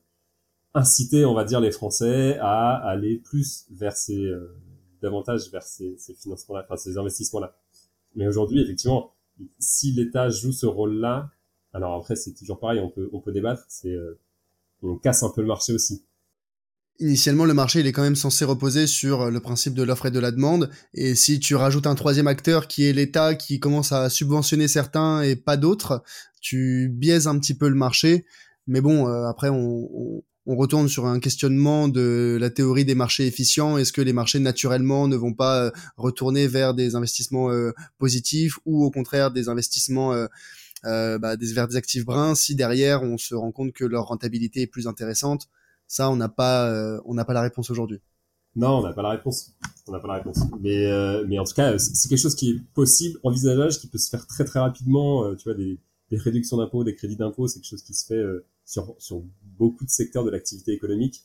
inciter, 0.74 1.24
on 1.24 1.34
va 1.34 1.45
dire, 1.45 1.61
les 1.61 1.72
Français 1.72 2.38
à 2.40 2.76
aller 2.76 3.16
plus 3.16 3.66
vers 3.70 3.97
ces, 3.97 4.30
davantage 5.03 5.51
vers 5.51 5.64
ces, 5.64 5.97
ces 5.99 6.14
financements-là, 6.14 6.64
enfin 6.64 6.76
ces 6.76 6.99
investissements-là. 6.99 7.57
Mais 8.14 8.28
aujourd'hui, 8.28 8.61
effectivement, 8.61 9.12
si 9.59 9.90
l'État 9.92 10.30
joue 10.30 10.53
ce 10.53 10.66
rôle-là, 10.66 11.30
alors 11.72 11.95
après 11.95 12.14
c'est 12.14 12.32
toujours 12.34 12.61
pareil, 12.61 12.78
on 12.80 12.88
peut 12.90 13.09
on 13.12 13.20
peut 13.20 13.32
débattre, 13.32 13.64
c'est 13.68 13.97
on 14.82 14.97
casse 14.97 15.22
un 15.24 15.30
peu 15.30 15.40
le 15.40 15.49
marché 15.49 15.72
aussi. 15.72 16.05
Initialement, 17.01 17.45
le 17.45 17.55
marché, 17.55 17.80
il 17.80 17.86
est 17.88 17.92
quand 17.92 18.03
même 18.03 18.14
censé 18.14 18.45
reposer 18.45 18.86
sur 18.86 19.28
le 19.28 19.40
principe 19.40 19.74
de 19.74 19.82
l'offre 19.82 20.07
et 20.07 20.11
de 20.12 20.20
la 20.20 20.30
demande. 20.30 20.70
Et 20.95 21.16
si 21.16 21.40
tu 21.40 21.57
rajoutes 21.57 21.88
un 21.88 21.97
troisième 21.97 22.28
acteur 22.28 22.68
qui 22.68 22.84
est 22.84 22.92
l'État 22.92 23.34
qui 23.34 23.59
commence 23.59 23.90
à 23.90 24.09
subventionner 24.09 24.68
certains 24.68 25.22
et 25.22 25.34
pas 25.34 25.57
d'autres, 25.57 26.05
tu 26.40 26.88
biaises 26.88 27.26
un 27.26 27.38
petit 27.40 27.55
peu 27.55 27.68
le 27.68 27.74
marché. 27.74 28.26
Mais 28.68 28.80
bon, 28.80 29.09
euh, 29.09 29.26
après, 29.26 29.49
on, 29.49 30.22
retourne 30.47 30.88
sur 30.88 31.07
un 31.07 31.20
questionnement 31.20 31.88
de 31.88 32.36
la 32.38 32.51
théorie 32.51 32.84
des 32.84 32.95
marchés 32.95 33.26
efficients. 33.26 33.78
Est-ce 33.78 33.92
que 33.92 34.03
les 34.03 34.12
marchés, 34.12 34.38
naturellement, 34.38 35.09
ne 35.09 35.16
vont 35.16 35.32
pas 35.32 35.64
euh, 35.64 35.70
retourner 35.97 36.47
vers 36.47 36.74
des 36.74 36.95
investissements 36.95 37.51
euh, 37.51 37.72
positifs 37.99 38.59
ou 38.66 38.84
au 38.84 38.90
contraire 38.90 39.32
des 39.32 39.49
investissements... 39.49 40.12
Euh, 40.86 41.18
bah, 41.18 41.38
des, 41.38 41.55
vers 41.55 41.66
des 41.66 41.76
actifs 41.76 42.05
bruns 42.05 42.34
si 42.34 42.55
derrière 42.55 43.03
on 43.03 43.16
se 43.16 43.34
rend 43.34 43.53
compte 43.53 43.72
que 43.72 43.86
leur 43.86 44.05
rentabilité 44.05 44.61
est 44.62 44.66
plus 44.66 44.86
intéressante? 44.86 45.49
Ça, 45.87 46.11
on 46.11 46.16
n'a 46.16 46.28
pas, 46.28 46.70
euh, 46.70 47.01
on 47.05 47.14
n'a 47.14 47.24
pas 47.24 47.32
la 47.32 47.43
réponse 47.43 47.70
aujourd'hui. 47.70 48.01
Non, 48.57 48.78
on 48.78 48.82
n'a 48.82 48.93
pas 48.93 49.03
la 49.03 49.11
réponse. 49.11 49.55
On 49.87 49.93
n'a 49.93 50.01
pas 50.01 50.09
la 50.09 50.14
réponse. 50.14 50.39
Mais, 50.61 50.87
euh, 50.87 51.24
mais 51.28 51.39
en 51.39 51.45
tout 51.45 51.55
cas, 51.55 51.78
c'est 51.78 52.09
quelque 52.09 52.20
chose 52.20 52.35
qui 52.35 52.51
est 52.51 52.61
possible, 52.72 53.18
envisageable, 53.22 53.72
qui 53.72 53.89
peut 53.89 53.99
se 53.99 54.09
faire 54.09 54.26
très 54.26 54.45
très 54.45 54.61
rapidement. 54.61 55.24
Euh, 55.24 55.35
tu 55.35 55.45
vois, 55.45 55.55
des, 55.55 55.78
des 56.11 56.16
réductions 56.16 56.57
d'impôts, 56.57 56.85
des 56.85 56.95
crédits 56.95 57.16
d'impôts, 57.16 57.49
c'est 57.49 57.61
quelque 57.61 57.70
chose 57.70 57.82
qui 57.82 57.95
se 57.95 58.07
fait 58.07 58.22
sur, 58.64 58.95
sur 58.99 59.22
beaucoup 59.59 59.85
de 59.85 59.91
secteurs 59.91 60.24
de 60.24 60.30
l'activité 60.30 60.72
économique. 60.72 61.22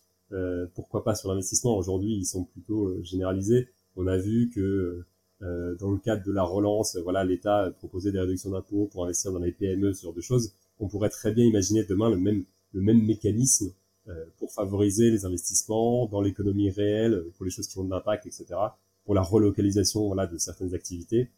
pourquoi 0.74 1.04
pas 1.04 1.16
sur 1.16 1.30
l'investissement? 1.30 1.78
Aujourd'hui, 1.78 2.16
ils 2.16 2.26
sont 2.26 2.44
plutôt 2.44 3.02
généralisés. 3.04 3.70
On 3.96 4.08
a 4.08 4.18
vu 4.18 4.50
que 4.54 5.06
dans 5.42 5.92
le 5.92 6.00
cadre 6.00 6.26
de 6.26 6.32
la 6.32 6.44
relance, 6.44 6.98
voilà, 7.04 7.24
l'État 7.24 7.72
proposait 7.78 8.12
des 8.12 8.20
réductions 8.20 8.52
d'impôts 8.52 8.88
pour 8.92 9.04
investir 9.04 9.32
dans 9.32 9.40
les 9.40 9.52
PME, 9.52 9.94
ce 9.94 10.04
genre 10.04 10.14
de 10.14 10.22
choses. 10.22 10.54
On 10.80 10.88
pourrait 10.88 11.10
très 11.10 11.32
bien 11.32 11.46
imaginer 11.46 11.84
demain 11.84 12.10
le 12.10 12.18
même 12.18 12.44
le 12.74 12.82
même 12.82 13.02
mécanisme 13.06 13.68
euh, 13.68 13.72
pour 14.50 14.66
favoriser 14.66 15.12
les 15.12 15.26
investissements 15.26 16.08
dans 16.08 16.22
l'économie 16.22 16.72
réelle, 16.72 17.24
pour 17.36 17.46
les 17.46 17.52
choses 17.52 17.68
qui 17.68 17.78
ont 17.78 17.84
de 17.84 17.90
l'impact, 17.90 18.26
etc., 18.26 18.46
pour 19.06 19.14
la 19.14 19.22
relocalisation 19.22 20.08
voilà, 20.08 20.28
de 20.28 20.38
certaines 20.38 20.74
activités. 20.74 21.30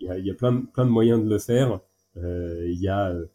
Il 0.00 0.06
y 0.06 0.08
a, 0.08 0.18
il 0.18 0.26
y 0.26 0.30
a 0.30 0.34
plein, 0.34 0.62
plein 0.62 0.84
de 0.84 0.90
moyens 0.90 1.22
de 1.22 1.28
le 1.28 1.38
faire. 1.38 1.80
Euh, 2.16 2.66
il 2.68 2.80
y 2.80 2.88
a, 2.88 3.10
euh, 3.10 3.26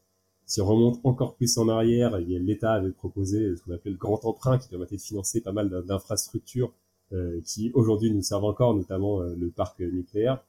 si 0.46 0.62
on 0.62 0.66
remonte 0.66 1.00
encore 1.04 1.36
plus 1.36 1.58
en 1.58 1.68
arrière, 1.68 2.18
l'État 2.20 2.74
avait 2.74 2.92
proposé 2.92 3.56
ce 3.56 3.64
qu'on 3.64 3.74
appelait 3.74 3.92
le 3.92 3.98
grand 3.98 4.24
emprunt 4.26 4.58
qui 4.58 4.70
permettait 4.70 4.98
de 4.98 5.02
financer 5.02 5.42
pas 5.42 5.52
mal 5.52 5.70
d'infrastructures 5.86 6.72
euh, 7.14 7.40
qui 7.46 7.72
aujourd'hui 7.74 8.12
nous 8.12 8.22
servent 8.22 8.46
encore, 8.46 8.76
notamment 8.76 9.22
euh, 9.22 9.36
le 9.36 9.50
parc 9.50 9.80
nucléaire. 9.80 10.44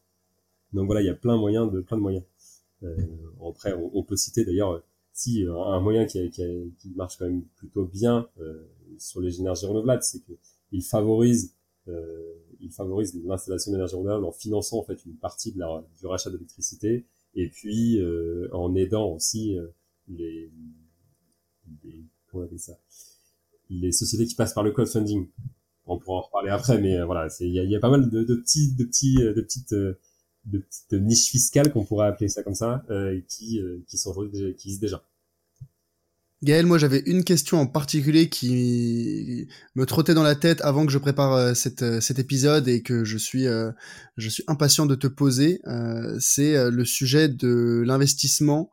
Donc 0.72 0.86
voilà, 0.86 1.02
il 1.02 1.06
y 1.06 1.10
a 1.10 1.14
plein 1.14 1.34
de 1.34 1.40
moyens 1.40 1.70
de 1.70 1.80
plein 1.80 1.96
de 1.96 2.02
moyens. 2.02 2.24
Euh, 2.82 2.96
après, 3.48 3.74
on 3.94 4.02
peut 4.02 4.16
citer 4.16 4.44
d'ailleurs 4.44 4.82
si 5.18 5.44
euh, 5.44 5.54
un 5.54 5.80
moyen 5.80 6.06
qui, 6.06 6.30
qui, 6.30 6.42
qui, 6.78 6.90
marche 6.94 7.16
quand 7.18 7.26
même 7.26 7.42
plutôt 7.56 7.84
bien 7.84 8.28
euh, 8.40 8.68
sur 8.98 9.20
les 9.20 9.40
énergies 9.40 9.66
renouvelables, 9.66 10.02
c'est 10.02 10.20
qu'il 10.20 10.82
favorise 10.82 11.54
euh, 11.88 12.34
il 12.60 12.70
l'installation 13.24 13.70
d'énergie 13.70 13.94
renouvelable 13.94 14.24
en 14.24 14.32
finançant 14.32 14.78
en 14.78 14.82
fait 14.82 15.04
une 15.06 15.16
partie 15.16 15.52
de 15.52 15.60
la, 15.60 15.84
du 15.98 16.06
rachat 16.06 16.30
d'électricité 16.30 17.06
et 17.34 17.48
puis 17.48 18.00
euh, 18.00 18.48
en 18.52 18.74
aidant 18.74 19.12
aussi 19.12 19.56
euh, 19.56 19.68
les, 20.08 20.50
les 21.84 22.04
ça 22.58 22.78
les 23.70 23.92
sociétés 23.92 24.26
qui 24.26 24.34
passent 24.34 24.54
par 24.54 24.64
le 24.64 24.72
crowdfunding. 24.72 25.28
On 25.86 25.98
pourra 25.98 26.18
en 26.18 26.22
reparler 26.22 26.50
après, 26.50 26.80
mais 26.80 27.02
voilà, 27.02 27.28
il 27.40 27.52
y 27.52 27.60
a, 27.60 27.64
y 27.64 27.76
a, 27.76 27.80
pas 27.80 27.90
mal 27.90 28.10
de, 28.10 28.22
de 28.22 28.34
petits 28.34 28.74
de 28.74 28.84
petits 28.84 29.16
de 29.16 29.40
petites 29.40 29.72
de 29.72 30.58
petites 30.58 30.92
niches 30.92 31.30
fiscales 31.30 31.72
qu'on 31.72 31.84
pourrait 31.84 32.08
appeler 32.08 32.28
ça 32.28 32.42
comme 32.42 32.54
ça, 32.54 32.84
qui, 33.28 33.60
qui 33.86 33.98
sont 33.98 34.14
qui 34.30 34.50
existent 34.50 34.80
déjà. 34.80 35.07
Gaël, 36.44 36.66
moi 36.66 36.78
j'avais 36.78 37.00
une 37.06 37.24
question 37.24 37.60
en 37.60 37.66
particulier 37.66 38.28
qui 38.28 39.48
me 39.74 39.86
trottait 39.86 40.14
dans 40.14 40.22
la 40.22 40.36
tête 40.36 40.60
avant 40.60 40.86
que 40.86 40.92
je 40.92 40.98
prépare 40.98 41.32
euh, 41.32 41.52
euh, 41.82 42.00
cet 42.00 42.18
épisode 42.20 42.68
et 42.68 42.80
que 42.82 43.04
je 43.04 43.18
suis, 43.18 43.48
euh, 43.48 43.72
je 44.16 44.28
suis 44.28 44.44
impatient 44.46 44.86
de 44.86 44.94
te 44.94 45.08
poser. 45.08 45.60
c'est 46.20 46.70
le 46.70 46.84
sujet 46.84 47.28
de 47.28 47.82
l'investissement 47.84 48.70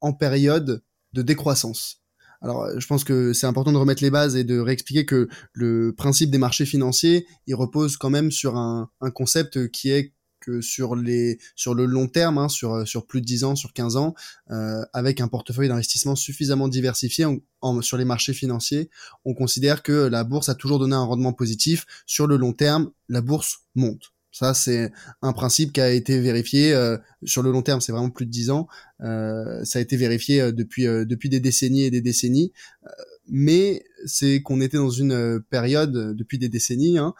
en 0.00 0.12
période 0.12 0.82
de 1.14 1.22
décroissance. 1.22 2.02
Alors, 2.40 2.68
je 2.78 2.86
pense 2.86 3.02
que 3.02 3.32
c'est 3.32 3.46
important 3.46 3.72
de 3.72 3.78
remettre 3.78 4.02
les 4.02 4.10
bases 4.10 4.36
et 4.36 4.44
de 4.44 4.60
réexpliquer 4.60 5.04
que 5.04 5.28
le 5.52 5.92
principe 5.96 6.30
des 6.30 6.38
marchés 6.38 6.66
financiers, 6.66 7.26
il 7.48 7.56
repose 7.56 7.96
quand 7.96 8.10
même 8.10 8.30
sur 8.30 8.56
un 8.56 8.88
concept 9.12 9.68
qui 9.70 9.90
est 9.90 10.12
que 10.48 10.60
sur 10.62 10.96
les 10.96 11.38
sur 11.54 11.74
le 11.74 11.84
long 11.84 12.08
terme, 12.08 12.38
hein, 12.38 12.48
sur 12.48 12.88
sur 12.88 13.06
plus 13.06 13.20
de 13.20 13.26
10 13.26 13.44
ans, 13.44 13.56
sur 13.56 13.72
15 13.72 13.96
ans, 13.96 14.14
euh, 14.50 14.82
avec 14.92 15.20
un 15.20 15.28
portefeuille 15.28 15.68
d'investissement 15.68 16.16
suffisamment 16.16 16.68
diversifié 16.68 17.26
en, 17.60 17.82
sur 17.82 17.98
les 17.98 18.04
marchés 18.06 18.32
financiers, 18.32 18.88
on 19.24 19.34
considère 19.34 19.82
que 19.82 19.92
la 19.92 20.24
bourse 20.24 20.48
a 20.48 20.54
toujours 20.54 20.78
donné 20.78 20.94
un 20.94 21.04
rendement 21.04 21.32
positif. 21.32 21.84
Sur 22.06 22.26
le 22.26 22.36
long 22.36 22.52
terme, 22.52 22.90
la 23.08 23.20
bourse 23.20 23.60
monte. 23.74 24.12
Ça, 24.30 24.54
c'est 24.54 24.92
un 25.22 25.32
principe 25.32 25.72
qui 25.72 25.80
a 25.80 25.90
été 25.90 26.20
vérifié 26.20 26.72
euh, 26.72 26.96
sur 27.24 27.42
le 27.42 27.50
long 27.50 27.62
terme. 27.62 27.80
C'est 27.80 27.92
vraiment 27.92 28.10
plus 28.10 28.26
de 28.26 28.30
10 28.30 28.50
ans. 28.50 28.68
Euh, 29.00 29.64
ça 29.64 29.78
a 29.78 29.82
été 29.82 29.96
vérifié 29.96 30.40
euh, 30.40 30.52
depuis 30.52 30.86
euh, 30.86 31.04
depuis 31.04 31.28
des 31.28 31.40
décennies 31.40 31.82
et 31.82 31.90
des 31.90 32.02
décennies. 32.02 32.52
Euh, 32.86 32.90
mais 33.28 33.82
c'est 34.06 34.42
qu'on 34.42 34.60
était 34.60 34.76
dans 34.76 34.90
une 34.90 35.42
période 35.50 36.14
depuis 36.14 36.38
des 36.38 36.48
décennies 36.48 36.98
hein, 36.98 37.14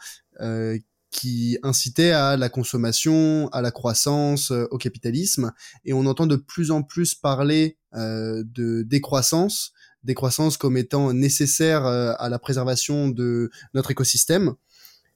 qui 1.11 1.57
incitait 1.63 2.11
à 2.11 2.37
la 2.37 2.49
consommation, 2.49 3.49
à 3.49 3.61
la 3.61 3.71
croissance, 3.71 4.51
euh, 4.51 4.67
au 4.71 4.77
capitalisme. 4.77 5.51
Et 5.85 5.93
on 5.93 6.05
entend 6.05 6.27
de 6.27 6.35
plus 6.35 6.71
en 6.71 6.83
plus 6.83 7.15
parler 7.15 7.77
euh, 7.95 8.43
de 8.45 8.83
décroissance, 8.83 9.73
décroissance 10.03 10.57
comme 10.57 10.77
étant 10.77 11.13
nécessaire 11.13 11.85
euh, 11.85 12.13
à 12.19 12.29
la 12.29 12.39
préservation 12.39 13.09
de 13.09 13.49
notre 13.73 13.91
écosystème. 13.91 14.53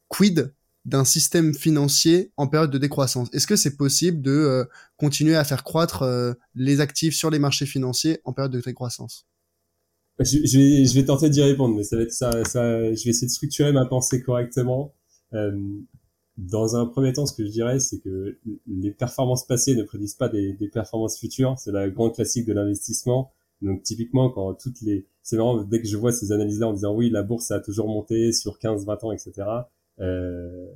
Quid 0.07 0.53
d'un 0.85 1.05
système 1.05 1.53
financier 1.53 2.31
en 2.35 2.47
période 2.47 2.71
de 2.71 2.77
décroissance? 2.77 3.29
Est-ce 3.33 3.47
que 3.47 3.55
c'est 3.55 3.77
possible 3.77 4.21
de 4.21 4.31
euh, 4.31 4.65
continuer 4.97 5.35
à 5.35 5.43
faire 5.43 5.63
croître 5.63 6.01
euh, 6.01 6.33
les 6.55 6.81
actifs 6.81 7.15
sur 7.15 7.29
les 7.29 7.39
marchés 7.39 7.65
financiers 7.65 8.19
en 8.25 8.33
période 8.33 8.51
de 8.51 8.59
décroissance? 8.59 9.25
Je, 10.19 10.39
je, 10.45 10.57
vais, 10.57 10.85
je 10.85 10.93
vais 10.93 11.05
tenter 11.05 11.29
d'y 11.29 11.41
répondre, 11.41 11.75
mais 11.75 11.83
ça 11.83 11.95
va 11.95 12.03
être 12.03 12.11
ça, 12.11 12.43
ça. 12.43 12.61
Je 12.93 13.03
vais 13.03 13.09
essayer 13.09 13.27
de 13.27 13.31
structurer 13.31 13.71
ma 13.71 13.85
pensée 13.85 14.21
correctement. 14.21 14.93
Euh, 15.33 15.79
dans 16.37 16.75
un 16.75 16.87
premier 16.87 17.13
temps, 17.13 17.25
ce 17.25 17.33
que 17.33 17.45
je 17.45 17.51
dirais, 17.51 17.79
c'est 17.79 17.99
que 17.99 18.37
les 18.67 18.91
performances 18.91 19.45
passées 19.45 19.75
ne 19.75 19.83
prédisent 19.83 20.15
pas 20.15 20.29
des, 20.29 20.53
des 20.53 20.67
performances 20.67 21.19
futures. 21.19 21.55
C'est 21.59 21.71
la 21.71 21.89
grande 21.89 22.15
classique 22.15 22.45
de 22.45 22.53
l'investissement. 22.53 23.31
Donc 23.61 23.83
typiquement, 23.83 24.29
quand 24.29 24.53
toutes 24.55 24.81
les, 24.81 25.05
c'est 25.21 25.37
vraiment 25.37 25.63
dès 25.63 25.81
que 25.81 25.87
je 25.87 25.95
vois 25.95 26.11
ces 26.11 26.31
analyses-là 26.31 26.67
en 26.67 26.73
disant 26.73 26.93
oui, 26.93 27.09
la 27.09 27.23
bourse 27.23 27.51
a 27.51 27.59
toujours 27.59 27.87
monté 27.87 28.33
sur 28.33 28.59
15, 28.59 28.85
20 28.85 29.03
ans, 29.03 29.11
etc. 29.11 29.33
Euh, 29.99 30.67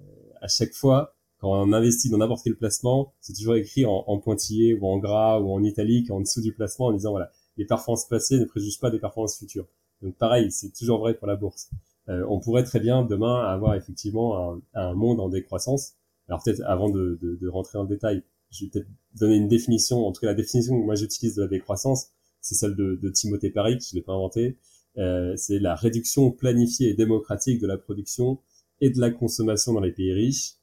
à 0.41 0.47
chaque 0.47 0.73
fois, 0.73 1.15
quand 1.39 1.51
on 1.51 1.73
investit 1.73 2.09
dans 2.09 2.17
n'importe 2.17 2.43
quel 2.43 2.55
placement, 2.55 3.13
c'est 3.19 3.33
toujours 3.33 3.55
écrit 3.55 3.85
en, 3.85 4.03
en, 4.07 4.19
pointillé 4.19 4.73
ou 4.75 4.87
en 4.87 4.97
gras 4.97 5.39
ou 5.39 5.51
en 5.51 5.63
italique 5.63 6.09
en 6.11 6.21
dessous 6.21 6.41
du 6.41 6.53
placement 6.53 6.87
en 6.87 6.93
disant 6.93 7.11
voilà, 7.11 7.31
les 7.57 7.65
performances 7.65 8.05
passées 8.05 8.39
ne 8.39 8.45
préjugent 8.45 8.79
pas 8.79 8.89
des 8.89 8.99
performances 8.99 9.37
futures. 9.37 9.67
Donc 10.01 10.15
pareil, 10.15 10.51
c'est 10.51 10.71
toujours 10.71 10.99
vrai 10.99 11.15
pour 11.15 11.27
la 11.27 11.35
bourse. 11.35 11.69
Euh, 12.09 12.25
on 12.29 12.39
pourrait 12.39 12.63
très 12.63 12.79
bien 12.79 13.03
demain 13.03 13.43
avoir 13.45 13.75
effectivement 13.75 14.53
un, 14.53 14.61
un 14.73 14.93
monde 14.93 15.19
en 15.19 15.29
décroissance. 15.29 15.93
Alors 16.27 16.41
peut-être 16.43 16.61
avant 16.65 16.89
de, 16.89 17.17
de, 17.21 17.35
de, 17.35 17.47
rentrer 17.47 17.77
en 17.77 17.85
détail, 17.85 18.23
je 18.51 18.65
vais 18.65 18.71
peut-être 18.71 18.87
donner 19.15 19.35
une 19.35 19.47
définition. 19.47 20.05
En 20.05 20.11
tout 20.11 20.21
cas, 20.21 20.27
la 20.27 20.33
définition 20.33 20.79
que 20.79 20.85
moi 20.85 20.95
j'utilise 20.95 21.35
de 21.35 21.41
la 21.43 21.47
décroissance, 21.47 22.07
c'est 22.41 22.55
celle 22.55 22.75
de, 22.75 22.99
de 23.01 23.09
Timothée 23.09 23.49
Paris, 23.49 23.77
je 23.81 23.95
l'ai 23.95 24.01
pas 24.01 24.13
inventé. 24.13 24.57
Euh, 24.97 25.33
c'est 25.35 25.59
la 25.59 25.75
réduction 25.75 26.31
planifiée 26.31 26.89
et 26.89 26.93
démocratique 26.93 27.61
de 27.61 27.67
la 27.67 27.77
production 27.77 28.39
et 28.81 28.89
de 28.89 28.99
la 28.99 29.11
consommation 29.11 29.73
dans 29.73 29.79
les 29.79 29.91
pays 29.91 30.13
riches 30.13 30.55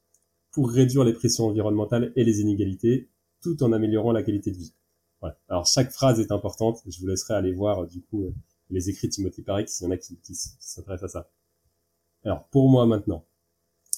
pour 0.51 0.69
réduire 0.69 1.03
les 1.03 1.13
pressions 1.13 1.45
environnementales 1.45 2.11
et 2.15 2.23
les 2.23 2.41
inégalités, 2.41 3.09
tout 3.41 3.61
en 3.63 3.71
améliorant 3.71 4.11
la 4.11 4.23
qualité 4.23 4.51
de 4.51 4.57
vie. 4.57 4.73
Voilà. 5.21 5.37
Alors 5.47 5.65
chaque 5.65 5.91
phrase 5.91 6.19
est 6.19 6.31
importante. 6.31 6.81
Je 6.87 6.99
vous 6.99 7.07
laisserai 7.07 7.33
aller 7.33 7.53
voir 7.53 7.87
du 7.87 8.01
coup 8.01 8.33
les 8.69 8.89
écrits 8.89 9.07
de 9.07 9.13
Timothy 9.13 9.41
Parry, 9.41 9.67
s'il 9.67 9.85
y 9.85 9.87
en 9.87 9.91
a 9.91 9.97
qui, 9.97 10.17
s'intéressent 10.59 11.15
à 11.15 11.19
ça. 11.21 11.29
Alors, 12.23 12.47
pour 12.49 12.69
moi 12.69 12.85
maintenant, 12.85 13.25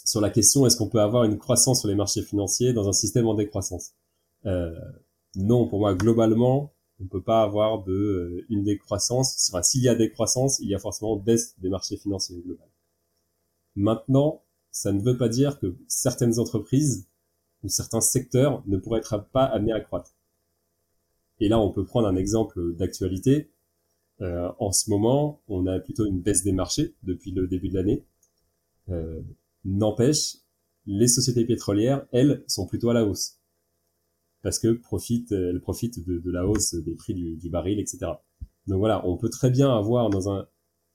sur 0.06 0.22
la 0.22 0.30
question 0.30 0.66
est-ce 0.66 0.78
qu'on 0.78 0.90
peut 0.90 1.02
avoir 1.02 1.24
une 1.24 1.38
croissance 1.38 1.80
sur 1.80 1.90
les 1.90 1.96
marchés 1.96 2.22
financiers 2.22 2.74
dans 2.74 2.88
un 2.88 2.94
système 2.94 3.28
en 3.28 3.34
décroissance? 3.34 3.94
Euh, 4.46 4.74
Non, 5.36 5.68
pour 5.68 5.80
moi, 5.80 5.94
globalement, 5.94 6.74
on 7.00 7.06
peut 7.06 7.22
pas 7.22 7.44
avoir 7.44 7.84
de 7.84 8.46
une 8.50 8.64
décroissance. 8.64 9.50
Enfin, 9.52 9.62
s'il 9.62 9.84
y 9.84 9.90
a 9.90 9.96
décroissance, 9.96 10.60
il 10.60 10.70
y 10.70 10.76
a 10.76 10.80
forcément 10.80 11.16
baisse 11.16 11.58
des 11.60 11.70
marchés 11.70 11.98
financiers 11.98 12.42
globaux. 12.42 12.64
Maintenant, 13.76 14.44
ça 14.72 14.92
ne 14.92 15.02
veut 15.02 15.18
pas 15.18 15.30
dire 15.30 15.60
que 15.60 15.76
certaines 15.88 16.40
entreprises 16.40 17.08
ou 17.64 17.70
certains 17.70 18.02
secteurs 18.02 18.64
ne 18.68 18.78
pourraient 18.78 19.00
être 19.00 19.30
pas 19.32 19.46
amenés 19.46 19.74
à 19.74 19.80
croître. 19.80 20.16
Et 21.40 21.50
là, 21.50 21.60
on 21.60 21.72
peut 21.72 21.86
prendre 21.86 22.08
un 22.08 22.16
exemple 22.16 22.74
d'actualité. 22.76 23.52
Euh, 24.22 24.52
en 24.60 24.72
ce 24.72 24.90
moment, 24.90 25.42
on 25.48 25.68
a 25.68 25.80
plutôt 25.80 26.06
une 26.06 26.22
baisse 26.22 26.44
des 26.44 26.52
marchés 26.52 26.96
depuis 27.04 27.32
le 27.32 27.48
début 27.48 27.70
de 27.70 27.76
l'année. 27.76 28.06
Euh, 28.90 29.22
N'empêche, 29.66 30.38
les 30.86 31.08
sociétés 31.08 31.46
pétrolières, 31.46 32.06
elles, 32.12 32.44
sont 32.48 32.66
plutôt 32.68 32.90
à 32.90 32.94
la 32.94 33.06
hausse 33.06 33.38
parce 34.42 34.60
que 34.60 34.72
profitent, 34.72 35.34
elles 35.34 35.60
profitent 35.60 36.08
de, 36.08 36.32
la 36.32 36.48
hausse 36.48 36.74
des 36.74 36.96
prix 36.96 37.14
du, 37.14 37.36
du, 37.36 37.50
baril, 37.50 37.80
etc. 37.80 38.12
Donc 38.68 38.80
voilà, 38.80 39.06
on 39.06 39.18
peut 39.18 39.30
très 39.30 39.50
bien 39.50 39.76
avoir 39.76 40.10
dans 40.10 40.30
un, 40.32 40.48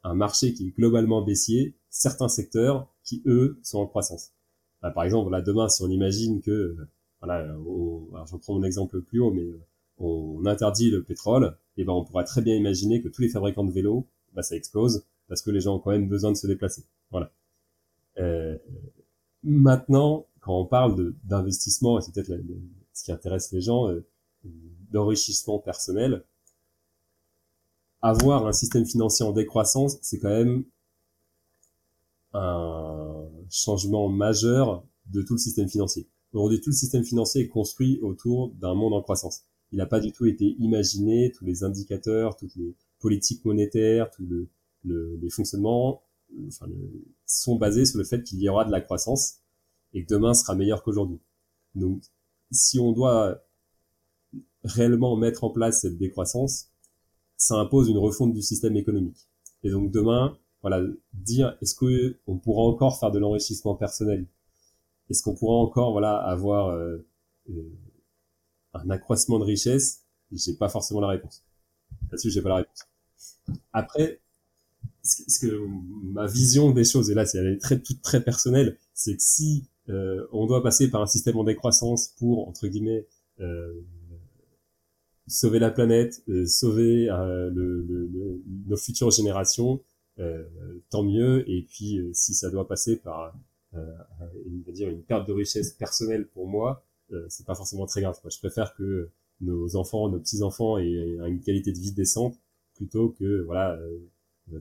un 0.05 0.15
marché 0.15 0.55
qui 0.55 0.69
est 0.69 0.71
globalement 0.71 1.23
baissier 1.23 1.77
certains 1.91 2.29
secteurs 2.29 2.89
qui 3.05 3.23
eux 3.27 3.61
sont 3.63 3.79
en 3.79 3.87
croissance. 3.87 4.33
Bah, 4.81 4.91
par 4.91 5.05
exemple, 5.05 5.31
là 5.31 5.43
demain, 5.43 5.69
si 5.69 5.83
on 5.83 5.89
imagine 5.89 6.41
que, 6.41 6.77
voilà, 7.21 7.57
on, 7.67 8.09
alors 8.15 8.27
je 8.27 8.37
prends 8.37 8.55
mon 8.55 8.65
exemple 8.65 9.01
plus 9.03 9.21
haut, 9.21 9.33
mais 9.33 9.47
on 10.03 10.45
interdit 10.47 10.91
le 10.91 11.03
pétrole, 11.03 11.57
et 11.77 11.85
ben 11.85 11.93
on 11.93 12.05
pourra 12.05 12.25
très 12.25 12.43
bien 12.43 12.55
imaginer 12.55 13.01
que 13.01 13.09
tous 13.09 13.23
les 13.23 13.29
fabricants 13.29 13.65
de 13.65 13.73
vélos, 13.73 14.07
bah, 14.35 14.43
ça 14.43 14.57
explose 14.57 15.05
parce 15.29 15.43
que 15.43 15.51
les 15.51 15.61
gens 15.61 15.77
ont 15.77 15.79
quand 15.79 15.93
même 15.93 16.09
besoin 16.09 16.31
de 16.33 16.37
se 16.37 16.47
déplacer. 16.47 16.85
Voilà. 17.11 17.33
Euh, 18.19 18.59
maintenant, 19.43 20.27
quand 20.41 20.59
on 20.59 20.67
parle 20.67 21.15
d'investissement, 21.25 21.99
et 21.99 22.03
c'est 22.03 22.13
peut-être 22.13 22.33
ce 22.93 23.05
qui 23.05 23.13
intéresse 23.13 23.53
les 23.53 23.61
gens, 23.61 23.89
euh, 23.89 24.05
d'enrichissement 24.91 25.59
personnel, 25.59 26.25
avoir 28.03 28.47
un 28.47 28.53
système 28.53 28.85
financier 28.85 29.25
en 29.25 29.33
décroissance, 29.33 29.99
c'est 30.03 30.19
quand 30.19 30.29
même 30.29 30.65
un 32.35 33.25
changement 33.51 34.09
majeur 34.09 34.85
de 35.07 35.23
tout 35.23 35.35
le 35.35 35.39
système 35.39 35.69
financier. 35.69 36.09
Aujourd'hui, 36.33 36.61
tout 36.61 36.71
le 36.71 36.75
système 36.75 37.05
financier 37.05 37.43
est 37.43 37.49
construit 37.49 38.01
autour 38.03 38.51
d'un 38.55 38.75
monde 38.75 38.95
en 38.95 39.03
croissance. 39.03 39.45
Il 39.73 39.79
n'a 39.79 39.87
pas 39.87 40.01
du 40.01 40.13
tout 40.13 40.27
été 40.27 40.55
imaginé, 40.59 41.33
tous 41.33 41.45
les 41.45 41.65
indicateurs, 41.65 42.37
toutes 42.37 42.55
les 42.57 42.75
politiques 43.01 43.45
monétaires, 43.45 44.11
tous 44.11 44.25
le, 44.25 44.49
le, 44.85 45.17
les 45.21 45.31
fonctionnements 45.31 46.03
enfin, 46.49 46.67
sont 47.27 47.57
basés 47.57 47.87
sur 47.87 47.99
le 47.99 48.05
fait 48.05 48.23
qu'il 48.23 48.41
y 48.41 48.49
aura 48.49 48.65
de 48.65 48.71
la 48.71 48.81
croissance 48.81 49.39
et 49.95 50.05
que 50.05 50.15
demain 50.15 50.35
sera 50.35 50.55
meilleur 50.55 50.83
qu'aujourd'hui. 50.83 51.21
Donc, 51.75 52.03
si 52.51 52.79
on 52.79 52.93
doit 52.93 53.43
réellement 54.65 55.17
mettre 55.17 55.45
en 55.45 55.51
place 55.51 55.81
cette 55.83 55.97
décroissance, 55.99 56.69
ça 57.37 57.57
impose 57.57 57.89
une 57.89 57.99
refonte 57.99 58.33
du 58.33 58.43
système 58.43 58.77
économique. 58.77 59.29
Et 59.65 59.71
donc 59.71 59.91
demain, 59.91 60.37
voilà, 60.61 60.83
dire 61.13 61.57
est-ce 61.61 61.75
que 61.75 62.17
on 62.27 62.39
pourra 62.39 62.63
encore 62.63 62.99
faire 62.99 63.11
de 63.11 63.19
l'enrichissement 63.19 63.75
personnel? 63.75 64.27
Est-ce 65.11 65.23
qu'on 65.23 65.35
pourra 65.35 65.57
encore 65.57 65.93
voilà 65.93 66.17
avoir 66.17 66.69
euh, 66.69 66.99
euh, 67.51 67.73
un 68.75 68.91
accroissement 68.91 69.39
de 69.39 69.45
richesse 69.45 70.03
J'ai 70.33 70.55
pas 70.55 70.69
forcément 70.69 71.01
la 71.01 71.09
réponse. 71.09 71.43
Là-dessus, 72.11 72.31
j'ai 72.31 72.43
pas 72.43 72.49
la 72.51 72.57
réponse. 72.57 72.87
Après, 73.73 74.21
ce 75.03 75.39
que, 75.39 75.67
ma 76.05 76.27
vision 76.27 76.71
des 76.71 76.85
choses, 76.85 77.11
et 77.11 77.15
là, 77.15 77.27
c'est 77.27 77.39
elle 77.39 77.55
est 77.55 77.59
très 77.59 77.81
toute 77.81 78.03
très 78.03 78.23
personnelle, 78.23 78.79
c'est 78.95 79.17
que 79.17 79.23
si 79.23 79.65
euh, 79.89 80.27
on 80.33 80.47
doit 80.47 80.63
passer 80.63 80.91
par 80.91 81.03
un 81.03 81.07
système 81.07 81.37
en 81.37 81.45
décroissance 81.45 82.15
pour 82.19 82.49
entre 82.49 82.69
guillemets 82.69 83.07
euh, 83.41 83.73
sauver 85.27 85.59
la 85.59 85.71
planète, 85.71 86.23
euh, 86.29 86.47
sauver 86.47 87.11
euh, 87.11 87.51
le, 87.51 87.83
le, 87.83 88.43
nos 88.67 88.77
futures 88.77 89.11
générations, 89.11 89.83
euh, 90.19 90.45
tant 90.91 91.03
mieux. 91.03 91.49
Et 91.51 91.63
puis, 91.63 91.99
euh, 91.99 92.11
si 92.13 92.35
ça 92.35 92.51
doit 92.51 92.69
passer 92.69 92.97
par, 92.97 93.35
une, 94.45 94.63
dire 94.73 94.91
une 94.91 95.03
perte 95.03 95.27
de 95.27 95.33
richesse 95.33 95.73
personnelle 95.73 96.27
pour 96.27 96.47
moi, 96.47 96.85
c'est 97.29 97.47
pas 97.47 97.55
forcément 97.55 97.87
très 97.87 98.01
grave. 98.01 98.19
Je 98.29 98.39
préfère 98.39 98.75
que 98.75 99.11
nos 99.41 99.77
enfants, 99.77 100.09
nos 100.09 100.19
petits 100.19 100.43
enfants 100.43 100.79
aient 100.79 101.19
une 101.27 101.41
qualité 101.41 101.73
de 101.73 101.79
vie 101.79 101.93
décente 101.93 102.39
plutôt 102.75 103.11
que 103.11 103.43
voilà 103.43 103.79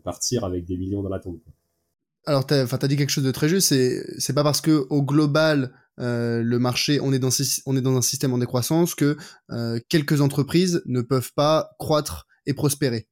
partir 0.04 0.44
avec 0.44 0.66
des 0.66 0.78
millions 0.78 1.04
dans 1.04 1.10
la 1.10 1.20
tombe. 1.20 1.40
Alors, 2.26 2.46
t'as, 2.46 2.66
as 2.66 2.88
dit 2.88 2.98
quelque 2.98 3.10
chose 3.10 3.24
de 3.24 3.32
très 3.32 3.50
juste. 3.50 3.70
C'est, 3.70 4.04
c'est 4.20 4.34
pas 4.34 4.44
parce 4.44 4.62
que 4.62 4.86
au 4.90 5.02
global, 5.02 5.74
euh, 6.00 6.44
le 6.44 6.60
marché, 6.60 7.00
on 7.00 7.14
est 7.14 7.20
dans, 7.20 7.30
on 7.66 7.76
est 7.76 7.82
dans 7.82 7.98
un 7.98 8.02
système 8.02 8.34
en 8.34 8.38
décroissance 8.38 8.96
que 8.96 9.18
euh, 9.50 9.80
quelques 9.90 10.22
entreprises 10.22 10.82
ne 10.86 11.02
peuvent 11.02 11.34
pas 11.34 11.72
croître 11.80 12.28
et 12.46 12.54
prospérer. 12.54 13.08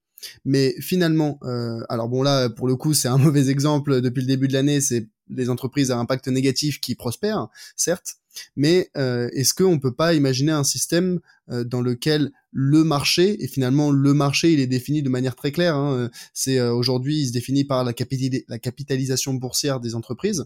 Mais 0.45 0.75
finalement, 0.81 1.39
euh, 1.43 1.79
alors 1.89 2.09
bon 2.09 2.23
là, 2.23 2.49
pour 2.49 2.67
le 2.67 2.75
coup, 2.75 2.93
c'est 2.93 3.07
un 3.07 3.17
mauvais 3.17 3.49
exemple 3.49 4.01
depuis 4.01 4.21
le 4.21 4.27
début 4.27 4.47
de 4.47 4.53
l'année. 4.53 4.79
C'est 4.79 5.09
les 5.29 5.49
entreprises 5.49 5.91
à 5.91 5.97
impact 5.97 6.27
négatif 6.27 6.79
qui 6.79 6.95
prospèrent, 6.95 7.49
certes, 7.75 8.15
mais 8.55 8.89
euh, 8.97 9.29
est-ce 9.33 9.53
qu'on 9.53 9.79
peut 9.79 9.93
pas 9.93 10.13
imaginer 10.13 10.51
un 10.51 10.63
système 10.63 11.19
euh, 11.49 11.63
dans 11.63 11.81
lequel 11.81 12.31
le 12.51 12.83
marché, 12.83 13.43
et 13.43 13.47
finalement 13.47 13.91
le 13.91 14.13
marché, 14.13 14.53
il 14.53 14.59
est 14.59 14.67
défini 14.67 15.03
de 15.03 15.09
manière 15.09 15.35
très 15.35 15.51
claire, 15.51 15.75
hein, 15.75 16.09
c'est 16.33 16.59
euh, 16.59 16.73
aujourd'hui, 16.73 17.21
il 17.21 17.27
se 17.27 17.33
définit 17.33 17.63
par 17.63 17.83
la, 17.83 17.93
capitalisation 17.93 19.33
boursière 19.33 19.79
des 19.79 19.95
entreprises, 19.95 20.45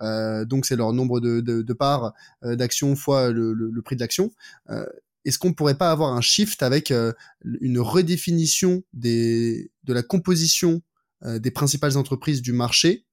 donc 0.00 0.66
c'est 0.66 0.74
leur 0.74 0.92
nombre 0.92 1.20
de, 1.20 1.72
parts 1.72 2.14
d'actions 2.42 2.96
fois 2.96 3.30
le, 3.30 3.80
prix 3.84 3.94
de 3.94 4.00
l'action. 4.00 4.32
est-ce 5.24 5.38
qu'on 5.38 5.52
pourrait 5.52 5.78
pas 5.78 5.92
avoir 5.92 6.14
un 6.14 6.20
shift 6.20 6.64
avec 6.64 6.92
une 7.44 7.78
redéfinition 7.78 8.82
de 8.92 9.68
la 9.86 10.02
composition 10.02 10.82
des 11.24 11.52
principales 11.52 11.96
entreprises 11.96 12.42
du 12.42 12.52
marché 12.52 13.06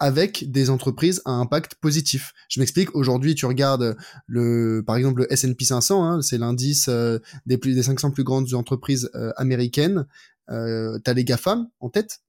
avec 0.00 0.50
des 0.50 0.70
entreprises 0.70 1.20
à 1.24 1.32
impact 1.32 1.74
positif. 1.76 2.32
Je 2.48 2.60
m'explique. 2.60 2.94
Aujourd'hui, 2.94 3.34
tu 3.34 3.46
regardes 3.46 3.96
le, 4.26 4.82
par 4.86 4.96
exemple, 4.96 5.22
le 5.22 5.32
S&P 5.32 5.64
500, 5.64 6.04
hein, 6.04 6.22
c'est 6.22 6.38
l'indice 6.38 6.86
euh, 6.88 7.18
des 7.46 7.58
plus 7.58 7.74
des 7.74 7.82
500 7.82 8.12
plus 8.12 8.24
grandes 8.24 8.54
entreprises 8.54 9.10
euh, 9.14 9.32
américaines. 9.36 10.06
Euh, 10.50 10.98
T'as 11.04 11.14
les 11.14 11.24
GAFAM 11.24 11.68
en 11.80 11.90
tête. 11.90 12.20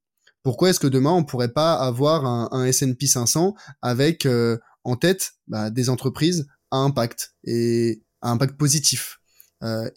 Pourquoi 0.42 0.70
est-ce 0.70 0.80
que 0.80 0.88
demain 0.88 1.12
on 1.12 1.24
pourrait 1.24 1.54
pas 1.54 1.74
avoir 1.76 2.26
un, 2.26 2.50
un 2.52 2.66
S&P 2.66 3.06
500 3.06 3.56
avec 3.82 4.26
euh, 4.26 4.58
en 4.84 4.96
tête 4.96 5.34
bah, 5.48 5.70
des 5.70 5.90
entreprises 5.90 6.48
à 6.72 6.78
impact 6.78 7.36
et 7.44 8.04
à 8.22 8.32
impact 8.32 8.58
positif 8.58 9.18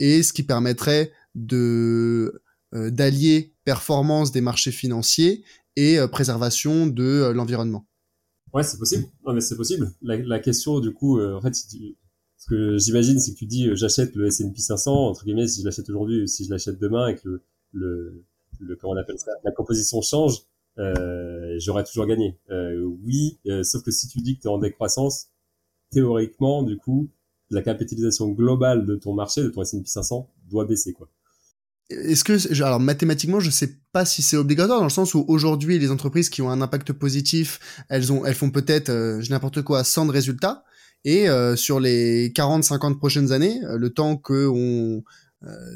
et 0.01 0.25
ce 0.25 0.33
qui 0.33 0.43
permettrait 0.43 1.13
de 1.37 2.43
d'allier 2.73 3.55
performance 3.65 4.33
des 4.33 4.41
marchés 4.41 4.73
financiers 4.73 5.45
et 5.77 5.99
euh, 5.99 6.09
préservation 6.09 6.87
de 6.87 7.05
euh, 7.05 7.33
l'environnement. 7.33 7.87
Ouais, 8.53 8.63
c'est 8.63 8.79
possible. 8.79 9.07
Non, 9.27 9.33
mais 9.33 9.41
c'est 9.41 9.57
possible. 9.57 9.91
La, 10.03 10.17
la, 10.17 10.39
question, 10.39 10.81
du 10.81 10.93
coup, 10.93 11.19
euh, 11.19 11.35
en 11.35 11.41
fait, 11.41 11.55
ce 11.55 12.47
que 12.49 12.77
j'imagine, 12.77 13.19
c'est 13.19 13.33
que 13.33 13.39
tu 13.39 13.47
dis, 13.47 13.69
j'achète 13.75 14.15
le 14.15 14.27
S&P 14.27 14.61
500 14.61 15.09
entre 15.09 15.25
guillemets, 15.25 15.49
si 15.49 15.61
je 15.61 15.65
l'achète 15.65 15.89
aujourd'hui, 15.89 16.29
si 16.29 16.45
je 16.45 16.51
l'achète 16.51 16.79
demain, 16.79 17.09
et 17.09 17.17
que 17.17 17.29
le, 17.29 17.43
le, 17.73 18.25
le, 18.61 18.77
comment 18.77 18.93
on 18.93 18.97
appelle 18.97 19.19
ça, 19.19 19.33
la 19.45 19.53
composition 19.53 20.03
change, 20.03 20.43
euh, 20.79 21.57
j'aurais 21.59 21.85
toujours 21.85 22.07
gagné. 22.07 22.39
Euh, 22.51 22.83
oui, 23.05 23.39
sauf 23.63 23.83
que 23.83 23.91
si 23.91 24.09
tu 24.09 24.21
dis 24.21 24.37
que 24.37 24.43
tu 24.43 24.49
es 24.49 24.51
en 24.51 24.59
décroissance, 24.59 25.29
théoriquement, 25.91 26.63
du 26.63 26.77
coup, 26.77 27.09
la 27.51 27.63
capitalisation 27.63 28.29
globale 28.29 28.87
de 28.87 28.97
ton 28.97 29.15
marché, 29.15 29.43
de 29.43 29.49
ton 29.49 29.63
S&P 29.63 29.87
500, 29.87 30.29
doit 30.51 30.65
baisser, 30.65 30.93
quoi 30.93 31.09
est-ce 31.93 32.25
que 32.25 32.63
alors 32.63 32.81
mathématiquement 32.81 33.41
je 33.41 33.51
sais 33.51 33.77
pas 33.93 34.05
si 34.05 34.23
c'est 34.23 34.37
obligatoire 34.37 34.79
dans 34.79 34.85
le 34.85 34.91
sens 34.91 35.15
où 35.15 35.25
aujourd'hui 35.29 35.79
les 35.79 35.91
entreprises 35.91 36.29
qui 36.29 36.43
ont 36.43 36.51
un 36.51 36.61
impact 36.61 36.93
positif 36.93 37.85
elles 37.89 38.13
ont 38.13 38.25
elles 38.25 38.35
font 38.35 38.51
peut-être 38.51 38.91
euh, 38.91 39.23
n'importe 39.31 39.63
quoi 39.63 39.85
100 39.85 40.07
de 40.07 40.13
résultats. 40.13 40.65
Et 41.05 41.29
euh, 41.29 41.57
sur 41.57 41.81
les 41.81 42.33
40 42.33 42.63
50 42.63 42.99
prochaines 42.99 43.33
années 43.33 43.61
euh, 43.65 43.77
le 43.77 43.91
temps 43.91 44.17
que 44.17 44.47
on 44.49 45.03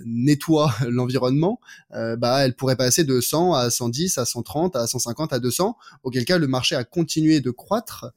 nettoie 0.04 0.72
l'environnement 0.88 1.58
bah 1.90 2.44
elles 2.44 2.54
pourraient 2.54 2.76
passer 2.76 3.02
de 3.02 3.20
100 3.20 3.52
à 3.54 3.68
110 3.68 4.16
à 4.16 4.24
130 4.24 4.76
à 4.76 4.86
150 4.86 5.32
à 5.32 5.40
200 5.40 5.76
auquel 6.04 6.24
cas 6.24 6.38
le 6.38 6.46
marché 6.46 6.76
a 6.76 6.84
continué 6.84 7.40
de 7.40 7.50
croître 7.50 8.12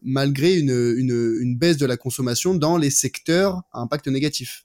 malgré 0.00 0.58
une, 0.58 0.70
une, 0.70 1.36
une 1.42 1.58
baisse 1.58 1.76
de 1.76 1.84
la 1.84 1.98
consommation 1.98 2.54
dans 2.54 2.78
les 2.78 2.88
secteurs 2.88 3.60
à 3.72 3.80
impact 3.80 4.08
négatif 4.08 4.64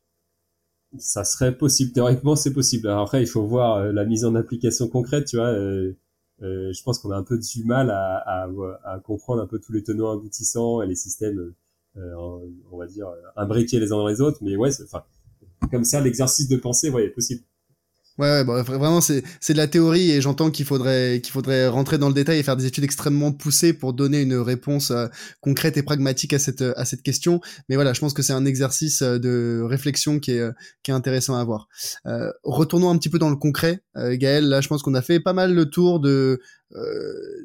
ça 1.00 1.24
serait 1.24 1.58
possible. 1.58 1.92
Théoriquement, 1.92 2.36
c'est 2.36 2.54
possible. 2.54 2.90
Après, 2.90 3.22
il 3.22 3.28
faut 3.28 3.46
voir 3.46 3.78
euh, 3.78 3.92
la 3.92 4.06
mise 4.06 4.26
en 4.26 4.36
application 4.36 4.88
concrète, 4.88 5.26
tu 5.26 5.38
vois. 5.38 5.48
Euh, 5.48 5.94
euh, 6.42 6.74
je 6.74 6.84
pense 6.84 7.00
qu'on 7.00 7.12
a 7.12 7.18
un 7.18 7.24
peu 7.24 7.38
du 7.38 7.64
mal 7.64 7.90
à, 7.90 8.18
à, 8.18 8.50
à, 8.84 9.00
comprendre 9.00 9.42
un 9.42 9.48
peu 9.48 9.60
tous 9.60 9.72
les 9.72 9.84
tenants 9.84 10.12
aboutissants 10.12 10.82
et 10.82 10.88
les 10.88 10.96
systèmes, 10.96 11.54
euh, 11.98 12.42
on 12.72 12.78
va 12.78 12.88
dire, 12.88 13.08
imbriqués 13.38 13.80
les 13.80 13.94
uns 13.94 13.98
dans 13.98 14.08
les 14.08 14.22
autres. 14.22 14.40
Mais 14.42 14.56
ouais, 14.58 14.70
enfin, 14.84 15.04
comme 15.72 15.86
ça, 15.86 16.02
l'exercice 16.02 16.50
de 16.50 16.58
pensée, 16.58 16.90
ouais, 16.90 17.06
est 17.06 17.10
possible. 17.10 17.44
Ouais, 18.18 18.46
bah, 18.46 18.62
vraiment, 18.62 19.02
c'est, 19.02 19.26
c'est 19.42 19.52
de 19.52 19.58
la 19.58 19.68
théorie 19.68 20.12
et 20.12 20.22
j'entends 20.22 20.50
qu'il 20.50 20.64
faudrait, 20.66 21.20
qu'il 21.22 21.34
faudrait 21.34 21.68
rentrer 21.68 21.98
dans 21.98 22.08
le 22.08 22.14
détail 22.14 22.40
et 22.40 22.44
faire 22.44 22.56
des 22.56 22.66
études 22.66 22.86
extrêmement 22.86 23.34
poussées 23.34 23.74
pour 23.74 23.92
donner 23.92 24.22
une 24.22 24.36
réponse 24.36 24.92
euh, 24.92 25.08
concrète 25.42 25.76
et 25.76 25.84
pragmatique 25.84 26.32
à 26.32 26.40
cette, 26.40 26.62
à 26.62 26.86
cette 26.86 27.02
question. 27.02 27.42
Mais 27.68 27.76
voilà, 27.76 27.92
je 27.92 28.00
pense 28.00 28.14
que 28.14 28.22
c'est 28.22 28.32
un 28.32 28.46
exercice 28.46 29.02
euh, 29.02 29.20
de 29.20 29.62
réflexion 29.66 30.22
qui 30.22 30.32
est, 30.32 30.40
euh, 30.40 30.54
qui 30.82 30.92
est 30.92 30.94
intéressant 30.94 31.36
à 31.36 31.44
voir. 31.44 31.68
Euh, 32.06 32.32
retournons 32.44 32.90
un 32.90 32.98
petit 32.98 33.10
peu 33.10 33.20
dans 33.20 33.30
le 33.30 33.36
concret. 33.36 33.82
Gaël, 33.96 34.48
là, 34.48 34.62
je 34.62 34.70
pense 34.70 34.82
qu'on 34.82 34.94
a 34.94 35.02
fait 35.02 35.20
pas 35.20 35.34
mal 35.34 35.54
le 35.54 35.70
tour 35.70 36.00
de 36.00 36.40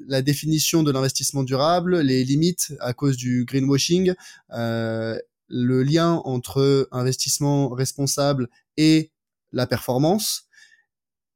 la 0.08 0.22
définition 0.22 0.82
de 0.82 0.90
l'investissement 0.90 1.44
durable, 1.44 2.00
les 2.00 2.24
limites 2.24 2.72
à 2.80 2.92
cause 2.92 3.16
du 3.16 3.44
greenwashing, 3.44 4.14
le 4.50 5.82
lien 5.82 6.20
entre 6.24 6.88
investissement 6.90 7.68
responsable 7.68 8.48
et 8.76 9.12
la 9.52 9.66
performance. 9.68 10.49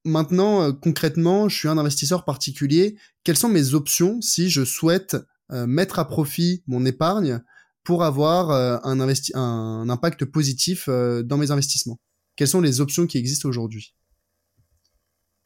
Maintenant, 0.05 0.63
euh, 0.63 0.73
concrètement, 0.73 1.49
je 1.49 1.57
suis 1.57 1.69
un 1.69 1.79
investisseur 1.79 2.25
particulier. 2.25 2.97
Quelles 3.25 3.37
sont 3.37 3.49
mes 3.49 3.75
options 3.75 4.21
si 4.21 4.51
je 4.51 4.65
souhaite 4.65 5.17
euh, 5.51 5.67
mettre 5.67 5.99
à 5.99 6.07
profit 6.07 6.63
mon 6.67 6.85
épargne 6.85 7.41
pour 7.85 8.05
avoir 8.05 8.51
euh, 8.51 8.79
un, 8.83 9.01
un, 9.01 9.89
impact 9.89 10.25
positif 10.27 10.89
dans 10.89 11.39
mes 11.39 11.51
investissements? 11.51 12.01
Quelles 12.37 12.49
sont 12.49 12.61
les 12.61 12.81
options 12.81 13.07
qui 13.07 13.19
existent 13.19 13.49
aujourd'hui? 13.49 13.95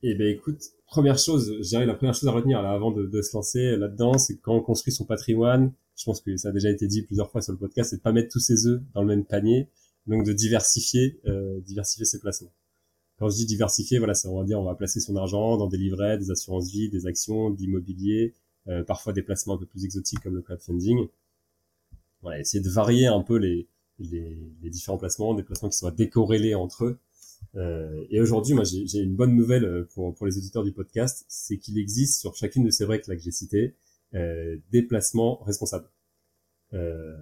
Eh 0.02 0.14
ben, 0.14 0.28
écoute, 0.28 0.60
première 0.86 1.18
chose, 1.18 1.56
je 1.58 1.68
dirais 1.68 1.86
la 1.86 1.94
première 1.94 2.14
chose 2.14 2.28
à 2.28 2.32
retenir 2.32 2.62
là 2.62 2.70
avant 2.70 2.92
de, 2.92 3.06
de 3.06 3.22
se 3.22 3.36
lancer 3.36 3.76
là-dedans, 3.76 4.16
c'est 4.16 4.38
quand 4.38 4.54
on 4.54 4.60
construit 4.60 4.92
son 4.92 5.04
patrimoine, 5.04 5.72
je 5.96 6.04
pense 6.04 6.20
que 6.20 6.36
ça 6.36 6.50
a 6.50 6.52
déjà 6.52 6.70
été 6.70 6.86
dit 6.86 7.02
plusieurs 7.02 7.30
fois 7.30 7.42
sur 7.42 7.52
le 7.52 7.58
podcast, 7.58 7.90
c'est 7.90 7.96
de 7.96 8.02
pas 8.02 8.12
mettre 8.12 8.30
tous 8.30 8.38
ses 8.38 8.66
œufs 8.68 8.80
dans 8.94 9.02
le 9.02 9.08
même 9.08 9.24
panier, 9.24 9.68
donc 10.06 10.24
de 10.24 10.32
diversifier, 10.32 11.20
euh, 11.26 11.60
diversifier 11.60 12.04
ses 12.04 12.20
placements. 12.20 12.52
Quand 13.18 13.28
je 13.28 13.36
dis 13.36 13.46
diversifier, 13.46 13.98
voilà, 13.98 14.14
ça 14.14 14.28
on 14.28 14.38
va 14.38 14.44
dire 14.44 14.60
on 14.60 14.64
va 14.64 14.74
placer 14.74 15.00
son 15.00 15.16
argent 15.16 15.56
dans 15.56 15.66
des 15.66 15.78
livrets, 15.78 16.18
des 16.18 16.30
assurances 16.30 16.70
vie, 16.70 16.88
des 16.88 17.06
actions, 17.06 17.50
de 17.50 17.58
l'immobilier, 17.58 18.34
euh, 18.68 18.82
parfois 18.84 19.12
des 19.12 19.22
placements 19.22 19.54
un 19.54 19.58
peu 19.58 19.66
plus 19.66 19.84
exotiques 19.84 20.20
comme 20.20 20.34
le 20.34 20.42
crowdfunding. 20.42 21.08
Voilà, 22.22 22.40
essayer 22.40 22.62
de 22.62 22.70
varier 22.70 23.06
un 23.06 23.22
peu 23.22 23.36
les, 23.36 23.68
les, 23.98 24.38
les 24.62 24.70
différents 24.70 24.98
placements, 24.98 25.34
des 25.34 25.42
placements 25.42 25.68
qui 25.68 25.78
soient 25.78 25.90
décorrélés 25.90 26.54
entre 26.54 26.84
eux. 26.84 26.98
Euh, 27.56 28.04
et 28.10 28.20
aujourd'hui, 28.20 28.54
moi, 28.54 28.64
j'ai 28.64 28.98
une 28.98 29.14
bonne 29.14 29.34
nouvelle 29.34 29.64
euh, 29.64 29.88
pour, 29.94 30.14
pour 30.14 30.26
les 30.26 30.36
auditeurs 30.38 30.64
du 30.64 30.72
podcast, 30.72 31.24
c'est 31.28 31.58
qu'il 31.58 31.78
existe 31.78 32.20
sur 32.20 32.34
chacune 32.34 32.64
de 32.64 32.70
ces 32.70 32.84
breaks 32.84 33.06
là 33.06 33.16
que 33.16 33.22
j'ai 33.22 33.30
citées 33.30 33.74
euh, 34.14 34.56
des 34.72 34.82
placements 34.82 35.42
responsables. 35.44 35.88
Euh, 36.72 37.16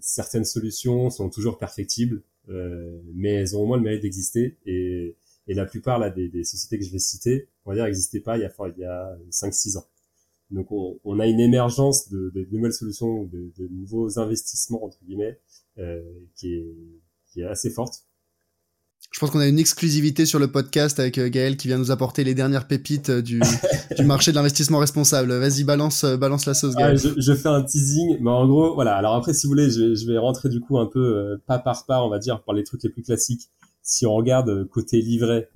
certaines 0.00 0.44
solutions 0.44 1.10
sont 1.10 1.30
toujours 1.30 1.58
perfectibles, 1.58 2.22
euh, 2.48 3.00
mais 3.14 3.30
elles 3.34 3.56
ont 3.56 3.62
au 3.62 3.66
moins 3.66 3.76
le 3.76 3.82
mérite 3.82 4.02
d'exister. 4.02 4.56
Et, 4.66 5.16
et 5.50 5.54
la 5.54 5.66
plupart 5.66 5.98
là, 5.98 6.10
des, 6.10 6.28
des, 6.28 6.44
sociétés 6.44 6.78
que 6.78 6.84
je 6.84 6.92
vais 6.92 7.00
citer, 7.00 7.48
on 7.64 7.70
va 7.70 7.74
dire, 7.74 7.84
n'existaient 7.84 8.20
pas 8.20 8.38
il 8.38 8.42
y 8.42 8.44
a, 8.44 8.52
il 8.76 8.80
y 8.80 8.84
a 8.84 9.18
5-6 9.32 9.78
ans. 9.78 9.86
Donc 10.52 10.70
on, 10.70 11.00
on, 11.02 11.18
a 11.18 11.26
une 11.26 11.40
émergence 11.40 12.08
de, 12.08 12.30
de 12.32 12.46
nouvelles 12.52 12.72
solutions, 12.72 13.24
de, 13.24 13.52
de, 13.58 13.68
nouveaux 13.68 14.20
investissements 14.20 14.84
entre 14.84 14.98
guillemets, 15.04 15.40
euh, 15.78 16.02
qui, 16.36 16.54
est, 16.54 16.76
qui 17.32 17.40
est 17.40 17.46
assez 17.46 17.68
forte. 17.68 18.04
Je 19.10 19.18
pense 19.18 19.30
qu'on 19.30 19.40
a 19.40 19.48
une 19.48 19.58
exclusivité 19.58 20.24
sur 20.24 20.38
le 20.38 20.52
podcast 20.52 21.00
avec 21.00 21.18
euh, 21.18 21.28
Gaël 21.28 21.56
qui 21.56 21.66
vient 21.66 21.78
nous 21.78 21.90
apporter 21.90 22.22
les 22.22 22.34
dernières 22.34 22.68
pépites 22.68 23.10
euh, 23.10 23.22
du, 23.22 23.40
du 23.96 24.04
marché 24.04 24.30
de 24.30 24.36
l'investissement 24.36 24.78
responsable. 24.78 25.32
Vas-y, 25.32 25.64
balance, 25.64 26.04
euh, 26.04 26.16
balance 26.16 26.46
la 26.46 26.54
sauce, 26.54 26.76
Gaël. 26.76 26.96
je, 26.96 27.08
je, 27.16 27.32
fais 27.34 27.48
un 27.48 27.62
teasing, 27.62 28.18
mais 28.20 28.30
en 28.30 28.46
gros, 28.46 28.72
voilà. 28.74 28.94
Alors 28.94 29.16
après, 29.16 29.34
si 29.34 29.48
vous 29.48 29.50
voulez, 29.50 29.68
je, 29.68 29.96
je 29.96 30.06
vais 30.06 30.16
rentrer 30.16 30.48
du 30.48 30.60
coup 30.60 30.78
un 30.78 30.86
peu 30.86 31.40
pas 31.46 31.58
par 31.58 31.86
pas, 31.86 32.04
on 32.04 32.08
va 32.08 32.20
dire, 32.20 32.40
par 32.44 32.54
les 32.54 32.62
trucs 32.62 32.84
les 32.84 32.90
plus 32.90 33.02
classiques. 33.02 33.50
Si 33.82 34.06
on 34.06 34.14
regarde 34.14 34.68
côté 34.68 35.00
livret, 35.00 35.50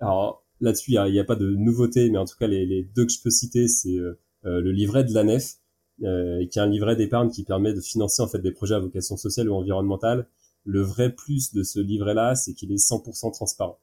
alors 0.00 0.44
là-dessus, 0.60 0.92
il 0.92 1.12
n'y 1.12 1.18
a, 1.18 1.22
a, 1.22 1.24
pas 1.24 1.36
de 1.36 1.50
nouveauté, 1.50 2.10
mais 2.10 2.18
en 2.18 2.24
tout 2.24 2.36
cas, 2.38 2.46
les, 2.46 2.66
les 2.66 2.82
deux 2.82 3.06
que 3.06 3.12
je 3.12 3.22
peux 3.22 3.30
citer, 3.30 3.68
c'est 3.68 3.96
le 4.42 4.72
livret 4.72 5.04
de 5.04 5.12
la 5.12 5.24
nef, 5.24 5.56
qui 5.98 6.04
est 6.04 6.58
un 6.58 6.66
livret 6.66 6.96
d'épargne 6.96 7.30
qui 7.30 7.44
permet 7.44 7.72
de 7.72 7.80
financer 7.80 8.22
en 8.22 8.28
fait 8.28 8.40
des 8.40 8.52
projets 8.52 8.74
à 8.74 8.80
vocation 8.80 9.16
sociale 9.16 9.48
ou 9.50 9.54
environnementale 9.54 10.26
le 10.64 10.82
vrai 10.82 11.14
plus 11.14 11.52
de 11.52 11.62
ce 11.62 11.80
livret-là, 11.80 12.34
c'est 12.34 12.54
qu'il 12.54 12.72
est 12.72 12.76
100% 12.76 13.32
transparent. 13.32 13.78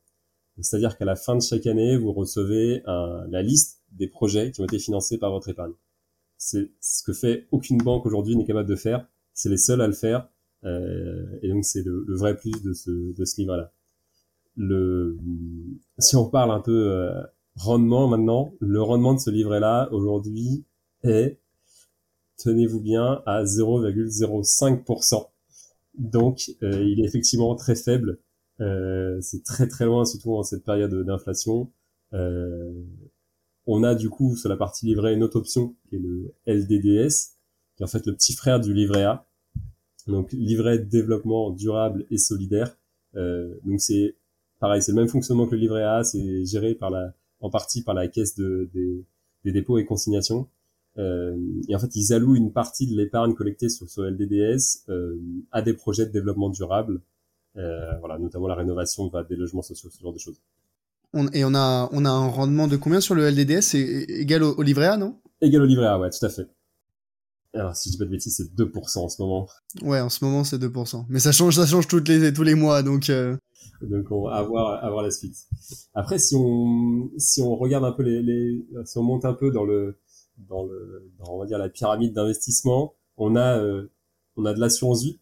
C'est-à-dire 0.60 0.98
qu'à 0.98 1.06
la 1.06 1.16
fin 1.16 1.36
de 1.36 1.42
chaque 1.42 1.68
année, 1.68 1.98
vous 1.98 2.14
recevez 2.14 2.82
la 2.86 3.42
liste 3.42 3.82
des 3.92 4.08
projets 4.08 4.52
qui 4.52 4.62
ont 4.62 4.66
été 4.66 4.80
financés 4.80 5.18
par 5.18 5.32
votre 5.32 5.50
épargne. 5.50 5.74
C'est 6.38 6.72
ce 6.82 7.04
que 7.04 7.14
fait 7.14 7.48
aucune 7.52 7.78
banque 7.78 8.06
aujourd'hui 8.06 8.36
n'est 8.36 8.46
capable 8.46 8.70
de 8.70 8.76
faire. 8.76 9.08
C'est 9.34 9.50
les 9.50 9.58
seuls 9.58 9.82
à 9.82 9.88
le 9.88 9.94
faire. 9.94 10.28
Euh, 10.64 11.26
et 11.42 11.50
donc 11.50 11.66
c'est 11.66 11.84
le, 11.84 12.06
vrai 12.16 12.36
plus 12.36 12.64
de 12.64 12.74
ce, 12.74 12.90
de 12.90 13.26
ce 13.26 13.42
livret-là. 13.42 13.72
Le, 14.56 15.18
si 16.00 16.16
on 16.16 16.30
parle 16.30 16.52
un 16.52 16.62
peu 16.62 16.92
euh, 16.92 17.22
rendement 17.56 18.08
maintenant, 18.08 18.54
le 18.60 18.82
rendement 18.82 19.14
de 19.14 19.20
ce 19.20 19.30
livret-là 19.30 19.90
aujourd'hui 19.92 20.66
est, 21.04 21.40
tenez-vous 22.38 22.82
bien, 22.82 23.22
à 23.26 23.44
0,05%. 23.44 25.28
Donc, 25.98 26.52
euh, 26.62 26.84
il 26.84 27.02
est 27.02 27.06
effectivement 27.06 27.56
très 27.56 27.76
faible. 27.76 28.20
Euh, 28.62 29.20
c'est 29.22 29.44
très 29.44 29.68
très 29.68 29.86
loin, 29.86 30.06
surtout 30.06 30.36
en 30.36 30.44
cette 30.44 30.64
période 30.64 30.94
d'inflation. 31.06 31.72
Euh, 32.14 32.72
on 33.66 33.84
a 33.84 33.96
du 33.96 34.10
coup 34.10 34.36
sur 34.36 34.50
la 34.50 34.56
partie 34.58 34.86
livret 34.86 35.14
une 35.14 35.24
autre 35.24 35.38
option 35.38 35.76
qui 35.90 35.96
est 35.96 36.00
le 36.00 36.34
LDDS, 36.46 37.36
qui 37.76 37.84
est 37.84 37.84
en 37.84 37.88
fait 37.88 38.06
le 38.06 38.14
petit 38.14 38.34
frère 38.34 38.60
du 38.60 38.74
livret 38.74 39.04
A. 39.04 39.27
Donc 40.08 40.32
livret 40.32 40.80
de 40.80 40.86
développement 40.86 41.52
durable 41.52 42.06
et 42.12 42.18
solidaire. 42.18 42.78
donc 43.14 43.82
c'est 43.82 44.16
pareil, 44.60 44.82
c'est 44.82 44.92
le 44.92 44.98
même 44.98 45.08
fonctionnement 45.08 45.46
que 45.46 45.56
le 45.56 45.62
livret 45.62 45.84
A, 45.84 46.04
c'est 46.04 46.46
géré 46.46 46.74
par 46.76 46.90
la, 46.90 47.14
en 47.42 47.50
partie 47.50 47.84
par 47.84 47.94
la 47.94 48.08
caisse 48.08 48.36
de, 48.36 48.70
des 49.44 49.52
dépôts 49.52 49.78
et 49.78 49.86
consignations. 49.86 50.48
Euh, 50.98 51.36
et 51.68 51.76
en 51.76 51.80
fait, 51.80 51.96
ils 51.96 52.14
allouent 52.14 52.36
une 52.36 52.52
partie 52.52 52.88
de 52.88 52.96
l'épargne 52.96 53.34
collectée 53.34 53.70
sur 53.70 53.90
ce 53.90 54.02
LDDS 54.02 54.90
euh, 54.90 55.16
à 55.52 55.62
des 55.62 55.74
projets 55.74 56.06
de 56.06 56.12
développement 56.12 56.50
durable, 56.50 57.02
euh, 57.56 57.98
voilà, 58.00 58.18
notamment 58.18 58.48
la 58.48 58.56
rénovation 58.56 59.12
des 59.30 59.36
logements 59.36 59.62
sociaux, 59.62 59.90
ce 59.92 60.02
genre 60.02 60.14
de 60.14 60.20
choses. 60.20 60.42
On, 61.14 61.28
et 61.30 61.46
on 61.46 61.54
a, 61.54 61.88
on 61.92 62.04
a 62.04 62.10
un 62.10 62.28
rendement 62.28 62.68
de 62.68 62.78
combien 62.78 63.00
sur 63.00 63.16
le 63.16 63.30
LDDS 63.30 63.62
C'est 63.62 63.80
égal 63.80 64.44
au, 64.44 64.62
livret 64.62 64.88
A, 64.88 64.98
non? 64.98 65.16
Égal 65.40 65.62
au 65.62 65.66
livret 65.66 65.86
A, 65.86 66.00
ouais, 66.00 66.10
tout 66.10 66.26
à 66.26 66.30
fait. 66.30 66.48
Alors, 67.58 67.76
si 67.76 67.90
je 67.90 67.94
dis 67.94 67.98
pas 67.98 68.06
de 68.06 68.12
bêtises, 68.12 68.36
c'est 68.38 68.56
2% 68.56 69.00
en 69.00 69.10
ce 69.10 69.22
moment. 69.22 69.48
Ouais, 69.82 70.00
en 70.00 70.10
ce 70.10 70.24
moment, 70.24 70.44
c'est 70.44 70.58
2%. 70.58 71.06
Mais 71.10 71.20
ça 71.20 71.32
change, 71.32 71.56
ça 71.56 71.66
change 71.66 71.88
toutes 71.88 72.08
les, 72.08 72.32
tous 72.32 72.44
les 72.44 72.56
mois, 72.56 72.84
donc... 72.84 73.12
Donc, 73.82 74.12
on 74.12 74.28
va 74.28 74.36
avoir, 74.36 74.84
avoir 74.84 75.04
la 75.04 75.12
suite. 75.12 75.36
Après, 75.94 76.18
si 76.18 76.36
on, 76.36 77.12
si 77.18 77.42
on 77.42 77.56
regarde 77.56 77.86
un 77.86 77.92
peu 77.92 78.04
les, 78.04 78.22
les... 78.24 78.66
Si 78.86 78.98
on 78.98 79.04
monte 79.04 79.26
un 79.26 79.34
peu 79.34 79.52
dans 79.52 79.66
le 79.66 80.00
dans 80.38 80.64
le 80.64 81.12
dans, 81.20 81.34
on 81.34 81.40
va 81.40 81.46
dire 81.46 81.58
la 81.58 81.70
pyramide 81.70 82.14
d'investissement, 82.14 82.96
on 83.18 83.36
a 83.36 83.60
euh, 83.60 83.92
on 84.36 84.46
a 84.46 84.54
de 84.54 84.60
l'assurance 84.60 85.04
vie. 85.04 85.20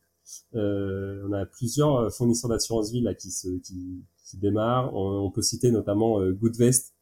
Euh, 0.55 1.23
on 1.27 1.33
a 1.33 1.45
plusieurs 1.45 2.13
fournisseurs 2.13 2.49
d'assurance 2.49 2.91
vie 2.91 3.01
là 3.01 3.13
qui 3.13 3.31
se 3.31 3.47
qui, 3.59 4.03
qui 4.25 4.38
démarrent. 4.38 4.93
On, 4.93 5.29
peut 5.31 5.41
citer 5.41 5.71
notamment 5.71 6.19
euh, 6.19 6.31
Goodvest, 6.31 6.94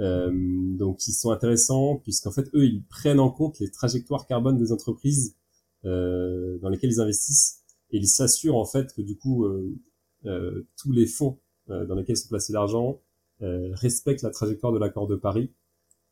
euh, 0.00 0.30
donc 0.76 0.98
qui 0.98 1.12
sont 1.12 1.30
intéressants 1.30 1.96
puisqu'en 1.96 2.30
fait 2.30 2.48
eux 2.54 2.64
ils 2.64 2.84
prennent 2.84 3.20
en 3.20 3.30
compte 3.30 3.58
les 3.58 3.70
trajectoires 3.70 4.26
carbone 4.26 4.56
des 4.56 4.72
entreprises 4.72 5.36
euh, 5.84 6.58
dans 6.58 6.68
lesquelles 6.68 6.92
ils 6.92 7.00
investissent 7.00 7.62
et 7.90 7.98
ils 7.98 8.08
s'assurent 8.08 8.56
en 8.56 8.64
fait 8.64 8.94
que 8.94 9.02
du 9.02 9.16
coup 9.16 9.44
euh, 9.44 10.66
tous 10.76 10.92
les 10.92 11.06
fonds 11.06 11.38
dans 11.68 11.94
lesquels 11.94 12.16
sont 12.16 12.28
placés 12.28 12.52
l'argent 12.52 13.00
respectent 13.40 14.22
la 14.22 14.30
trajectoire 14.30 14.72
de 14.72 14.78
l'accord 14.78 15.06
de 15.06 15.16
Paris 15.16 15.50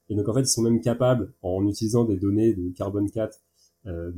et 0.08 0.14
donc 0.14 0.28
en 0.28 0.34
fait, 0.34 0.42
ils 0.42 0.48
sont 0.48 0.62
même 0.62 0.80
capables, 0.80 1.32
en 1.42 1.66
utilisant 1.66 2.04
des 2.04 2.16
données 2.16 2.54
de 2.54 2.70
carbone 2.70 3.10
4, 3.10 3.40
euh, 3.86 4.12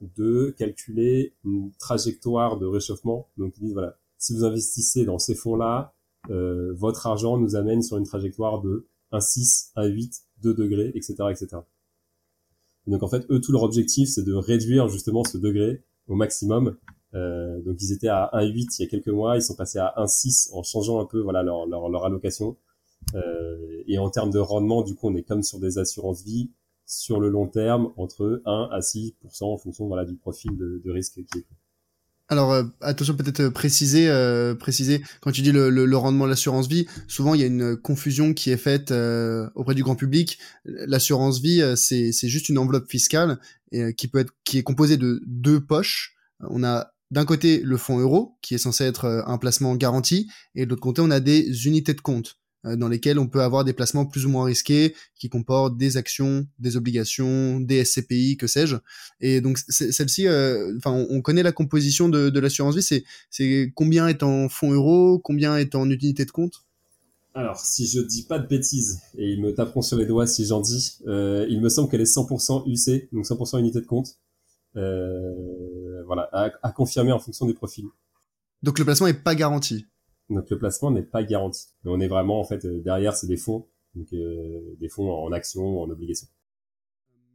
de 0.00 0.54
calculer 0.58 1.34
une 1.44 1.70
trajectoire 1.78 2.58
de 2.58 2.66
réchauffement. 2.66 3.28
Donc 3.36 3.56
ils 3.56 3.64
disent 3.64 3.72
voilà, 3.72 3.98
si 4.18 4.34
vous 4.34 4.44
investissez 4.44 5.04
dans 5.04 5.18
ces 5.18 5.34
fonds-là, 5.34 5.94
euh, 6.30 6.72
votre 6.74 7.06
argent 7.06 7.38
nous 7.38 7.56
amène 7.56 7.82
sur 7.82 7.98
une 7.98 8.04
trajectoire 8.04 8.60
de 8.62 8.88
1,6, 9.12 9.72
1,8, 9.76 10.22
2 10.42 10.54
degrés, 10.54 10.92
etc., 10.94 11.14
etc. 11.30 11.58
Et 12.86 12.90
donc 12.90 13.02
en 13.02 13.08
fait, 13.08 13.24
eux, 13.30 13.40
tout 13.40 13.52
leur 13.52 13.62
objectif, 13.62 14.08
c'est 14.08 14.24
de 14.24 14.34
réduire 14.34 14.88
justement 14.88 15.24
ce 15.24 15.38
degré 15.38 15.82
au 16.08 16.14
maximum. 16.14 16.76
Euh, 17.14 17.60
donc 17.62 17.76
ils 17.80 17.92
étaient 17.92 18.08
à 18.08 18.30
1,8 18.32 18.76
il 18.78 18.82
y 18.82 18.86
a 18.86 18.88
quelques 18.88 19.08
mois, 19.08 19.36
ils 19.36 19.42
sont 19.42 19.54
passés 19.54 19.78
à 19.78 19.94
1,6 19.98 20.52
en 20.54 20.62
changeant 20.62 21.00
un 21.00 21.04
peu 21.06 21.20
voilà 21.20 21.42
leur, 21.42 21.66
leur, 21.66 22.04
allocation. 22.04 22.56
Euh, 23.14 23.82
et 23.86 23.98
en 23.98 24.10
termes 24.10 24.30
de 24.30 24.38
rendement, 24.38 24.82
du 24.82 24.94
coup, 24.94 25.08
on 25.08 25.14
est 25.14 25.22
comme 25.22 25.42
sur 25.42 25.58
des 25.58 25.78
assurances 25.78 26.22
vie 26.24 26.50
sur 26.86 27.20
le 27.20 27.28
long 27.28 27.46
terme 27.46 27.92
entre 27.96 28.42
1 28.44 28.68
à 28.72 28.80
6% 28.80 29.14
en 29.44 29.56
fonction 29.56 29.86
voilà 29.86 30.04
du 30.04 30.16
profil 30.16 30.56
de, 30.56 30.82
de 30.84 30.90
risque 30.90 31.14
qui 31.14 31.38
est 31.38 31.46
alors 32.32 32.52
euh, 32.52 32.64
attention 32.80 33.14
peut-être 33.14 33.40
euh, 33.40 33.50
préciser 33.50 34.08
euh, 34.08 34.54
préciser 34.54 35.02
quand 35.20 35.30
tu 35.30 35.42
dis 35.42 35.52
le, 35.52 35.96
rendement 35.96 36.24
de 36.24 36.30
l'assurance 36.30 36.66
vie, 36.66 36.86
souvent 37.06 37.34
il 37.34 37.40
y 37.40 37.44
a 37.44 37.46
une 37.46 37.76
confusion 37.76 38.32
qui 38.32 38.50
est 38.50 38.56
faite 38.56 38.90
euh, 38.90 39.48
auprès 39.54 39.74
du 39.74 39.82
grand 39.82 39.94
public. 39.94 40.38
L'assurance 40.64 41.40
vie 41.40 41.62
c'est 41.76 42.10
c'est 42.12 42.28
juste 42.28 42.48
une 42.48 42.58
enveloppe 42.58 42.90
fiscale 42.90 43.38
qui 43.96 44.08
peut 44.08 44.18
être 44.18 44.32
qui 44.44 44.58
est 44.58 44.62
composée 44.62 44.96
de 44.96 45.22
deux 45.26 45.60
poches. 45.60 46.14
On 46.40 46.64
a 46.64 46.92
d'un 47.10 47.24
côté 47.24 47.60
le 47.62 47.76
fonds 47.76 47.98
euro, 47.98 48.38
qui 48.40 48.54
est 48.54 48.58
censé 48.58 48.84
être 48.84 49.24
un 49.26 49.38
placement 49.38 49.76
garanti, 49.76 50.30
et 50.54 50.64
de 50.64 50.70
l'autre 50.70 50.82
côté, 50.82 51.02
on 51.02 51.10
a 51.10 51.20
des 51.20 51.66
unités 51.66 51.92
de 51.92 52.00
compte 52.00 52.38
dans 52.64 52.88
lesquelles 52.88 53.18
on 53.18 53.26
peut 53.26 53.42
avoir 53.42 53.64
des 53.64 53.72
placements 53.72 54.06
plus 54.06 54.26
ou 54.26 54.28
moins 54.28 54.44
risqués, 54.44 54.94
qui 55.16 55.28
comportent 55.28 55.76
des 55.76 55.96
actions, 55.96 56.46
des 56.58 56.76
obligations, 56.76 57.58
des 57.60 57.84
SCPI, 57.84 58.36
que 58.36 58.46
sais-je. 58.46 58.76
Et 59.20 59.40
donc 59.40 59.58
celle-ci, 59.58 60.28
enfin, 60.76 61.06
on, 61.10 61.20
connaît 61.22 61.42
la 61.42 61.52
composition 61.52 62.08
de, 62.08 62.30
de 62.30 62.40
l'assurance 62.40 62.76
vie. 62.76 63.04
C'est 63.30 63.72
combien 63.74 64.08
est 64.08 64.22
en 64.22 64.48
fonds 64.48 64.70
euro, 64.72 65.18
combien 65.18 65.56
est 65.56 65.74
en 65.74 65.90
unité 65.90 66.24
de 66.24 66.30
compte? 66.30 66.64
Alors, 67.34 67.58
si 67.60 67.86
je 67.86 68.00
dis 68.00 68.24
pas 68.24 68.38
de 68.38 68.46
bêtises, 68.46 69.00
et 69.16 69.32
ils 69.32 69.40
me 69.40 69.54
taperont 69.54 69.80
sur 69.80 69.96
les 69.96 70.04
doigts 70.04 70.26
si 70.26 70.44
j'en 70.44 70.60
dis, 70.60 70.98
euh, 71.06 71.46
il 71.48 71.62
me 71.62 71.70
semble 71.70 71.88
qu'elle 71.88 72.02
est 72.02 72.16
100% 72.16 72.64
UC, 72.66 73.08
donc 73.12 73.24
100% 73.24 73.58
unité 73.58 73.80
de 73.80 73.86
compte. 73.86 74.18
Euh, 74.76 76.02
voilà, 76.06 76.28
à, 76.62 76.72
confirmer 76.72 77.12
en 77.12 77.18
fonction 77.18 77.46
des 77.46 77.54
profils. 77.54 77.86
Donc 78.62 78.78
le 78.78 78.84
placement 78.84 79.06
est 79.06 79.14
pas 79.14 79.34
garanti. 79.34 79.86
Le 80.48 80.58
placement 80.58 80.90
n'est 80.90 81.02
pas 81.02 81.22
garanti. 81.22 81.66
On 81.84 82.00
est 82.00 82.08
vraiment 82.08 82.40
en 82.40 82.44
fait 82.44 82.64
euh, 82.64 82.80
derrière, 82.82 83.14
c'est 83.14 83.26
des 83.26 83.36
fonds, 83.36 83.66
donc 83.94 84.06
euh, 84.12 84.76
des 84.80 84.88
fonds 84.88 85.10
en 85.10 85.32
actions, 85.32 85.80
en 85.80 85.90
obligations 85.90 86.28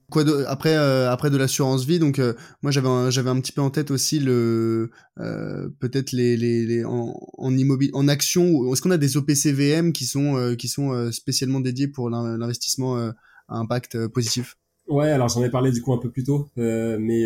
quoi 0.10 0.24
après 0.48 0.76
euh, 0.76 1.12
après 1.12 1.30
de 1.30 1.38
l'assurance 1.38 1.86
vie 1.86 2.00
donc 2.00 2.20
euh, 2.20 2.34
moi 2.62 2.72
j'avais 2.72 2.88
un, 2.88 3.10
j'avais 3.10 3.30
un 3.30 3.40
petit 3.42 3.52
peu 3.52 3.62
en 3.62 3.70
tête 3.70 3.92
aussi 3.92 4.20
le 4.20 4.92
euh, 5.20 5.70
peut-être 5.80 6.12
les, 6.14 6.38
les, 6.38 6.66
les 6.66 6.86
en, 6.86 7.20
en 7.38 7.54
en 7.94 8.08
action 8.08 8.72
est-ce 8.72 8.82
qu'on 8.82 8.92
a 8.92 8.98
des 8.98 9.18
OPCVM 9.18 9.92
qui 9.92 10.06
sont 10.06 10.56
qui 10.58 10.68
sont 10.68 11.12
spécialement 11.12 11.60
dédiés 11.60 11.88
pour 11.88 12.10
l'investissement 12.10 12.98
à 12.98 13.14
impact 13.50 14.08
positif? 14.08 14.58
Ouais, 14.88 15.10
alors 15.10 15.28
j'en 15.28 15.44
ai 15.44 15.50
parlé 15.50 15.72
du 15.72 15.82
coup 15.82 15.92
un 15.94 15.98
peu 15.98 16.10
plus 16.10 16.24
tôt, 16.24 16.50
mais 16.56 17.26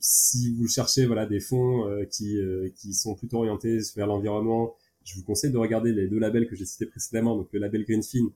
si 0.00 0.54
vous 0.54 0.66
cherchez 0.66 1.04
voilà 1.06 1.26
des 1.26 1.40
fonds 1.40 1.84
qui 2.10 2.38
qui 2.76 2.94
sont 2.94 3.14
plutôt 3.14 3.38
orientés 3.38 3.78
vers 3.96 4.06
l'environnement, 4.06 4.74
je 5.04 5.14
vous 5.16 5.24
conseille 5.24 5.50
de 5.50 5.58
regarder 5.58 5.92
les 5.92 6.08
deux 6.08 6.18
labels 6.18 6.48
que 6.48 6.56
j'ai 6.56 6.64
cités 6.64 6.86
précédemment, 6.86 7.36
donc 7.36 7.48
le 7.52 7.60
label 7.60 7.84
Greenfin 7.84 8.30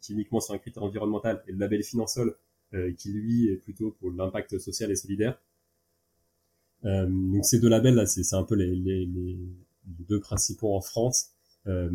qui 0.00 0.12
est 0.12 0.14
uniquement 0.14 0.40
sur 0.40 0.54
un 0.54 0.58
critère 0.58 0.82
environnemental 0.82 1.42
et 1.48 1.52
le 1.52 1.58
label 1.58 1.82
Finansol 1.82 2.36
euh, 2.74 2.92
qui 2.92 3.12
lui 3.12 3.48
est 3.50 3.56
plutôt 3.56 3.92
pour 4.00 4.10
l'impact 4.10 4.58
social 4.58 4.90
et 4.90 4.96
solidaire. 4.96 5.38
Euh, 6.84 7.06
donc 7.08 7.44
ces 7.44 7.60
deux 7.60 7.68
labels 7.68 7.94
là, 7.94 8.04
c'est 8.04 8.34
un 8.34 8.42
peu 8.42 8.56
les, 8.56 8.74
les, 8.74 9.06
les, 9.06 9.38
deux 10.08 10.18
principaux 10.18 10.74
en 10.74 10.80
France. 10.80 11.33
Euh, 11.66 11.90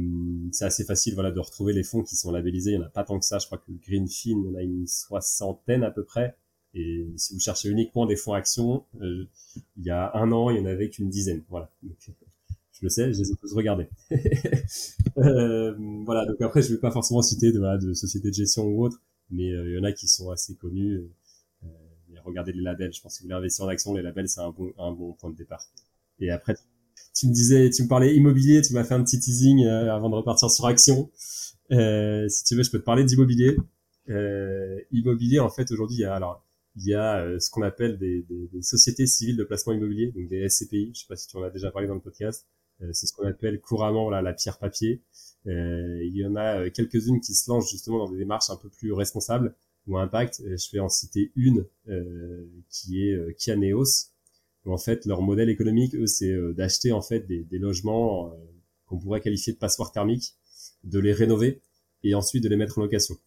c'est 0.52 0.66
assez 0.66 0.84
facile 0.84 1.14
voilà 1.14 1.32
de 1.32 1.40
retrouver 1.40 1.74
les 1.74 1.84
fonds 1.84 2.04
qui 2.04 2.16
sont 2.16 2.32
labellisés. 2.32 2.72
Il 2.72 2.76
y 2.76 2.78
en 2.78 2.84
a 2.84 2.90
pas 2.90 3.04
tant 3.04 3.20
que 3.20 3.26
ça. 3.26 3.40
Je 3.40 3.46
crois 3.46 3.60
que 3.60 3.72
Greenfin, 3.72 4.42
il 4.42 4.46
y 4.46 4.50
en 4.50 4.56
a 4.56 4.64
une 4.64 4.88
soixantaine 4.88 5.84
à 5.84 5.92
peu 5.92 6.04
près. 6.04 6.36
Et 6.74 7.08
si 7.18 7.34
vous 7.34 7.40
cherchez 7.40 7.70
uniquement 7.70 8.06
des 8.06 8.16
fonds 8.16 8.34
actions, 8.34 8.86
euh, 9.02 9.26
il 9.78 9.84
y 9.84 9.90
a 9.90 10.12
un 10.16 10.32
an, 10.32 10.50
il 10.52 10.58
y 10.58 10.60
en 10.62 10.66
avait 10.66 10.90
qu'une 10.90 11.10
dizaine. 11.10 11.44
Voilà. 11.50 11.72
Donc, 11.82 11.98
je 12.72 12.84
le 12.84 12.90
sais, 12.90 13.12
je 13.12 13.20
les 13.20 13.32
ai 13.32 13.36
tous 13.36 13.54
regardés. 13.54 13.88
euh, 15.18 15.76
voilà. 16.06 16.26
Donc 16.26 16.42
après, 16.42 16.62
je 16.62 16.74
vais 16.74 16.80
pas 16.80 16.92
forcément 16.92 17.22
citer 17.22 17.52
de, 17.52 17.60
voilà, 17.60 17.78
de 17.78 17.94
sociétés 17.94 18.30
de 18.30 18.36
gestion 18.36 18.66
ou 18.66 18.86
autres 18.86 19.02
mais 19.32 19.52
euh, 19.52 19.70
il 19.70 19.76
y 19.76 19.80
en 19.80 19.84
a 19.84 19.92
qui 19.92 20.08
sont 20.08 20.30
assez 20.32 20.56
connus. 20.56 20.96
Euh, 20.96 21.12
euh, 21.66 22.20
regardez 22.26 22.52
les 22.52 22.62
labels. 22.62 22.94
Je 22.94 23.02
pense 23.02 23.14
que 23.14 23.18
si 23.18 23.24
vous 23.24 23.28
voulez 23.28 23.38
investir 23.38 23.66
en 23.66 23.68
action, 23.70 23.94
les 23.94 24.02
labels 24.02 24.28
c'est 24.28 24.42
un 24.42 24.52
bon 24.52 24.74
un 24.78 24.92
bon 24.92 25.14
point 25.14 25.30
de 25.30 25.36
départ. 25.36 25.64
Et 26.20 26.32
après, 26.32 26.56
tu 27.20 27.28
me 27.28 27.34
disais, 27.34 27.70
tu 27.70 27.84
me 27.84 27.88
parlais 27.88 28.16
immobilier, 28.16 28.62
tu 28.62 28.74
m'as 28.74 28.84
fait 28.84 28.94
un 28.94 29.04
petit 29.04 29.20
teasing 29.20 29.66
avant 29.66 30.10
de 30.10 30.16
repartir 30.16 30.50
sur 30.50 30.66
action. 30.66 31.10
Euh, 31.72 32.28
si 32.30 32.44
tu 32.44 32.56
veux, 32.56 32.64
je 32.64 32.72
peux 32.72 32.80
te 32.80 32.86
parler 32.86 33.04
d'immobilier. 33.04 33.58
Euh, 34.10 34.80
immobilier, 34.92 35.40
en 35.40 35.50
fait, 35.50 35.72
aujourd'hui, 35.72 35.98
il 35.98 36.02
y 36.02 36.06
a 36.06 36.16
alors 36.16 36.46
il 36.76 36.88
y 36.88 36.94
a 36.94 37.40
ce 37.40 37.50
qu'on 37.50 37.64
appelle 37.64 37.98
des, 37.98 38.22
des, 38.30 38.48
des, 38.48 38.62
sociétés 38.62 39.06
civiles 39.06 39.36
de 39.36 39.44
placement 39.44 39.74
immobilier, 39.74 40.12
donc 40.12 40.30
des 40.30 40.48
SCPI. 40.48 40.92
Je 40.94 41.02
sais 41.02 41.08
pas 41.08 41.16
si 41.16 41.28
tu 41.28 41.36
en 41.36 41.44
as 41.44 41.50
déjà 41.50 41.72
parlé 41.72 41.88
dans 41.88 41.96
le 41.96 42.00
podcast. 42.00 42.48
c'est 42.94 43.06
ce 43.06 43.12
qu'on 43.12 43.28
appelle 43.28 43.60
couramment 43.60 44.04
voilà, 44.04 44.22
la 44.22 44.34
pierre 44.34 44.58
papier. 44.58 45.02
Euh, 45.48 46.04
il 46.04 46.16
y 46.16 46.26
en 46.26 46.36
a 46.36 46.60
euh, 46.60 46.70
quelques-unes 46.70 47.22
qui 47.22 47.34
se 47.34 47.50
lancent 47.50 47.72
justement 47.72 47.98
dans 47.98 48.12
des 48.12 48.18
démarches 48.18 48.50
un 48.50 48.58
peu 48.58 48.70
plus 48.70 48.92
responsables 48.92 49.56
ou 49.88 49.98
impact. 49.98 50.42
Euh, 50.42 50.58
je 50.58 50.72
vais 50.72 50.80
en 50.80 50.90
citer 50.90 51.32
une 51.36 51.66
qui 52.70 53.04
est 53.04 53.38
Kianeos. 53.38 54.12
En 54.70 54.78
fait, 54.78 55.06
leur 55.06 55.22
modèle 55.22 55.50
économique, 55.50 55.96
eux, 55.96 56.08
c'est 56.08 56.36
d'acheter 56.54 56.92
en 56.92 57.02
fait 57.02 57.22
des, 57.28 57.44
des 57.44 57.58
logements 57.58 58.34
qu'on 58.86 59.00
pourrait 59.00 59.22
qualifier 59.22 59.54
de 59.54 59.58
passoires 59.58 59.92
thermiques, 59.92 60.36
de 60.84 61.00
les 61.00 61.14
rénover 61.14 61.62
et 62.04 62.16
ensuite 62.16 62.44
de 62.44 62.50
les 62.50 62.56
mettre 62.56 62.78
en 62.78 62.82
location. 62.82 63.18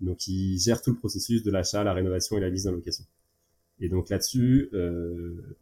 Donc, 0.00 0.28
ils 0.28 0.58
gèrent 0.58 0.82
tout 0.82 0.90
le 0.90 0.96
processus 0.96 1.42
de 1.42 1.50
l'achat, 1.50 1.84
la 1.84 1.92
rénovation 1.92 2.36
et 2.36 2.40
la 2.40 2.50
mise 2.50 2.66
en 2.66 2.72
location. 2.72 3.04
Et 3.80 3.88
donc 3.88 4.08
là-dessus, 4.08 4.68
euh, 4.72 5.56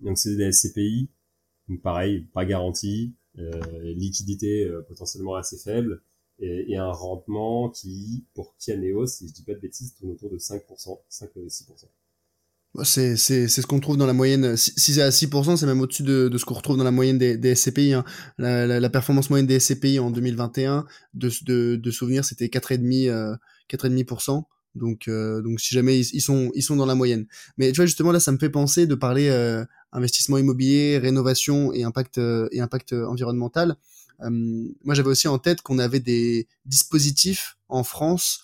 donc 0.00 0.18
c'est 0.18 0.36
des 0.36 0.50
SCPI, 0.50 1.08
donc 1.68 1.80
pareil, 1.80 2.26
pas 2.32 2.44
garanti, 2.44 3.14
euh, 3.38 3.60
liquidité 3.94 4.64
euh, 4.64 4.82
potentiellement 4.82 5.36
assez 5.36 5.56
faible 5.56 6.02
et, 6.38 6.72
et, 6.72 6.76
un 6.76 6.90
rendement 6.90 7.70
qui, 7.70 8.24
pour 8.34 8.56
Kianeos, 8.58 9.06
si 9.06 9.28
je 9.28 9.32
dis 9.32 9.42
pas 9.42 9.54
de 9.54 9.60
bêtises, 9.60 9.94
tourne 9.94 10.10
autour 10.10 10.30
de 10.30 10.38
5%, 10.38 10.98
5-6%. 11.10 11.86
Bah, 12.74 12.84
c'est, 12.84 13.16
ce 13.16 13.66
qu'on 13.66 13.80
trouve 13.80 13.98
dans 13.98 14.06
la 14.06 14.14
moyenne. 14.14 14.56
Si, 14.56 14.72
c'est 14.92 15.02
à 15.02 15.10
6%, 15.10 15.56
c'est 15.56 15.66
même 15.66 15.80
au-dessus 15.80 16.02
de, 16.02 16.28
de 16.28 16.38
ce 16.38 16.44
qu'on 16.44 16.54
retrouve 16.54 16.78
dans 16.78 16.84
la 16.84 16.90
moyenne 16.90 17.18
des, 17.18 17.36
des 17.36 17.54
SCPI. 17.54 17.92
Hein. 17.92 18.04
La, 18.38 18.66
la, 18.66 18.80
la, 18.80 18.90
performance 18.90 19.28
moyenne 19.28 19.46
des 19.46 19.60
SCPI 19.60 19.98
en 19.98 20.10
2021, 20.10 20.86
de, 21.14 21.30
de, 21.44 21.76
de 21.76 21.90
souvenir, 21.90 22.24
c'était 22.24 22.46
4,5%. 22.46 23.08
Euh, 23.10 23.36
4,5%. 23.70 24.44
Donc, 24.74 25.08
euh, 25.08 25.42
donc 25.42 25.60
si 25.60 25.74
jamais 25.74 25.98
ils, 26.00 26.20
sont, 26.20 26.50
ils 26.54 26.62
sont 26.62 26.76
dans 26.76 26.86
la 26.86 26.94
moyenne. 26.94 27.26
Mais 27.58 27.72
tu 27.72 27.76
vois, 27.76 27.86
justement, 27.86 28.12
là, 28.12 28.20
ça 28.20 28.32
me 28.32 28.38
fait 28.38 28.50
penser 28.50 28.86
de 28.86 28.94
parler 28.94 29.28
euh, 29.28 29.64
investissement 29.92 30.38
immobilier, 30.38 30.98
rénovation 30.98 31.72
et 31.72 31.84
impact 31.84 32.18
euh, 32.18 32.48
et 32.52 32.60
impact 32.60 32.92
environnemental. 32.92 33.76
Euh, 34.22 34.30
moi, 34.84 34.94
j'avais 34.94 35.08
aussi 35.08 35.28
en 35.28 35.38
tête 35.38 35.62
qu'on 35.62 35.78
avait 35.78 36.00
des 36.00 36.46
dispositifs 36.64 37.58
en 37.68 37.84
France 37.84 38.42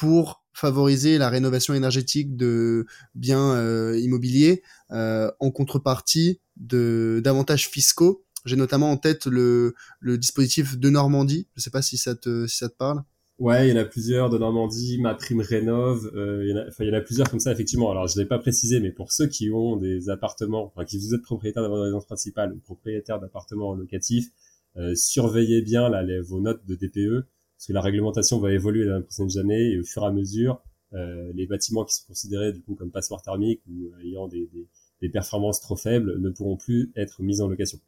pour 0.00 0.42
favoriser 0.54 1.18
la 1.18 1.28
rénovation 1.28 1.74
énergétique 1.74 2.34
de 2.34 2.86
biens 3.14 3.52
euh, 3.54 3.98
immobiliers 4.00 4.62
en 4.90 5.50
contrepartie 5.50 6.40
de 6.56 7.20
d'avantages 7.22 7.68
fiscaux. 7.68 8.24
J'ai 8.46 8.56
notamment 8.56 8.90
en 8.90 8.96
tête 8.96 9.26
le, 9.26 9.74
le 10.00 10.16
dispositif 10.16 10.78
de 10.78 10.88
Normandie. 10.88 11.48
Je 11.54 11.60
sais 11.60 11.70
pas 11.70 11.82
si 11.82 11.98
ça 11.98 12.14
te 12.14 12.46
si 12.46 12.56
ça 12.56 12.70
te 12.70 12.76
parle. 12.76 13.02
Ouais, 13.38 13.68
il 13.68 13.70
y 13.70 13.78
en 13.78 13.80
a 13.80 13.86
plusieurs 13.86 14.28
de 14.28 14.36
Normandie, 14.36 14.98
ma 15.00 15.14
prime 15.14 15.40
rénove, 15.40 16.10
euh, 16.14 16.44
il, 16.44 16.50
y 16.50 16.52
en 16.52 16.58
a, 16.58 16.66
il 16.78 16.88
y 16.88 16.90
en 16.90 16.98
a 16.98 17.00
plusieurs 17.00 17.30
comme 17.30 17.40
ça 17.40 17.52
effectivement. 17.52 17.90
Alors 17.90 18.06
je 18.06 18.18
l'ai 18.18 18.26
pas 18.26 18.38
précisé, 18.38 18.80
mais 18.80 18.90
pour 18.90 19.12
ceux 19.12 19.28
qui 19.28 19.50
ont 19.50 19.76
des 19.76 20.10
appartements, 20.10 20.66
enfin 20.66 20.84
qui 20.84 20.98
vous 20.98 21.14
êtes 21.14 21.22
propriétaire 21.22 21.62
de 21.62 21.68
votre 21.68 21.82
résidence 21.82 22.04
principale 22.04 22.52
ou 22.52 22.58
propriétaire 22.58 23.18
d'appartements 23.18 23.74
locatifs, 23.74 24.28
euh, 24.76 24.94
surveillez 24.94 25.62
bien 25.62 25.88
là 25.88 26.02
les, 26.02 26.20
vos 26.20 26.40
notes 26.40 26.66
de 26.66 26.74
DPE, 26.74 27.26
parce 27.60 27.66
que 27.66 27.72
la 27.74 27.82
réglementation 27.82 28.38
va 28.38 28.54
évoluer 28.54 28.86
dans 28.86 28.96
les 28.96 29.02
prochaines 29.02 29.36
années 29.36 29.72
et 29.72 29.78
au 29.78 29.84
fur 29.84 30.02
et 30.02 30.06
à 30.06 30.12
mesure, 30.12 30.62
euh, 30.94 31.30
les 31.34 31.46
bâtiments 31.46 31.84
qui 31.84 31.94
sont 31.94 32.06
considérés 32.06 32.54
du 32.54 32.62
coup 32.62 32.74
comme 32.74 32.90
passoires 32.90 33.20
thermiques 33.20 33.60
ou 33.68 33.88
euh, 33.88 34.02
ayant 34.02 34.28
des, 34.28 34.46
des, 34.46 34.66
des, 35.02 35.10
performances 35.10 35.60
trop 35.60 35.76
faibles 35.76 36.18
ne 36.18 36.30
pourront 36.30 36.56
plus 36.56 36.90
être 36.96 37.22
mis 37.22 37.42
en 37.42 37.48
location. 37.48 37.78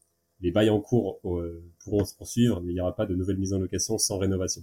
Les 0.42 0.50
bails 0.50 0.68
en 0.68 0.78
cours 0.78 1.20
euh, 1.24 1.64
pourront 1.78 2.04
se 2.04 2.14
poursuivre, 2.14 2.60
mais 2.60 2.72
il 2.72 2.74
n'y 2.74 2.82
aura 2.82 2.94
pas 2.94 3.06
de 3.06 3.14
nouvelles 3.14 3.38
mises 3.38 3.54
en 3.54 3.60
location 3.60 3.96
sans 3.96 4.18
rénovation 4.18 4.62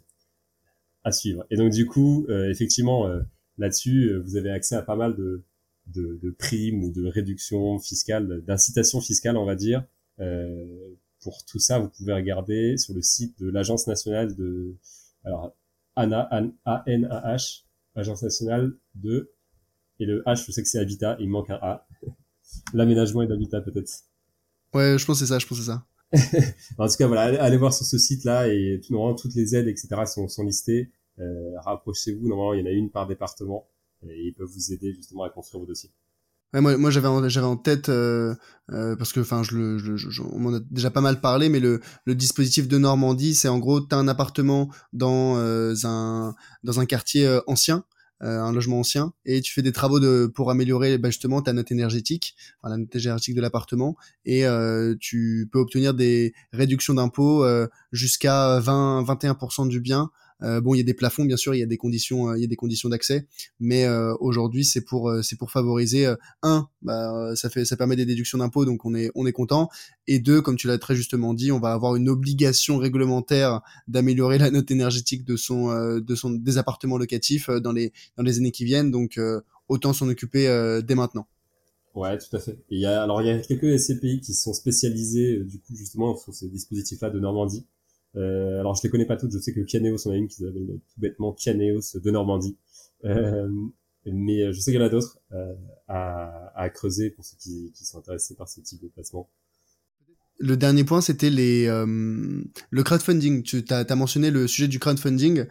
à 1.03 1.11
suivre. 1.11 1.43
Et 1.49 1.57
donc 1.57 1.71
du 1.73 1.87
coup, 1.87 2.27
euh, 2.29 2.47
effectivement, 2.51 3.07
euh, 3.07 3.21
là-dessus, 3.57 4.11
euh, 4.11 4.19
vous 4.19 4.35
avez 4.35 4.51
accès 4.51 4.75
à 4.75 4.83
pas 4.83 4.95
mal 4.95 5.15
de, 5.15 5.41
de, 5.87 6.19
de 6.21 6.29
primes 6.29 6.83
ou 6.83 6.91
de 6.91 7.07
réductions 7.07 7.79
fiscales, 7.79 8.43
d'incitations 8.45 9.01
fiscales, 9.01 9.37
on 9.37 9.45
va 9.45 9.55
dire. 9.55 9.83
pour 11.23 11.43
tout 11.45 11.57
ça, 11.57 11.79
vous 11.79 11.89
pouvez 11.89 12.13
regarder 12.13 12.77
sur 12.77 12.93
le 12.93 13.01
site 13.01 13.39
de 13.41 13.49
l'Agence 13.49 13.87
nationale 13.87 14.35
de, 14.35 14.75
alors 15.23 15.55
ANA, 15.95 16.29
A-N-A-H, 16.65 17.63
Agence 17.95 18.23
nationale 18.23 18.73
de, 18.95 19.31
et 19.99 20.05
le 20.05 20.23
H, 20.25 20.45
je 20.45 20.51
sais 20.51 20.61
que 20.61 20.67
c'est 20.67 20.79
Habitat, 20.79 21.17
il 21.19 21.29
manque 21.29 21.49
un 21.49 21.59
A. 21.61 21.87
L'aménagement 22.73 23.21
et 23.21 23.27
l'habitat 23.27 23.61
peut-être. 23.61 23.91
Ouais, 24.73 24.97
je 24.97 25.05
pense 25.05 25.19
que 25.19 25.25
c'est 25.25 25.33
ça, 25.33 25.39
je 25.39 25.45
pense 25.45 25.59
que 25.59 25.63
c'est 25.63 25.71
ça. 25.71 25.85
en 26.77 26.87
tout 26.87 26.95
cas, 26.95 27.07
voilà, 27.07 27.43
allez, 27.43 27.57
voir 27.57 27.73
sur 27.73 27.85
ce 27.85 27.97
site-là 27.97 28.47
et 28.47 28.81
normalement 28.89 29.15
toutes 29.15 29.35
les 29.35 29.55
aides, 29.55 29.67
etc. 29.67 29.89
sont, 30.05 30.27
sont 30.27 30.43
listées. 30.43 30.91
Euh, 31.19 31.59
rapprochez-vous. 31.59 32.27
Normalement, 32.27 32.53
il 32.53 32.61
y 32.61 32.63
en 32.63 32.65
a 32.65 32.71
une 32.71 32.89
par 32.89 33.05
département 33.05 33.67
et 34.07 34.27
ils 34.27 34.33
peuvent 34.33 34.47
vous 34.47 34.73
aider 34.73 34.93
justement 34.93 35.23
à 35.23 35.29
construire 35.29 35.61
vos 35.61 35.67
dossiers. 35.67 35.91
Ouais, 36.53 36.61
moi, 36.61 36.89
j'avais 36.89 37.07
en, 37.07 37.29
j'avais 37.29 37.45
en 37.45 37.57
tête 37.57 37.89
euh, 37.89 38.33
euh, 38.71 38.95
parce 38.95 39.13
que 39.13 39.19
enfin 39.19 39.43
je 39.43 39.55
le 39.55 39.77
je, 39.77 39.97
je, 39.97 40.21
on 40.23 40.39
m'en 40.39 40.55
a 40.55 40.59
déjà 40.71 40.89
pas 40.89 41.01
mal 41.01 41.21
parlé 41.21 41.47
mais 41.47 41.59
le, 41.59 41.79
le 42.05 42.15
dispositif 42.15 42.67
de 42.67 42.77
Normandie 42.79 43.35
c'est 43.35 43.47
en 43.49 43.59
gros 43.59 43.81
tu 43.81 43.93
as 43.93 43.99
un 43.99 44.07
appartement 44.07 44.71
dans 44.91 45.37
euh, 45.37 45.75
un 45.83 46.33
dans 46.63 46.79
un 46.79 46.85
quartier 46.87 47.27
euh, 47.27 47.39
ancien 47.45 47.83
euh, 48.21 48.41
un 48.41 48.51
logement 48.51 48.81
ancien, 48.81 49.13
et 49.23 49.39
tu 49.39 49.53
fais 49.53 49.61
des 49.61 49.71
travaux 49.71 50.01
de, 50.01 50.29
pour 50.35 50.51
améliorer 50.51 50.97
bah, 50.97 51.09
justement 51.09 51.41
ta 51.41 51.53
note 51.53 51.71
énergétique, 51.71 52.35
la 52.65 52.75
note 52.75 52.93
énergétique 52.93 53.33
de 53.33 53.39
l'appartement, 53.39 53.95
et 54.25 54.45
euh, 54.45 54.93
tu 54.99 55.47
peux 55.53 55.59
obtenir 55.59 55.93
des 55.93 56.33
réductions 56.51 56.93
d'impôts 56.93 57.45
jusqu'à 57.93 58.59
20-21% 58.59 59.69
du 59.69 59.79
bien 59.79 60.11
Euh, 60.41 60.61
bon, 60.61 60.73
il 60.73 60.77
y 60.77 60.81
a 60.81 60.83
des 60.83 60.93
plafonds, 60.93 61.25
bien 61.25 61.37
sûr, 61.37 61.55
il 61.55 61.59
y 61.59 61.63
a 61.63 61.65
des 61.65 61.77
conditions, 61.77 62.33
il 62.35 62.41
y 62.41 62.43
a 62.43 62.47
des 62.47 62.55
conditions 62.55 62.89
d'accès, 62.89 63.27
mais 63.59 63.87
aujourd'hui, 64.19 64.65
c'est 64.65 64.81
pour, 64.81 65.13
c'est 65.21 65.37
pour 65.37 65.51
favoriser 65.51 66.13
un, 66.41 66.67
bah, 66.81 67.35
ça 67.35 67.49
fait, 67.49 67.65
ça 67.65 67.77
permet 67.77 67.95
des 67.95 68.05
déductions 68.05 68.37
d'impôts, 68.37 68.65
donc 68.65 68.85
on 68.85 68.95
est, 68.95 69.11
on 69.15 69.25
est 69.25 69.31
content, 69.31 69.69
et 70.07 70.19
deux, 70.19 70.41
comme 70.41 70.55
tu 70.55 70.67
l'as 70.67 70.77
très 70.77 70.95
justement 70.95 71.33
dit, 71.33 71.51
on 71.51 71.59
va 71.59 71.73
avoir 71.73 71.95
une 71.95 72.09
obligation 72.09 72.77
réglementaire 72.77 73.61
d'améliorer 73.87 74.37
la 74.37 74.51
note 74.51 74.71
énergétique 74.71 75.25
de 75.25 75.35
son, 75.35 75.99
de 75.99 76.15
son, 76.15 76.31
des 76.31 76.57
appartements 76.57 76.97
locatifs 76.97 77.49
dans 77.49 77.71
les, 77.71 77.93
dans 78.17 78.23
les 78.23 78.37
années 78.37 78.51
qui 78.51 78.65
viennent, 78.65 78.91
donc 78.91 79.19
autant 79.67 79.93
s'en 79.93 80.07
occuper 80.07 80.47
dès 80.85 80.95
maintenant. 80.95 81.27
Ouais, 81.95 82.17
tout 82.17 82.35
à 82.35 82.39
fait. 82.39 82.57
Il 82.69 82.79
y 82.79 82.85
a, 82.85 83.03
alors 83.03 83.21
il 83.21 83.27
y 83.27 83.31
a 83.31 83.39
quelques 83.39 83.79
SCPI 83.79 84.21
qui 84.21 84.33
sont 84.33 84.53
spécialisés 84.53 85.37
euh, 85.37 85.43
du 85.43 85.59
coup 85.59 85.75
justement 85.75 86.15
sur 86.15 86.33
ces 86.33 86.47
dispositifs-là 86.47 87.09
de 87.09 87.19
Normandie. 87.19 87.65
Euh, 88.15 88.59
alors 88.59 88.75
je 88.75 88.81
les 88.83 88.89
connais 88.89 89.05
pas 89.05 89.17
toutes. 89.17 89.31
Je 89.31 89.39
sais 89.39 89.53
que 89.53 89.61
Kianeos 89.61 90.07
on 90.07 90.11
a 90.11 90.15
une 90.15 90.27
qui 90.27 90.35
s'appelle 90.35 90.67
tout 90.67 90.99
bêtement 90.99 91.33
Kianeos 91.33 91.99
de 92.01 92.11
Normandie. 92.11 92.57
Euh, 93.05 93.49
mais 94.05 94.43
euh, 94.43 94.51
je 94.51 94.59
sais 94.59 94.71
qu'il 94.71 94.79
y 94.79 94.83
en 94.83 94.87
a 94.87 94.89
d'autres 94.89 95.19
euh, 95.31 95.53
à, 95.87 96.51
à, 96.55 96.69
creuser 96.69 97.11
pour 97.11 97.23
ceux 97.23 97.37
qui, 97.37 97.71
qui, 97.73 97.85
sont 97.85 97.99
intéressés 97.99 98.35
par 98.35 98.47
ce 98.47 98.61
type 98.61 98.81
de 98.81 98.87
placement. 98.87 99.29
Le 100.39 100.55
dernier 100.55 100.85
point, 100.85 101.01
c'était 101.01 101.29
les 101.29 101.65
le 101.67 102.83
crowdfunding. 102.83 103.43
Tu 103.43 103.63
as, 103.69 103.79
as, 103.79 103.95
mentionné 103.95 104.31
le 104.31 104.47
sujet 104.47 104.69
du 104.69 104.79
crowdfunding. 104.79 105.45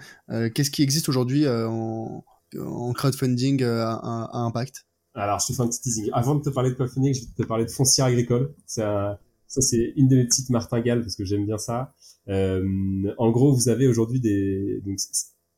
Qu'est-ce 0.55 0.71
qui 0.71 0.83
existe 0.83 1.11
aujourd'hui 1.11 1.47
en, 1.47 2.25
en 2.59 2.93
crowdfunding 2.95 3.63
à, 3.65 3.93
à 3.93 4.39
impact? 4.39 4.87
Alors, 5.13 5.41
je 5.41 5.49
te 5.49 5.53
fais 5.53 5.63
un 5.63 5.69
petit 5.69 5.83
teasing. 5.83 6.09
Avant 6.15 6.37
de 6.37 6.43
te 6.43 6.49
parler 6.49 6.71
de 6.71 6.75
crowdfunding, 6.75 7.13
je 7.13 7.21
vais 7.21 7.27
te 7.37 7.43
parler 7.43 7.67
de 7.67 7.71
foncière 7.71 8.07
agricole. 8.07 8.55
ça, 8.65 9.19
c'est 9.47 9.93
une 9.97 10.09
de 10.09 10.17
mes 10.17 10.25
petites 10.25 10.49
martingales 10.49 11.03
parce 11.03 11.17
que 11.17 11.25
j'aime 11.27 11.45
bien 11.45 11.59
ça. 11.59 11.95
Euh, 12.29 13.15
en 13.19 13.31
gros, 13.31 13.53
vous 13.53 13.69
avez 13.69 13.87
aujourd'hui 13.87 14.21
des, 14.21 14.81
donc, 14.85 14.99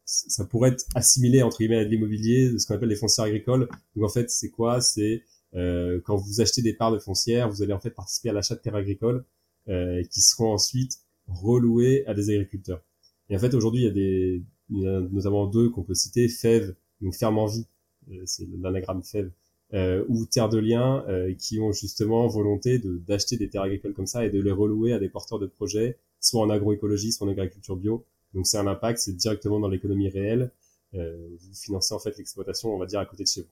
ça 0.05 0.45
pourrait 0.45 0.71
être 0.71 0.85
assimilé 0.95 1.43
entre 1.43 1.59
guillemets 1.59 1.79
à 1.79 1.85
de 1.85 1.91
l'immobilier, 1.91 2.59
ce 2.59 2.66
qu'on 2.66 2.75
appelle 2.75 2.89
les 2.89 2.97
foncières 2.97 3.27
agricoles. 3.27 3.68
Donc 3.95 4.05
en 4.05 4.09
fait, 4.09 4.31
c'est 4.31 4.51
quoi? 4.51 4.81
C'est 4.81 5.23
euh, 5.55 6.01
quand 6.05 6.16
vous 6.16 6.41
achetez 6.41 6.62
des 6.62 6.73
parts 6.73 6.93
de 6.93 6.99
foncières, 6.99 7.49
vous 7.49 7.62
allez 7.62 7.73
en 7.73 7.81
fait 7.81 7.91
participer 7.91 8.31
à 8.31 8.33
l'achat 8.33 8.55
de 8.55 8.61
terres 8.61 8.77
agricoles 8.77 9.25
euh, 9.68 10.03
qui 10.11 10.21
seront 10.21 10.53
ensuite 10.53 10.99
relouées 11.29 12.05
à 12.07 12.14
des 12.14 12.31
agriculteurs. 12.31 12.83
Et 13.29 13.37
en 13.37 13.39
fait, 13.39 13.55
aujourd'hui, 13.55 13.83
il 13.83 13.85
y 13.85 13.89
a 13.89 13.93
des, 13.93 14.43
a 14.87 15.01
notamment 15.01 15.47
deux 15.47 15.71
qu'on 15.71 15.83
peut 15.83 15.95
citer, 15.95 16.29
FEV, 16.29 16.75
donc 17.01 17.14
ferme 17.14 17.39
en 17.39 17.47
vie, 17.47 17.66
euh, 18.11 18.23
c'est 18.27 18.47
l'anagramme 18.61 19.03
FEV, 19.03 19.31
euh, 19.73 20.05
ou 20.09 20.27
Terre 20.27 20.49
de 20.49 20.59
Liens 20.59 21.05
euh, 21.09 21.33
qui 21.35 21.61
ont 21.61 21.73
justement 21.73 22.27
volonté 22.27 22.81
d'acheter 23.07 23.37
des 23.37 23.49
terres 23.49 23.62
agricoles 23.62 23.95
comme 23.95 24.07
ça 24.07 24.25
et 24.27 24.31
de 24.31 24.41
les 24.41 24.51
relouer 24.51 24.93
à 24.93 24.99
des 24.99 25.09
porteurs 25.09 25.39
de 25.39 25.47
projets, 25.47 25.97
soit 26.21 26.43
en 26.43 26.51
agroécologie, 26.51 27.12
soit 27.12 27.27
en 27.27 27.31
agriculture 27.31 27.77
bio. 27.77 28.05
Donc 28.35 28.47
c'est 28.47 28.59
un 28.59 28.66
impact, 28.66 28.99
c'est 28.99 29.16
directement 29.16 29.61
dans 29.61 29.68
l'économie 29.68 30.09
réelle. 30.09 30.53
Euh, 30.95 31.29
vous 31.41 31.55
financez 31.55 31.95
en 31.95 31.99
fait 31.99 32.16
l'exploitation, 32.18 32.75
on 32.75 32.79
va 32.79 32.87
dire, 32.87 33.01
à 33.01 33.07
côté 33.07 33.25
de 33.25 33.29
chez 33.29 33.43
vous. 33.43 33.49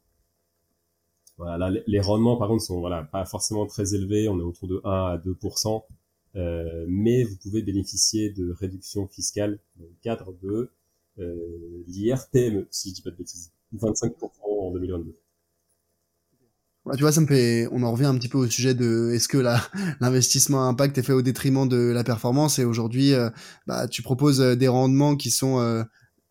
Voilà, 1.38 1.70
là, 1.70 1.80
les 1.86 2.00
rendements 2.00 2.36
par 2.36 2.48
contre 2.48 2.64
sont 2.64 2.80
voilà 2.80 3.04
pas 3.04 3.24
forcément 3.24 3.64
très 3.66 3.94
élevés, 3.94 4.28
on 4.28 4.38
est 4.40 4.42
autour 4.42 4.66
de 4.66 4.80
1 4.82 4.90
à 4.90 5.18
2% 5.18 5.82
euh, 6.36 6.84
mais 6.88 7.24
vous 7.24 7.36
pouvez 7.36 7.62
bénéficier 7.62 8.30
de 8.30 8.52
réductions 8.52 9.06
fiscales 9.08 9.58
dans 9.76 9.86
le 9.86 9.94
cadre 10.02 10.34
de 10.42 10.70
euh, 11.18 11.84
l'IRPME, 11.86 12.66
si 12.70 12.90
je 12.90 12.94
dis 12.96 13.02
pas 13.02 13.10
de 13.10 13.16
bêtises, 13.16 13.52
25% 13.74 14.12
en 14.42 14.70
2022 14.72 15.16
tu 16.96 17.02
vois, 17.02 17.12
ça 17.12 17.20
me 17.20 17.26
fait, 17.26 17.68
on 17.72 17.82
en 17.82 17.92
revient 17.92 18.06
un 18.06 18.16
petit 18.16 18.28
peu 18.28 18.38
au 18.38 18.46
sujet 18.46 18.74
de 18.74 19.10
est-ce 19.12 19.28
que 19.28 19.38
l'investissement 20.00 20.64
à 20.64 20.68
impact 20.68 20.98
est 20.98 21.02
fait 21.02 21.12
au 21.12 21.22
détriment 21.22 21.68
de 21.68 21.76
la 21.76 22.04
performance? 22.04 22.58
Et 22.58 22.64
aujourd'hui, 22.64 23.14
euh, 23.14 23.30
bah, 23.66 23.88
tu 23.88 24.02
proposes 24.02 24.40
euh, 24.40 24.56
des 24.56 24.68
rendements 24.68 25.16
qui 25.16 25.30
sont 25.30 25.60
euh, 25.60 25.82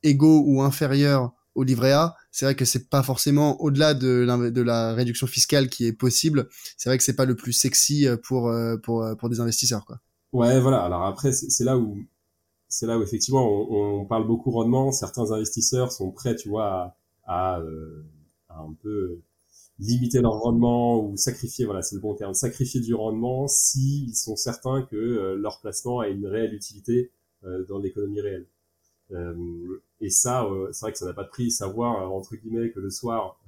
égaux 0.04 0.44
ou 0.46 0.62
inférieurs 0.62 1.34
au 1.56 1.64
livret 1.64 1.92
A. 1.92 2.16
C'est 2.32 2.46
vrai 2.46 2.56
que 2.56 2.66
c'est 2.66 2.90
pas 2.90 3.04
forcément 3.04 3.60
au-delà 3.62 3.94
de, 3.94 4.26
de 4.50 4.62
la 4.62 4.94
réduction 4.94 5.26
fiscale 5.28 5.70
qui 5.70 5.86
est 5.86 5.94
possible. 5.94 6.48
C'est 6.78 6.90
vrai 6.90 6.98
que 6.98 7.04
c'est 7.04 7.16
pas 7.16 7.26
le 7.26 7.36
plus 7.36 7.54
sexy 7.54 8.08
pour, 8.24 8.54
pour, 8.84 9.08
pour 9.18 9.30
des 9.30 9.40
investisseurs, 9.40 9.84
quoi. 9.84 9.98
Ouais, 10.34 10.60
voilà. 10.60 10.84
Alors 10.84 11.04
après, 11.06 11.32
c'est 11.32 11.64
là 11.64 11.76
où, 11.76 11.98
c'est 12.68 12.86
là 12.86 13.00
où 13.00 13.02
effectivement 13.02 13.44
on, 13.44 14.02
on, 14.02 14.06
parle 14.06 14.28
beaucoup 14.28 14.52
rendement. 14.52 14.92
Certains 14.92 15.32
investisseurs 15.32 15.92
sont 15.92 16.12
prêts, 16.12 16.36
tu 16.36 16.48
vois, 16.48 16.96
à, 17.26 17.60
à 18.50 18.60
un 18.60 18.74
peu 18.84 19.22
limiter 19.80 20.22
leur 20.22 20.34
rendement 20.34 21.04
ou 21.04 21.18
sacrifier, 21.18 21.66
voilà, 21.66 21.82
c'est 21.82 21.96
le 21.96 22.02
bon 22.02 22.16
terme, 22.16 22.34
sacrifier 22.34 22.82
du 22.82 22.94
rendement 22.94 23.48
s'ils 23.48 24.16
sont 24.16 24.36
certains 24.36 24.82
que 24.84 24.96
euh, 24.96 25.36
leur 25.36 25.60
placement 25.60 26.00
a 26.00 26.08
une 26.08 26.26
réelle 26.26 26.54
utilité 26.54 27.12
euh, 27.44 27.64
dans 27.66 27.78
l'économie 27.78 28.22
réelle. 28.22 28.48
Euh, 29.12 29.36
et 30.02 30.10
ça, 30.10 30.48
c'est 30.72 30.82
vrai 30.82 30.92
que 30.92 30.98
ça 30.98 31.06
n'a 31.06 31.14
pas 31.14 31.24
de 31.24 31.30
prix, 31.30 31.52
savoir, 31.52 32.12
entre 32.12 32.36
guillemets, 32.36 32.72
que 32.72 32.80
le 32.80 32.90
soir, 32.92 33.40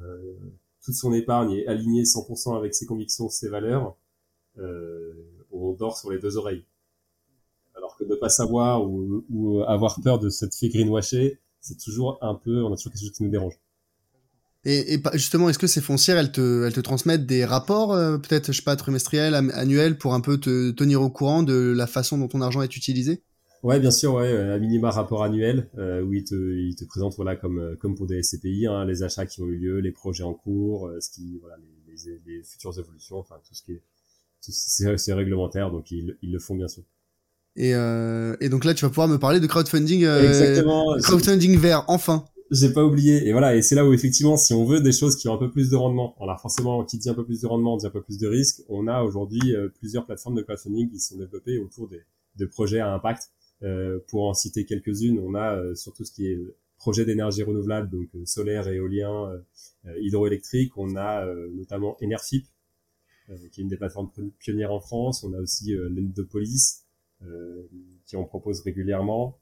toute 0.84 0.96
son 0.96 1.14
épargne 1.14 1.52
est 1.52 1.68
alignée 1.68 2.04
100% 2.04 2.58
avec 2.58 2.74
ses 2.74 2.88
convictions, 2.88 3.30
ses 3.30 3.50
valeurs, 3.50 3.96
on 5.52 5.74
dort 5.74 5.98
sur 5.98 6.10
les 6.10 6.18
deux 6.18 6.38
oreilles. 6.38 6.64
Alors 7.76 7.96
que 7.98 8.04
ne 8.04 8.16
pas 8.16 8.30
savoir 8.30 8.84
ou, 8.84 9.24
ou 9.30 9.62
avoir 9.62 10.02
peur 10.02 10.18
de 10.18 10.30
cette 10.30 10.56
fait 10.56 10.70
greenwasher, 10.70 11.40
c'est 11.62 11.78
toujours 11.78 12.18
un 12.22 12.34
peu, 12.34 12.64
on 12.64 12.74
a 12.74 12.76
toujours 12.76 12.94
quelque 12.94 13.02
chose 13.02 13.12
qui 13.12 13.24
nous 13.24 13.30
dérange. 13.30 13.60
Et, 14.66 14.96
et, 14.96 15.02
justement, 15.14 15.50
est-ce 15.50 15.60
que 15.60 15.68
ces 15.68 15.82
foncières, 15.82 16.18
elles 16.18 16.32
te, 16.32 16.66
elles 16.66 16.74
te 16.74 16.82
transmettent 16.82 17.26
des 17.26 17.46
rapports, 17.46 17.94
euh, 17.94 18.18
peut-être, 18.18 18.52
je 18.52 18.58
sais 18.58 18.64
pas, 18.64 18.76
trimestriels, 18.76 19.34
annuels, 19.34 19.98
pour 19.98 20.14
un 20.14 20.22
peu 20.22 20.38
te 20.38 20.72
tenir 20.72 21.02
au 21.02 21.10
courant 21.10 21.44
de 21.44 21.74
la 21.76 21.88
façon 21.88 22.18
dont 22.18 22.28
ton 22.28 22.42
argent 22.42 22.62
est 22.62 22.76
utilisé? 22.76 23.24
Ouais, 23.64 23.80
bien 23.80 23.92
sûr, 23.92 24.14
ouais, 24.14 24.36
à 24.36 24.58
minima 24.58 24.90
rapport 24.90 25.24
annuel, 25.24 25.70
euh, 25.78 26.02
où 26.02 26.14
ils 26.14 26.24
te, 26.24 26.36
ils 26.36 26.76
te 26.76 26.86
présentent, 26.86 27.16
voilà, 27.16 27.36
comme, 27.36 27.60
euh, 27.60 27.76
comme 27.76 27.96
pour 27.96 28.08
des 28.08 28.22
SCPI, 28.24 28.68
hein, 28.68 28.86
les 28.86 29.04
achats 29.04 29.26
qui 29.26 29.42
ont 29.42 29.48
eu 29.48 29.58
lieu, 29.58 29.80
les 29.80 29.92
projets 29.92 30.24
en 30.24 30.34
cours, 30.34 30.88
euh, 30.88 31.00
ce 31.02 31.10
qui, 31.10 31.38
voilà, 31.40 31.58
les, 31.58 31.94
les, 31.94 32.22
les, 32.26 32.44
futures 32.44 32.78
évolutions, 32.80 33.18
enfin, 33.18 33.36
tout 33.46 33.54
ce 33.54 33.64
qui 33.64 33.74
est, 33.74 33.82
c'est 34.42 35.14
réglementaire, 35.14 35.72
donc 35.72 35.92
ils, 35.92 36.18
ils 36.22 36.32
le 36.32 36.40
font 36.40 36.56
bien 36.56 36.70
sûr. 36.70 36.84
Et, 37.58 37.76
euh, 37.76 38.38
et 38.40 38.48
donc 38.48 38.64
là, 38.64 38.74
tu 38.74 38.86
vas 38.86 38.90
pouvoir 38.90 39.10
me 39.10 39.18
parler 39.18 39.42
de 39.42 39.48
crowdfunding, 39.48 40.06
Exactement. 40.06 40.96
crowdfunding 41.02 41.58
vert, 41.58 41.84
enfin 41.88 42.26
j'ai 42.52 42.74
pas 42.74 42.84
oublié. 42.84 43.28
Et 43.28 43.32
voilà, 43.32 43.56
et 43.56 43.62
c'est 43.62 43.76
là 43.76 43.86
où 43.86 43.94
effectivement, 43.94 44.38
si 44.38 44.54
on 44.54 44.66
veut 44.66 44.82
des 44.82 44.92
choses 44.92 45.16
qui 45.16 45.28
ont 45.28 45.34
un 45.34 45.38
peu 45.38 45.52
plus 45.52 45.70
de 45.70 45.76
rendement, 45.76 46.16
alors 46.20 46.40
forcément, 46.40 46.84
qui 46.84 46.98
dit 46.98 47.10
un 47.10 47.14
peu 47.14 47.26
plus 47.26 47.42
de 47.42 47.48
rendement, 47.48 47.78
dit 47.78 47.86
un 47.86 47.92
peu 47.92 48.02
plus 48.02 48.18
de 48.18 48.28
risque. 48.28 48.64
On 48.70 48.88
a 48.88 49.04
aujourd'hui 49.04 49.56
euh, 49.56 49.70
plusieurs 49.70 50.06
plateformes 50.06 50.36
de 50.36 50.42
crowdfunding 50.42 50.90
qui 50.90 51.00
sont 51.00 51.18
développées 51.18 51.60
autour 51.60 51.88
des, 51.88 52.02
de 52.38 52.46
projets 52.46 52.80
à 52.80 52.94
impact. 52.94 53.30
Euh, 53.62 54.00
pour 54.08 54.28
en 54.28 54.34
citer 54.34 54.66
quelques-unes, 54.66 55.20
on 55.20 55.36
a 55.36 55.56
euh, 55.56 55.76
surtout 55.76 56.06
ce 56.06 56.12
qui 56.12 56.28
est 56.28 56.40
projet 56.78 57.04
d'énergie 57.04 57.44
renouvelable, 57.44 57.90
donc 57.90 58.08
euh, 58.16 58.26
solaire, 58.26 58.68
éolien, 58.70 59.32
hydroélectrique. 60.00 60.78
On 60.78 60.96
a 60.96 61.26
notamment 61.52 61.98
Enerfip, 62.02 62.46
qui 63.52 63.62
est 63.62 63.64
une 63.64 63.68
des 63.68 63.78
plateformes 63.78 64.12
pionnières 64.40 64.72
en 64.72 64.80
France. 64.80 65.24
On 65.24 65.34
a 65.34 65.40
aussi 65.40 65.74
l'Endopolis, 65.74 66.86
qui 68.06 68.16
en 68.16 68.24
propose 68.24 68.62
régulièrement. 68.62 69.38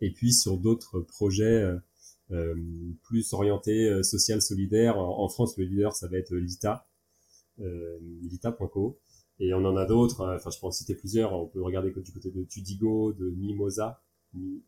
Et 0.00 0.10
puis 0.10 0.32
sur 0.32 0.58
d'autres 0.58 1.00
projets 1.00 1.44
euh, 1.44 1.76
plus 3.02 3.32
orienté 3.32 3.88
euh, 3.88 4.02
social 4.02 4.42
solidaire. 4.42 4.98
En, 4.98 5.28
France, 5.28 5.56
le 5.56 5.64
leader, 5.64 5.94
ça 5.94 6.08
va 6.08 6.18
être 6.18 6.34
l'ITA, 6.34 6.86
euh, 7.60 7.98
l'ITA.co. 8.22 8.98
Et 9.40 9.54
on 9.54 9.64
en 9.64 9.76
a 9.76 9.86
d'autres, 9.86 10.22
hein. 10.22 10.34
enfin 10.34 10.50
je 10.50 10.58
peux 10.58 10.66
en 10.66 10.72
citer 10.72 10.94
plusieurs, 10.94 11.32
on 11.32 11.46
peut 11.46 11.62
regarder 11.62 11.92
du 11.92 12.12
côté 12.12 12.30
de 12.32 12.42
Tudigo, 12.42 13.12
de 13.12 13.30
Mimosa, 13.30 14.02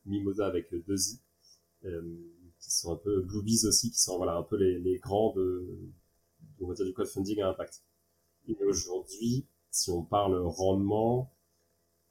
Mimosa 0.07 0.47
avec 0.47 0.73
deux 0.87 1.11
i, 1.11 1.21
qui 1.83 2.71
sont 2.71 2.93
un 2.93 2.97
peu 2.97 3.21
Bluebees 3.23 3.65
aussi, 3.67 3.91
qui 3.91 3.99
sont 3.99 4.17
voilà 4.17 4.37
un 4.37 4.45
peu 4.45 4.57
les, 4.57 4.79
les 4.79 4.99
grands 4.99 5.35
de, 5.35 5.67
on 6.61 6.67
va 6.69 6.75
du 6.75 6.93
crowdfunding 6.93 7.41
à 7.41 7.49
impact. 7.49 7.83
Et 8.49 8.57
aujourd'hui, 8.65 9.47
si 9.71 9.91
on 9.91 10.05
parle 10.05 10.37
rendement, 10.37 11.33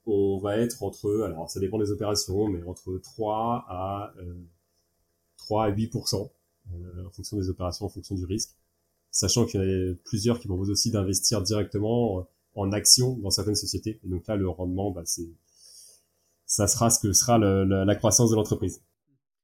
on 0.06 0.38
va 0.38 0.58
être 0.58 0.82
entre, 0.82 1.22
alors 1.22 1.48
ça 1.50 1.60
dépend 1.60 1.78
des 1.78 1.90
opérations, 1.90 2.48
mais 2.48 2.62
entre 2.64 2.98
3 2.98 3.64
à 3.68 4.14
euh, 4.18 4.34
3 5.40 5.64
à 5.64 5.68
8 5.68 5.94
euh, 5.96 7.06
en 7.06 7.10
fonction 7.10 7.36
des 7.36 7.48
opérations, 7.48 7.86
en 7.86 7.88
fonction 7.88 8.14
du 8.14 8.24
risque. 8.24 8.50
Sachant 9.10 9.44
qu'il 9.44 9.60
y 9.60 9.64
en 9.64 9.92
a 9.92 9.94
plusieurs 10.04 10.38
qui 10.38 10.46
proposent 10.46 10.70
aussi 10.70 10.90
d'investir 10.90 11.42
directement 11.42 12.28
en 12.54 12.72
actions 12.72 13.16
dans 13.18 13.30
certaines 13.30 13.56
sociétés. 13.56 14.00
Et 14.04 14.08
donc 14.08 14.26
là, 14.28 14.36
le 14.36 14.48
rendement, 14.48 14.92
bah, 14.92 15.02
c'est, 15.04 15.28
ça 16.46 16.68
sera 16.68 16.90
ce 16.90 17.00
que 17.00 17.12
sera 17.12 17.38
le, 17.38 17.64
la 17.64 17.94
croissance 17.96 18.30
de 18.30 18.36
l'entreprise. 18.36 18.82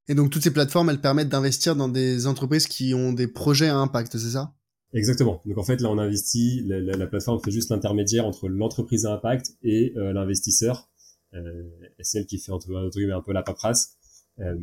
Et 0.08 0.14
donc 0.14 0.30
toutes 0.30 0.42
ces 0.42 0.52
plateformes, 0.52 0.90
elles 0.90 1.00
permettent 1.00 1.28
d'investir 1.28 1.74
dans 1.74 1.88
des 1.88 2.26
entreprises 2.28 2.68
qui 2.68 2.94
ont 2.94 3.12
des 3.12 3.26
projets 3.26 3.68
à 3.68 3.76
impact, 3.76 4.18
c'est 4.18 4.30
ça? 4.30 4.54
Exactement. 4.92 5.42
Donc 5.46 5.58
en 5.58 5.64
fait, 5.64 5.80
là, 5.80 5.90
on 5.90 5.98
investit, 5.98 6.62
la, 6.64 6.80
la, 6.80 7.06
plateforme 7.06 7.40
fait 7.42 7.50
juste 7.50 7.70
l'intermédiaire 7.70 8.24
entre 8.24 8.48
l'entreprise 8.48 9.04
à 9.04 9.14
impact 9.14 9.56
et 9.62 9.92
euh, 9.96 10.12
l'investisseur. 10.12 10.88
Euh, 11.34 11.64
c'est 12.00 12.18
elle 12.18 12.26
qui 12.26 12.38
fait 12.38 12.52
entre, 12.52 12.72
entre 12.74 12.96
guillemets 12.96 13.12
un 13.12 13.20
peu 13.20 13.32
la 13.32 13.42
paperasse. 13.42 13.96
Euh, 14.38 14.54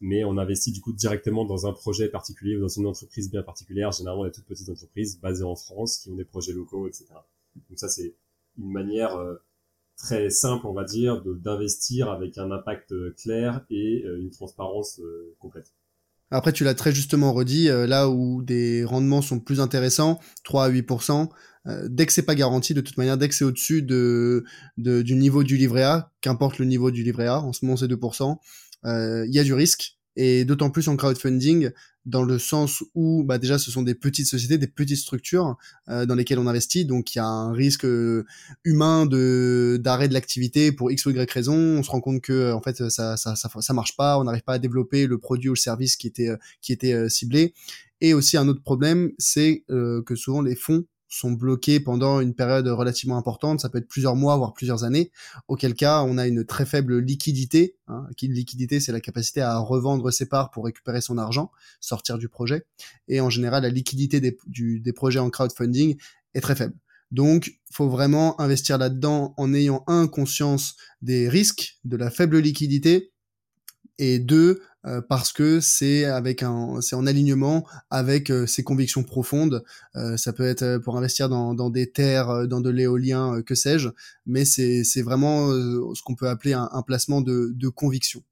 mais 0.00 0.24
on 0.24 0.38
investit 0.38 0.72
du 0.72 0.80
coup 0.80 0.92
directement 0.92 1.44
dans 1.44 1.66
un 1.66 1.72
projet 1.72 2.08
particulier 2.08 2.56
ou 2.56 2.60
dans 2.60 2.68
une 2.68 2.86
entreprise 2.86 3.30
bien 3.30 3.42
particulière, 3.42 3.92
généralement 3.92 4.24
des 4.24 4.32
toutes 4.32 4.46
petites 4.46 4.68
entreprises 4.68 5.20
basées 5.20 5.44
en 5.44 5.56
France 5.56 5.98
qui 5.98 6.10
ont 6.10 6.16
des 6.16 6.24
projets 6.24 6.52
locaux, 6.52 6.86
etc. 6.86 7.06
Donc 7.68 7.78
ça 7.78 7.88
c'est 7.88 8.14
une 8.58 8.70
manière 8.70 9.16
euh, 9.16 9.36
très 9.96 10.30
simple, 10.30 10.66
on 10.66 10.72
va 10.72 10.84
dire, 10.84 11.22
d'investir 11.24 12.10
avec 12.10 12.38
un 12.38 12.50
impact 12.50 12.94
clair 13.16 13.64
et 13.70 14.04
une 14.04 14.30
transparence 14.30 15.00
complète. 15.40 15.72
Après, 16.30 16.52
tu 16.52 16.62
l'as 16.62 16.74
très 16.74 16.92
justement 16.92 17.32
redit, 17.32 17.68
là 17.68 18.08
où 18.08 18.42
des 18.42 18.84
rendements 18.84 19.22
sont 19.22 19.40
plus 19.40 19.60
intéressants, 19.60 20.20
3 20.44 20.66
à 20.66 20.70
8%, 20.70 21.28
dès 21.86 22.06
que 22.06 22.12
c'est 22.12 22.22
pas 22.22 22.34
garanti, 22.34 22.74
de 22.74 22.80
toute 22.80 22.98
manière, 22.98 23.16
dès 23.16 23.28
que 23.28 23.34
c'est 23.34 23.44
au-dessus 23.44 23.82
de, 23.82 24.44
de, 24.76 25.00
du 25.00 25.14
niveau 25.14 25.42
du 25.42 25.56
livret 25.56 25.84
A, 25.84 26.12
qu'importe 26.20 26.58
le 26.58 26.66
niveau 26.66 26.90
du 26.90 27.02
livret 27.02 27.26
A, 27.26 27.40
en 27.40 27.52
ce 27.52 27.64
moment 27.64 27.76
c'est 27.78 27.86
2%, 27.86 28.36
il 28.84 29.30
y 29.30 29.38
a 29.38 29.44
du 29.44 29.54
risque 29.54 29.98
et 30.18 30.44
d'autant 30.44 30.70
plus 30.70 30.88
en 30.88 30.96
crowdfunding 30.96 31.70
dans 32.04 32.24
le 32.24 32.38
sens 32.38 32.82
où 32.94 33.22
bah 33.22 33.38
déjà 33.38 33.58
ce 33.58 33.70
sont 33.70 33.82
des 33.82 33.94
petites 33.94 34.26
sociétés, 34.26 34.58
des 34.58 34.66
petites 34.66 34.96
structures 34.96 35.56
euh, 35.88 36.06
dans 36.06 36.14
lesquelles 36.14 36.38
on 36.38 36.46
investit, 36.46 36.84
donc 36.84 37.14
il 37.14 37.18
y 37.18 37.20
a 37.20 37.26
un 37.26 37.52
risque 37.52 37.84
euh, 37.84 38.24
humain 38.64 39.06
de 39.06 39.78
d'arrêt 39.80 40.08
de 40.08 40.14
l'activité 40.14 40.72
pour 40.72 40.90
x 40.90 41.06
ou 41.06 41.10
y 41.10 41.30
raison. 41.30 41.54
On 41.54 41.82
se 41.82 41.90
rend 41.90 42.00
compte 42.00 42.20
que 42.20 42.52
en 42.52 42.60
fait 42.60 42.88
ça 42.88 43.16
ça 43.16 43.36
ça, 43.36 43.48
ça 43.60 43.72
marche 43.74 43.94
pas, 43.96 44.18
on 44.18 44.24
n'arrive 44.24 44.42
pas 44.42 44.54
à 44.54 44.58
développer 44.58 45.06
le 45.06 45.18
produit 45.18 45.50
ou 45.50 45.52
le 45.52 45.58
service 45.58 45.96
qui 45.96 46.08
était 46.08 46.30
qui 46.62 46.72
était 46.72 46.94
euh, 46.94 47.08
ciblé. 47.08 47.54
Et 48.00 48.14
aussi 48.14 48.36
un 48.36 48.48
autre 48.48 48.62
problème, 48.62 49.10
c'est 49.18 49.64
que 49.68 50.14
souvent 50.14 50.40
les 50.40 50.54
fonds 50.54 50.84
sont 51.08 51.32
bloqués 51.32 51.80
pendant 51.80 52.20
une 52.20 52.34
période 52.34 52.68
relativement 52.68 53.16
importante, 53.16 53.60
ça 53.60 53.68
peut 53.68 53.78
être 53.78 53.88
plusieurs 53.88 54.14
mois, 54.14 54.36
voire 54.36 54.52
plusieurs 54.52 54.84
années, 54.84 55.10
auquel 55.48 55.74
cas 55.74 56.02
on 56.02 56.18
a 56.18 56.26
une 56.26 56.44
très 56.44 56.66
faible 56.66 56.98
liquidité. 56.98 57.76
Hein. 57.88 58.06
Liquidité, 58.20 58.78
c'est 58.78 58.92
la 58.92 59.00
capacité 59.00 59.40
à 59.40 59.58
revendre 59.58 60.12
ses 60.12 60.26
parts 60.26 60.50
pour 60.50 60.64
récupérer 60.64 61.00
son 61.00 61.18
argent, 61.18 61.50
sortir 61.80 62.18
du 62.18 62.28
projet. 62.28 62.66
Et 63.08 63.20
en 63.20 63.30
général, 63.30 63.62
la 63.62 63.70
liquidité 63.70 64.20
des, 64.20 64.36
des 64.46 64.92
projets 64.92 65.18
en 65.18 65.30
crowdfunding 65.30 65.96
est 66.34 66.40
très 66.40 66.54
faible. 66.54 66.74
Donc, 67.10 67.58
faut 67.72 67.88
vraiment 67.88 68.38
investir 68.40 68.76
là-dedans 68.76 69.34
en 69.38 69.54
ayant 69.54 69.82
un 69.86 70.08
conscience 70.08 70.76
des 71.00 71.28
risques, 71.28 71.78
de 71.84 71.96
la 71.96 72.10
faible 72.10 72.38
liquidité, 72.38 73.12
et 73.98 74.18
deux, 74.18 74.62
euh, 74.88 75.02
parce 75.06 75.32
que 75.32 75.60
c'est 75.60 76.04
avec 76.04 76.42
un, 76.42 76.80
c'est 76.80 76.96
en 76.96 77.06
alignement 77.06 77.66
avec 77.90 78.30
euh, 78.30 78.46
ses 78.46 78.64
convictions 78.64 79.02
profondes. 79.02 79.62
Euh, 79.96 80.16
ça 80.16 80.32
peut 80.32 80.46
être 80.46 80.78
pour 80.78 80.96
investir 80.96 81.28
dans, 81.28 81.54
dans 81.54 81.68
des 81.68 81.90
terres, 81.90 82.48
dans 82.48 82.60
de 82.60 82.70
l'éolien, 82.70 83.42
que 83.42 83.54
sais-je, 83.54 83.88
mais 84.26 84.44
c'est, 84.44 84.84
c'est 84.84 85.02
vraiment 85.02 85.48
ce 85.50 86.02
qu'on 86.02 86.14
peut 86.14 86.28
appeler 86.28 86.54
un, 86.54 86.68
un 86.72 86.82
placement 86.82 87.20
de, 87.20 87.52
de 87.54 87.68
conviction. 87.68 88.22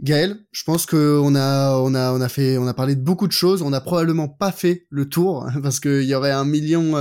Gaël, 0.00 0.36
je 0.52 0.62
pense 0.62 0.86
qu'on 0.86 1.34
a, 1.34 1.76
on 1.76 1.92
a, 1.94 2.12
on 2.12 2.20
a 2.20 2.28
fait, 2.28 2.56
on 2.56 2.68
a 2.68 2.74
parlé 2.74 2.94
de 2.94 3.00
beaucoup 3.00 3.26
de 3.26 3.32
choses. 3.32 3.62
On 3.62 3.70
n'a 3.70 3.80
probablement 3.80 4.28
pas 4.28 4.52
fait 4.52 4.86
le 4.90 5.08
tour 5.08 5.48
parce 5.62 5.80
qu'il 5.80 6.04
y 6.04 6.14
aurait 6.14 6.30
un 6.30 6.44
million, 6.44 6.94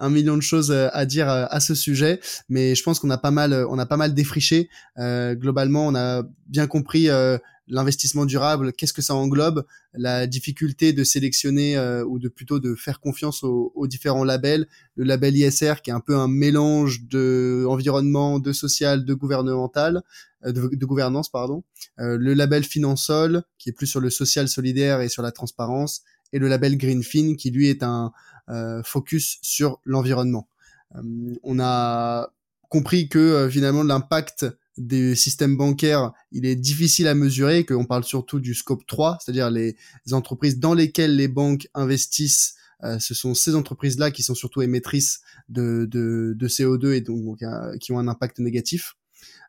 un 0.00 0.08
million 0.10 0.34
de 0.34 0.42
choses 0.42 0.72
à 0.72 1.04
dire 1.04 1.28
à 1.28 1.60
ce 1.60 1.74
sujet. 1.74 2.20
Mais 2.48 2.74
je 2.74 2.82
pense 2.82 3.00
qu'on 3.00 3.10
a 3.10 3.18
pas 3.18 3.30
mal, 3.30 3.52
on 3.68 3.78
a 3.78 3.84
pas 3.84 3.98
mal 3.98 4.14
défriché. 4.14 4.70
globalement, 4.96 5.88
on 5.88 5.94
a 5.94 6.22
bien 6.46 6.66
compris 6.66 7.10
l'investissement 7.68 8.24
durable, 8.24 8.72
qu'est-ce 8.72 8.92
que 8.92 9.02
ça 9.02 9.14
englobe, 9.14 9.64
la 9.92 10.26
difficulté 10.26 10.92
de 10.92 11.04
sélectionner 11.04 11.76
euh, 11.76 12.04
ou 12.04 12.18
de 12.18 12.28
plutôt 12.28 12.60
de 12.60 12.74
faire 12.74 13.00
confiance 13.00 13.42
aux, 13.42 13.86
différents 13.86 14.24
labels, 14.24 14.66
le 14.96 15.04
label 15.04 15.36
ISR 15.36 15.74
qui 15.82 15.90
est 15.90 15.92
un 15.92 16.00
peu 16.00 16.16
un 16.16 16.28
mélange 16.28 17.04
de 17.04 17.64
environnement, 17.68 18.38
de 18.38 18.52
social, 18.52 19.04
de 19.04 19.14
gouvernemental, 19.14 20.02
euh, 20.44 20.52
de, 20.52 20.86
gouvernance 20.86 21.28
pardon, 21.28 21.62
euh, 22.00 22.16
le 22.18 22.34
label 22.34 22.64
Finansol 22.64 23.42
qui 23.58 23.68
est 23.68 23.72
plus 23.72 23.86
sur 23.86 24.00
le 24.00 24.10
social 24.10 24.48
solidaire 24.48 25.00
et 25.00 25.08
sur 25.08 25.22
la 25.22 25.32
transparence, 25.32 26.02
et 26.32 26.38
le 26.38 26.48
label 26.48 26.76
Greenfin 26.76 27.34
qui 27.36 27.50
lui 27.50 27.68
est 27.68 27.82
un 27.82 28.12
focus 28.82 29.36
sur 29.42 29.78
l'environnement. 29.84 30.48
on 31.42 31.60
a 31.60 32.32
compris 32.70 33.10
que 33.10 33.46
finalement 33.50 33.82
l'impact 33.82 34.46
des 34.78 35.14
systèmes 35.14 35.56
bancaires, 35.56 36.12
il 36.32 36.46
est 36.46 36.56
difficile 36.56 37.08
à 37.08 37.14
mesurer, 37.14 37.64
qu'on 37.64 37.84
parle 37.84 38.04
surtout 38.04 38.40
du 38.40 38.54
scope 38.54 38.86
3, 38.86 39.18
c'est-à-dire 39.20 39.50
les 39.50 39.76
entreprises 40.12 40.58
dans 40.58 40.74
lesquelles 40.74 41.16
les 41.16 41.28
banques 41.28 41.68
investissent. 41.74 42.54
Euh, 42.84 42.98
ce 43.00 43.12
sont 43.12 43.34
ces 43.34 43.54
entreprises-là 43.54 44.10
qui 44.10 44.22
sont 44.22 44.36
surtout 44.36 44.62
émettrices 44.62 45.20
de, 45.48 45.86
de, 45.90 46.34
de 46.36 46.48
CO2 46.48 46.92
et 46.92 47.00
donc, 47.00 47.42
euh, 47.42 47.76
qui 47.78 47.92
ont 47.92 47.98
un 47.98 48.06
impact 48.06 48.38
négatif. 48.38 48.94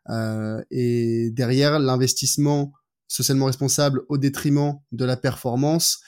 Euh, 0.08 0.62
et 0.70 1.30
derrière, 1.30 1.78
l'investissement 1.78 2.72
socialement 3.06 3.46
responsable 3.46 4.02
au 4.08 4.18
détriment 4.18 4.80
de 4.92 5.04
la 5.04 5.16
performance, 5.16 6.00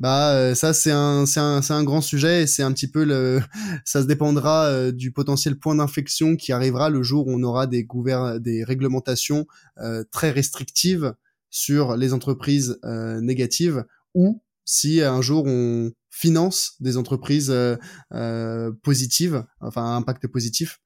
bah 0.00 0.32
euh, 0.32 0.54
ça 0.54 0.72
c'est 0.72 0.90
un 0.90 1.26
c'est 1.26 1.40
un 1.40 1.60
c'est 1.60 1.74
un 1.74 1.84
grand 1.84 2.00
sujet 2.00 2.42
et 2.42 2.46
c'est 2.46 2.62
un 2.62 2.72
petit 2.72 2.88
peu 2.88 3.04
le 3.04 3.42
ça 3.84 4.00
se 4.00 4.06
dépendra 4.06 4.64
euh, 4.64 4.92
du 4.92 5.12
potentiel 5.12 5.58
point 5.58 5.74
d'inflexion 5.74 6.36
qui 6.36 6.52
arrivera 6.52 6.88
le 6.88 7.02
jour 7.02 7.26
où 7.26 7.32
on 7.32 7.42
aura 7.42 7.66
des 7.66 7.84
gouvern 7.84 8.38
des 8.38 8.64
réglementations 8.64 9.46
euh, 9.76 10.02
très 10.10 10.30
restrictives 10.30 11.12
sur 11.50 11.96
les 11.96 12.14
entreprises 12.14 12.78
négatives 13.20 13.84
ou 14.14 14.40
si 14.64 15.02
un 15.02 15.20
jour 15.20 15.44
on 15.46 15.90
finance 16.08 16.76
des 16.78 16.96
entreprises 16.96 17.52
positives 18.84 19.44
enfin 19.60 19.96
impact 19.96 20.28
positif. 20.28 20.78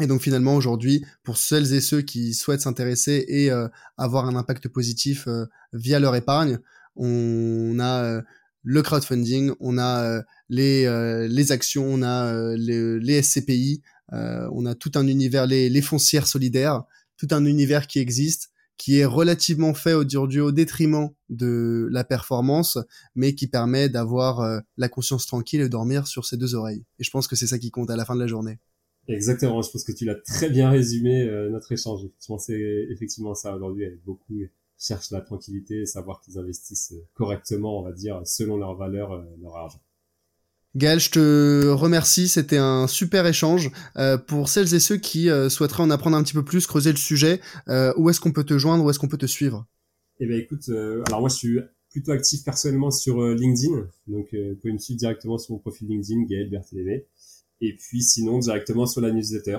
Et 0.00 0.08
donc 0.08 0.20
finalement 0.20 0.56
aujourd'hui, 0.56 1.06
pour 1.22 1.36
celles 1.36 1.72
et 1.74 1.80
ceux 1.80 2.02
qui 2.02 2.34
souhaitent 2.34 2.62
s'intéresser 2.62 3.24
et 3.28 3.52
avoir 3.96 4.26
un 4.26 4.34
impact 4.34 4.66
positif 4.66 5.28
via 5.72 6.00
leur 6.00 6.16
épargne, 6.16 6.58
on 6.96 7.78
a 7.78 8.04
euh, 8.04 8.22
le 8.62 8.82
crowdfunding, 8.82 9.52
on 9.60 9.78
a 9.78 10.04
euh, 10.04 10.22
les, 10.48 10.86
euh, 10.86 11.28
les 11.28 11.52
actions, 11.52 11.86
on 11.86 12.02
a 12.02 12.54
les, 12.56 12.98
les, 12.98 13.22
SCPI, 13.22 13.82
on 14.10 14.66
a 14.66 14.74
tout 14.74 14.92
un 14.94 15.06
univers, 15.06 15.46
les, 15.46 15.68
les 15.68 15.82
foncières 15.82 16.26
solidaires, 16.26 16.84
tout 17.16 17.28
un 17.30 17.44
univers 17.44 17.86
qui 17.86 17.98
existe, 17.98 18.50
qui 18.76 18.98
est 18.98 19.04
relativement 19.04 19.74
fait 19.74 19.94
aujourd'hui 19.94 20.40
au 20.40 20.50
détriment 20.50 21.10
de 21.28 21.88
la 21.90 22.04
performance, 22.04 22.78
mais 23.14 23.34
qui 23.34 23.46
permet 23.46 23.88
d'avoir 23.88 24.62
la 24.76 24.88
conscience 24.88 25.26
tranquille 25.26 25.60
et 25.60 25.68
dormir 25.68 26.06
sur 26.06 26.24
ses 26.24 26.36
deux 26.36 26.54
oreilles. 26.54 26.84
Et 26.98 27.04
je 27.04 27.10
pense 27.10 27.28
que 27.28 27.36
c'est 27.36 27.46
ça 27.46 27.58
qui 27.58 27.70
compte 27.70 27.90
à 27.90 27.96
la 27.96 28.04
fin 28.04 28.14
de 28.14 28.20
la 28.20 28.26
journée. 28.26 28.58
Exactement, 29.06 29.60
je 29.60 29.70
pense 29.70 29.84
que 29.84 29.92
tu 29.92 30.06
l'as 30.06 30.14
très 30.14 30.48
bien 30.48 30.70
résumé 30.70 31.26
notre 31.50 31.70
échange. 31.72 32.02
C'est 32.38 32.86
effectivement 32.90 33.34
ça 33.34 33.54
aujourd'hui 33.54 33.84
avec 33.84 34.02
beaucoup 34.04 34.42
cherchent 34.78 35.10
la 35.10 35.20
tranquillité 35.20 35.82
et 35.82 35.86
savoir 35.86 36.20
qu'ils 36.20 36.38
investissent 36.38 36.92
euh, 36.92 37.04
correctement, 37.14 37.80
on 37.80 37.82
va 37.82 37.92
dire, 37.92 38.20
selon 38.24 38.56
leurs 38.56 38.76
valeurs, 38.76 39.12
euh, 39.12 39.22
leur 39.40 39.56
argent. 39.56 39.80
Gaël, 40.74 40.98
je 40.98 41.10
te 41.10 41.68
remercie, 41.68 42.26
c'était 42.26 42.56
un 42.56 42.88
super 42.88 43.26
échange. 43.26 43.70
Euh, 43.96 44.18
pour 44.18 44.48
celles 44.48 44.74
et 44.74 44.80
ceux 44.80 44.96
qui 44.96 45.28
souhaiteraient 45.48 45.84
en 45.84 45.90
apprendre 45.90 46.16
un 46.16 46.22
petit 46.24 46.32
peu 46.34 46.44
plus, 46.44 46.66
creuser 46.66 46.90
le 46.90 46.96
sujet, 46.96 47.40
où 47.96 48.10
est-ce 48.10 48.18
qu'on 48.18 48.32
peut 48.32 48.42
te 48.42 48.58
joindre, 48.58 48.84
où 48.84 48.90
est-ce 48.90 48.98
qu'on 48.98 49.06
peut 49.06 49.16
te 49.16 49.26
suivre? 49.26 49.66
Eh 50.18 50.26
bien 50.26 50.36
écoute, 50.36 50.68
alors 51.06 51.20
moi 51.20 51.28
je 51.28 51.36
suis 51.36 51.58
plutôt 51.90 52.10
actif 52.10 52.42
personnellement 52.42 52.90
sur 52.90 53.24
LinkedIn, 53.24 53.86
donc 54.08 54.34
vous 54.34 54.56
pouvez 54.56 54.72
me 54.72 54.78
suivre 54.78 54.98
directement 54.98 55.38
sur 55.38 55.54
mon 55.54 55.60
profil 55.60 55.86
LinkedIn, 55.86 56.24
Gaël 56.24 56.50
Berthélémé, 56.50 57.06
et 57.60 57.76
puis 57.76 58.02
sinon 58.02 58.40
directement 58.40 58.86
sur 58.86 59.00
la 59.00 59.12
newsletter. 59.12 59.58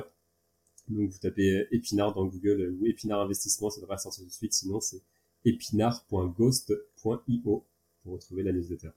Donc 0.89 1.09
vous 1.09 1.17
tapez 1.17 1.67
Épinard 1.71 2.13
dans 2.13 2.25
Google 2.25 2.75
ou 2.79 2.85
Épinard 2.85 3.21
Investissement, 3.21 3.69
ça 3.69 3.81
devrait 3.81 3.97
sortir 3.97 4.23
tout 4.23 4.29
de 4.29 4.33
suite, 4.33 4.53
sinon 4.53 4.79
c'est 4.79 5.01
épinard.ghost.io 5.45 7.65
pour 8.03 8.13
retrouver 8.13 8.43
la 8.43 8.51
newsletter. 8.51 8.89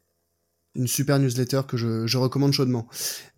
Une 0.74 0.86
super 0.86 1.18
newsletter 1.18 1.62
que 1.66 1.76
je, 1.76 2.16
recommande 2.16 2.52
chaudement. 2.52 2.88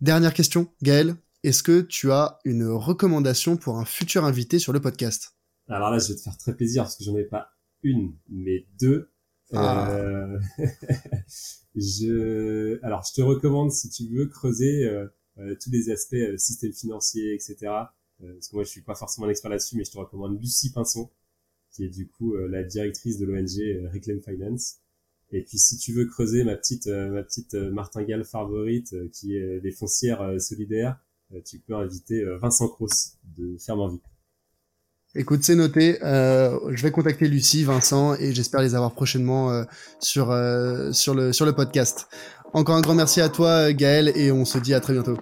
Dernière 0.01 0.33
question, 0.33 0.67
Gaël, 0.81 1.15
est-ce 1.43 1.63
que 1.63 1.81
tu 1.81 2.11
as 2.11 2.39
une 2.45 2.65
recommandation 2.65 3.57
pour 3.57 3.79
un 3.79 3.85
futur 3.85 4.25
invité 4.25 4.59
sur 4.59 4.73
le 4.73 4.81
podcast? 4.81 5.35
Alors 5.67 5.89
là, 5.89 5.99
je 5.99 6.09
vais 6.09 6.15
te 6.15 6.21
faire 6.21 6.37
très 6.37 6.55
plaisir 6.55 6.83
parce 6.83 6.97
que 6.97 7.03
j'en 7.03 7.15
ai 7.15 7.23
pas 7.23 7.49
une, 7.83 8.15
mais 8.29 8.65
deux. 8.79 9.09
Ah. 9.53 9.91
Euh, 9.91 10.39
je, 11.75 12.79
alors, 12.83 13.03
je 13.07 13.13
te 13.13 13.21
recommande 13.21 13.71
si 13.71 13.89
tu 13.89 14.07
veux 14.07 14.27
creuser 14.27 14.85
euh, 14.85 15.07
euh, 15.39 15.55
tous 15.61 15.71
les 15.71 15.89
aspects 15.89 16.37
système 16.37 16.73
financier, 16.73 17.33
etc. 17.33 17.71
parce 18.21 18.47
que 18.47 18.55
moi, 18.55 18.63
je 18.63 18.69
suis 18.69 18.81
pas 18.81 18.95
forcément 18.95 19.27
un 19.27 19.29
expert 19.29 19.49
là-dessus, 19.49 19.77
mais 19.77 19.83
je 19.83 19.91
te 19.91 19.97
recommande 19.97 20.39
Lucie 20.39 20.71
Pinson, 20.71 21.09
qui 21.71 21.85
est 21.85 21.89
du 21.89 22.07
coup 22.07 22.35
euh, 22.35 22.47
la 22.47 22.63
directrice 22.63 23.17
de 23.17 23.25
l'ONG 23.25 23.59
euh, 23.59 23.89
Reclaim 23.93 24.19
Finance. 24.23 24.77
Et 25.31 25.43
puis 25.43 25.57
si 25.57 25.77
tu 25.77 25.93
veux 25.93 26.05
creuser 26.05 26.43
ma 26.43 26.55
petite 26.55 26.87
euh, 26.87 27.09
ma 27.09 27.23
petite 27.23 27.53
martingale 27.53 28.25
favorite 28.25 28.93
qui 29.13 29.37
est 29.37 29.61
les 29.61 29.71
foncières 29.71 30.35
solidaires, 30.41 30.99
tu 31.45 31.59
peux 31.59 31.73
inviter 31.73 32.25
Vincent 32.41 32.67
Cross 32.67 33.13
de 33.37 33.55
Ferme 33.57 33.79
en 33.79 33.87
Vie. 33.87 34.01
Écoute, 35.15 35.45
c'est 35.45 35.55
noté. 35.55 35.97
je 36.01 36.81
vais 36.81 36.91
contacter 36.91 37.29
Lucie, 37.29 37.63
Vincent, 37.63 38.15
et 38.15 38.33
j'espère 38.33 38.61
les 38.61 38.75
avoir 38.75 38.91
prochainement 38.93 39.65
sur 40.01 40.25
sur 40.91 41.15
le 41.15 41.31
sur 41.31 41.45
le 41.45 41.53
podcast. 41.53 42.09
Encore 42.51 42.75
un 42.75 42.81
grand 42.81 42.95
merci 42.95 43.21
à 43.21 43.29
toi, 43.29 43.71
Gaël, 43.71 44.11
et 44.17 44.33
on 44.33 44.43
se 44.43 44.57
dit 44.57 44.73
à 44.73 44.81
très 44.81 44.91
bientôt. 44.91 45.17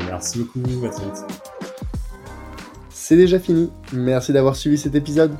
Merci 0.00 0.40
beaucoup, 0.40 0.84
à 0.84 0.90
très 0.90 1.06
vite. 1.06 1.57
C'est 3.08 3.16
déjà 3.16 3.38
fini. 3.38 3.70
Merci 3.94 4.34
d'avoir 4.34 4.54
suivi 4.54 4.76
cet 4.76 4.94
épisode. 4.94 5.32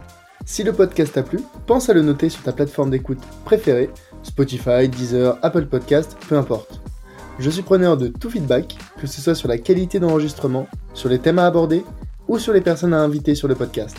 Si 0.46 0.62
le 0.62 0.72
podcast 0.72 1.12
t'a 1.12 1.22
plu, 1.22 1.40
pense 1.66 1.90
à 1.90 1.92
le 1.92 2.00
noter 2.00 2.30
sur 2.30 2.42
ta 2.42 2.50
plateforme 2.50 2.88
d'écoute 2.88 3.18
préférée, 3.44 3.90
Spotify, 4.22 4.88
Deezer, 4.88 5.38
Apple 5.42 5.66
Podcast, 5.66 6.16
peu 6.30 6.38
importe. 6.38 6.80
Je 7.38 7.50
suis 7.50 7.60
preneur 7.60 7.98
de 7.98 8.08
tout 8.08 8.30
feedback, 8.30 8.74
que 8.98 9.06
ce 9.06 9.20
soit 9.20 9.34
sur 9.34 9.48
la 9.48 9.58
qualité 9.58 10.00
d'enregistrement, 10.00 10.66
sur 10.94 11.10
les 11.10 11.18
thèmes 11.18 11.38
à 11.38 11.44
aborder 11.44 11.84
ou 12.26 12.38
sur 12.38 12.54
les 12.54 12.62
personnes 12.62 12.94
à 12.94 13.02
inviter 13.02 13.34
sur 13.34 13.48
le 13.48 13.54
podcast. 13.54 13.98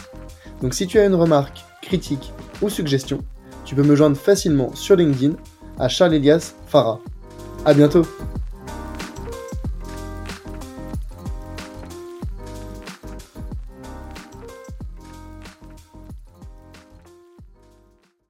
Donc 0.64 0.74
si 0.74 0.88
tu 0.88 0.98
as 0.98 1.06
une 1.06 1.14
remarque, 1.14 1.64
critique 1.84 2.34
ou 2.64 2.70
suggestion, 2.70 3.20
tu 3.66 3.76
peux 3.76 3.84
me 3.84 3.96
joindre 3.96 4.18
facilement 4.18 4.74
sur 4.74 4.96
LinkedIn 4.96 5.36
à 5.78 5.90
Charles 5.90 6.16
Elias 6.16 6.56
Farah. 6.66 7.00
À 7.66 7.76
bientôt 7.76 8.02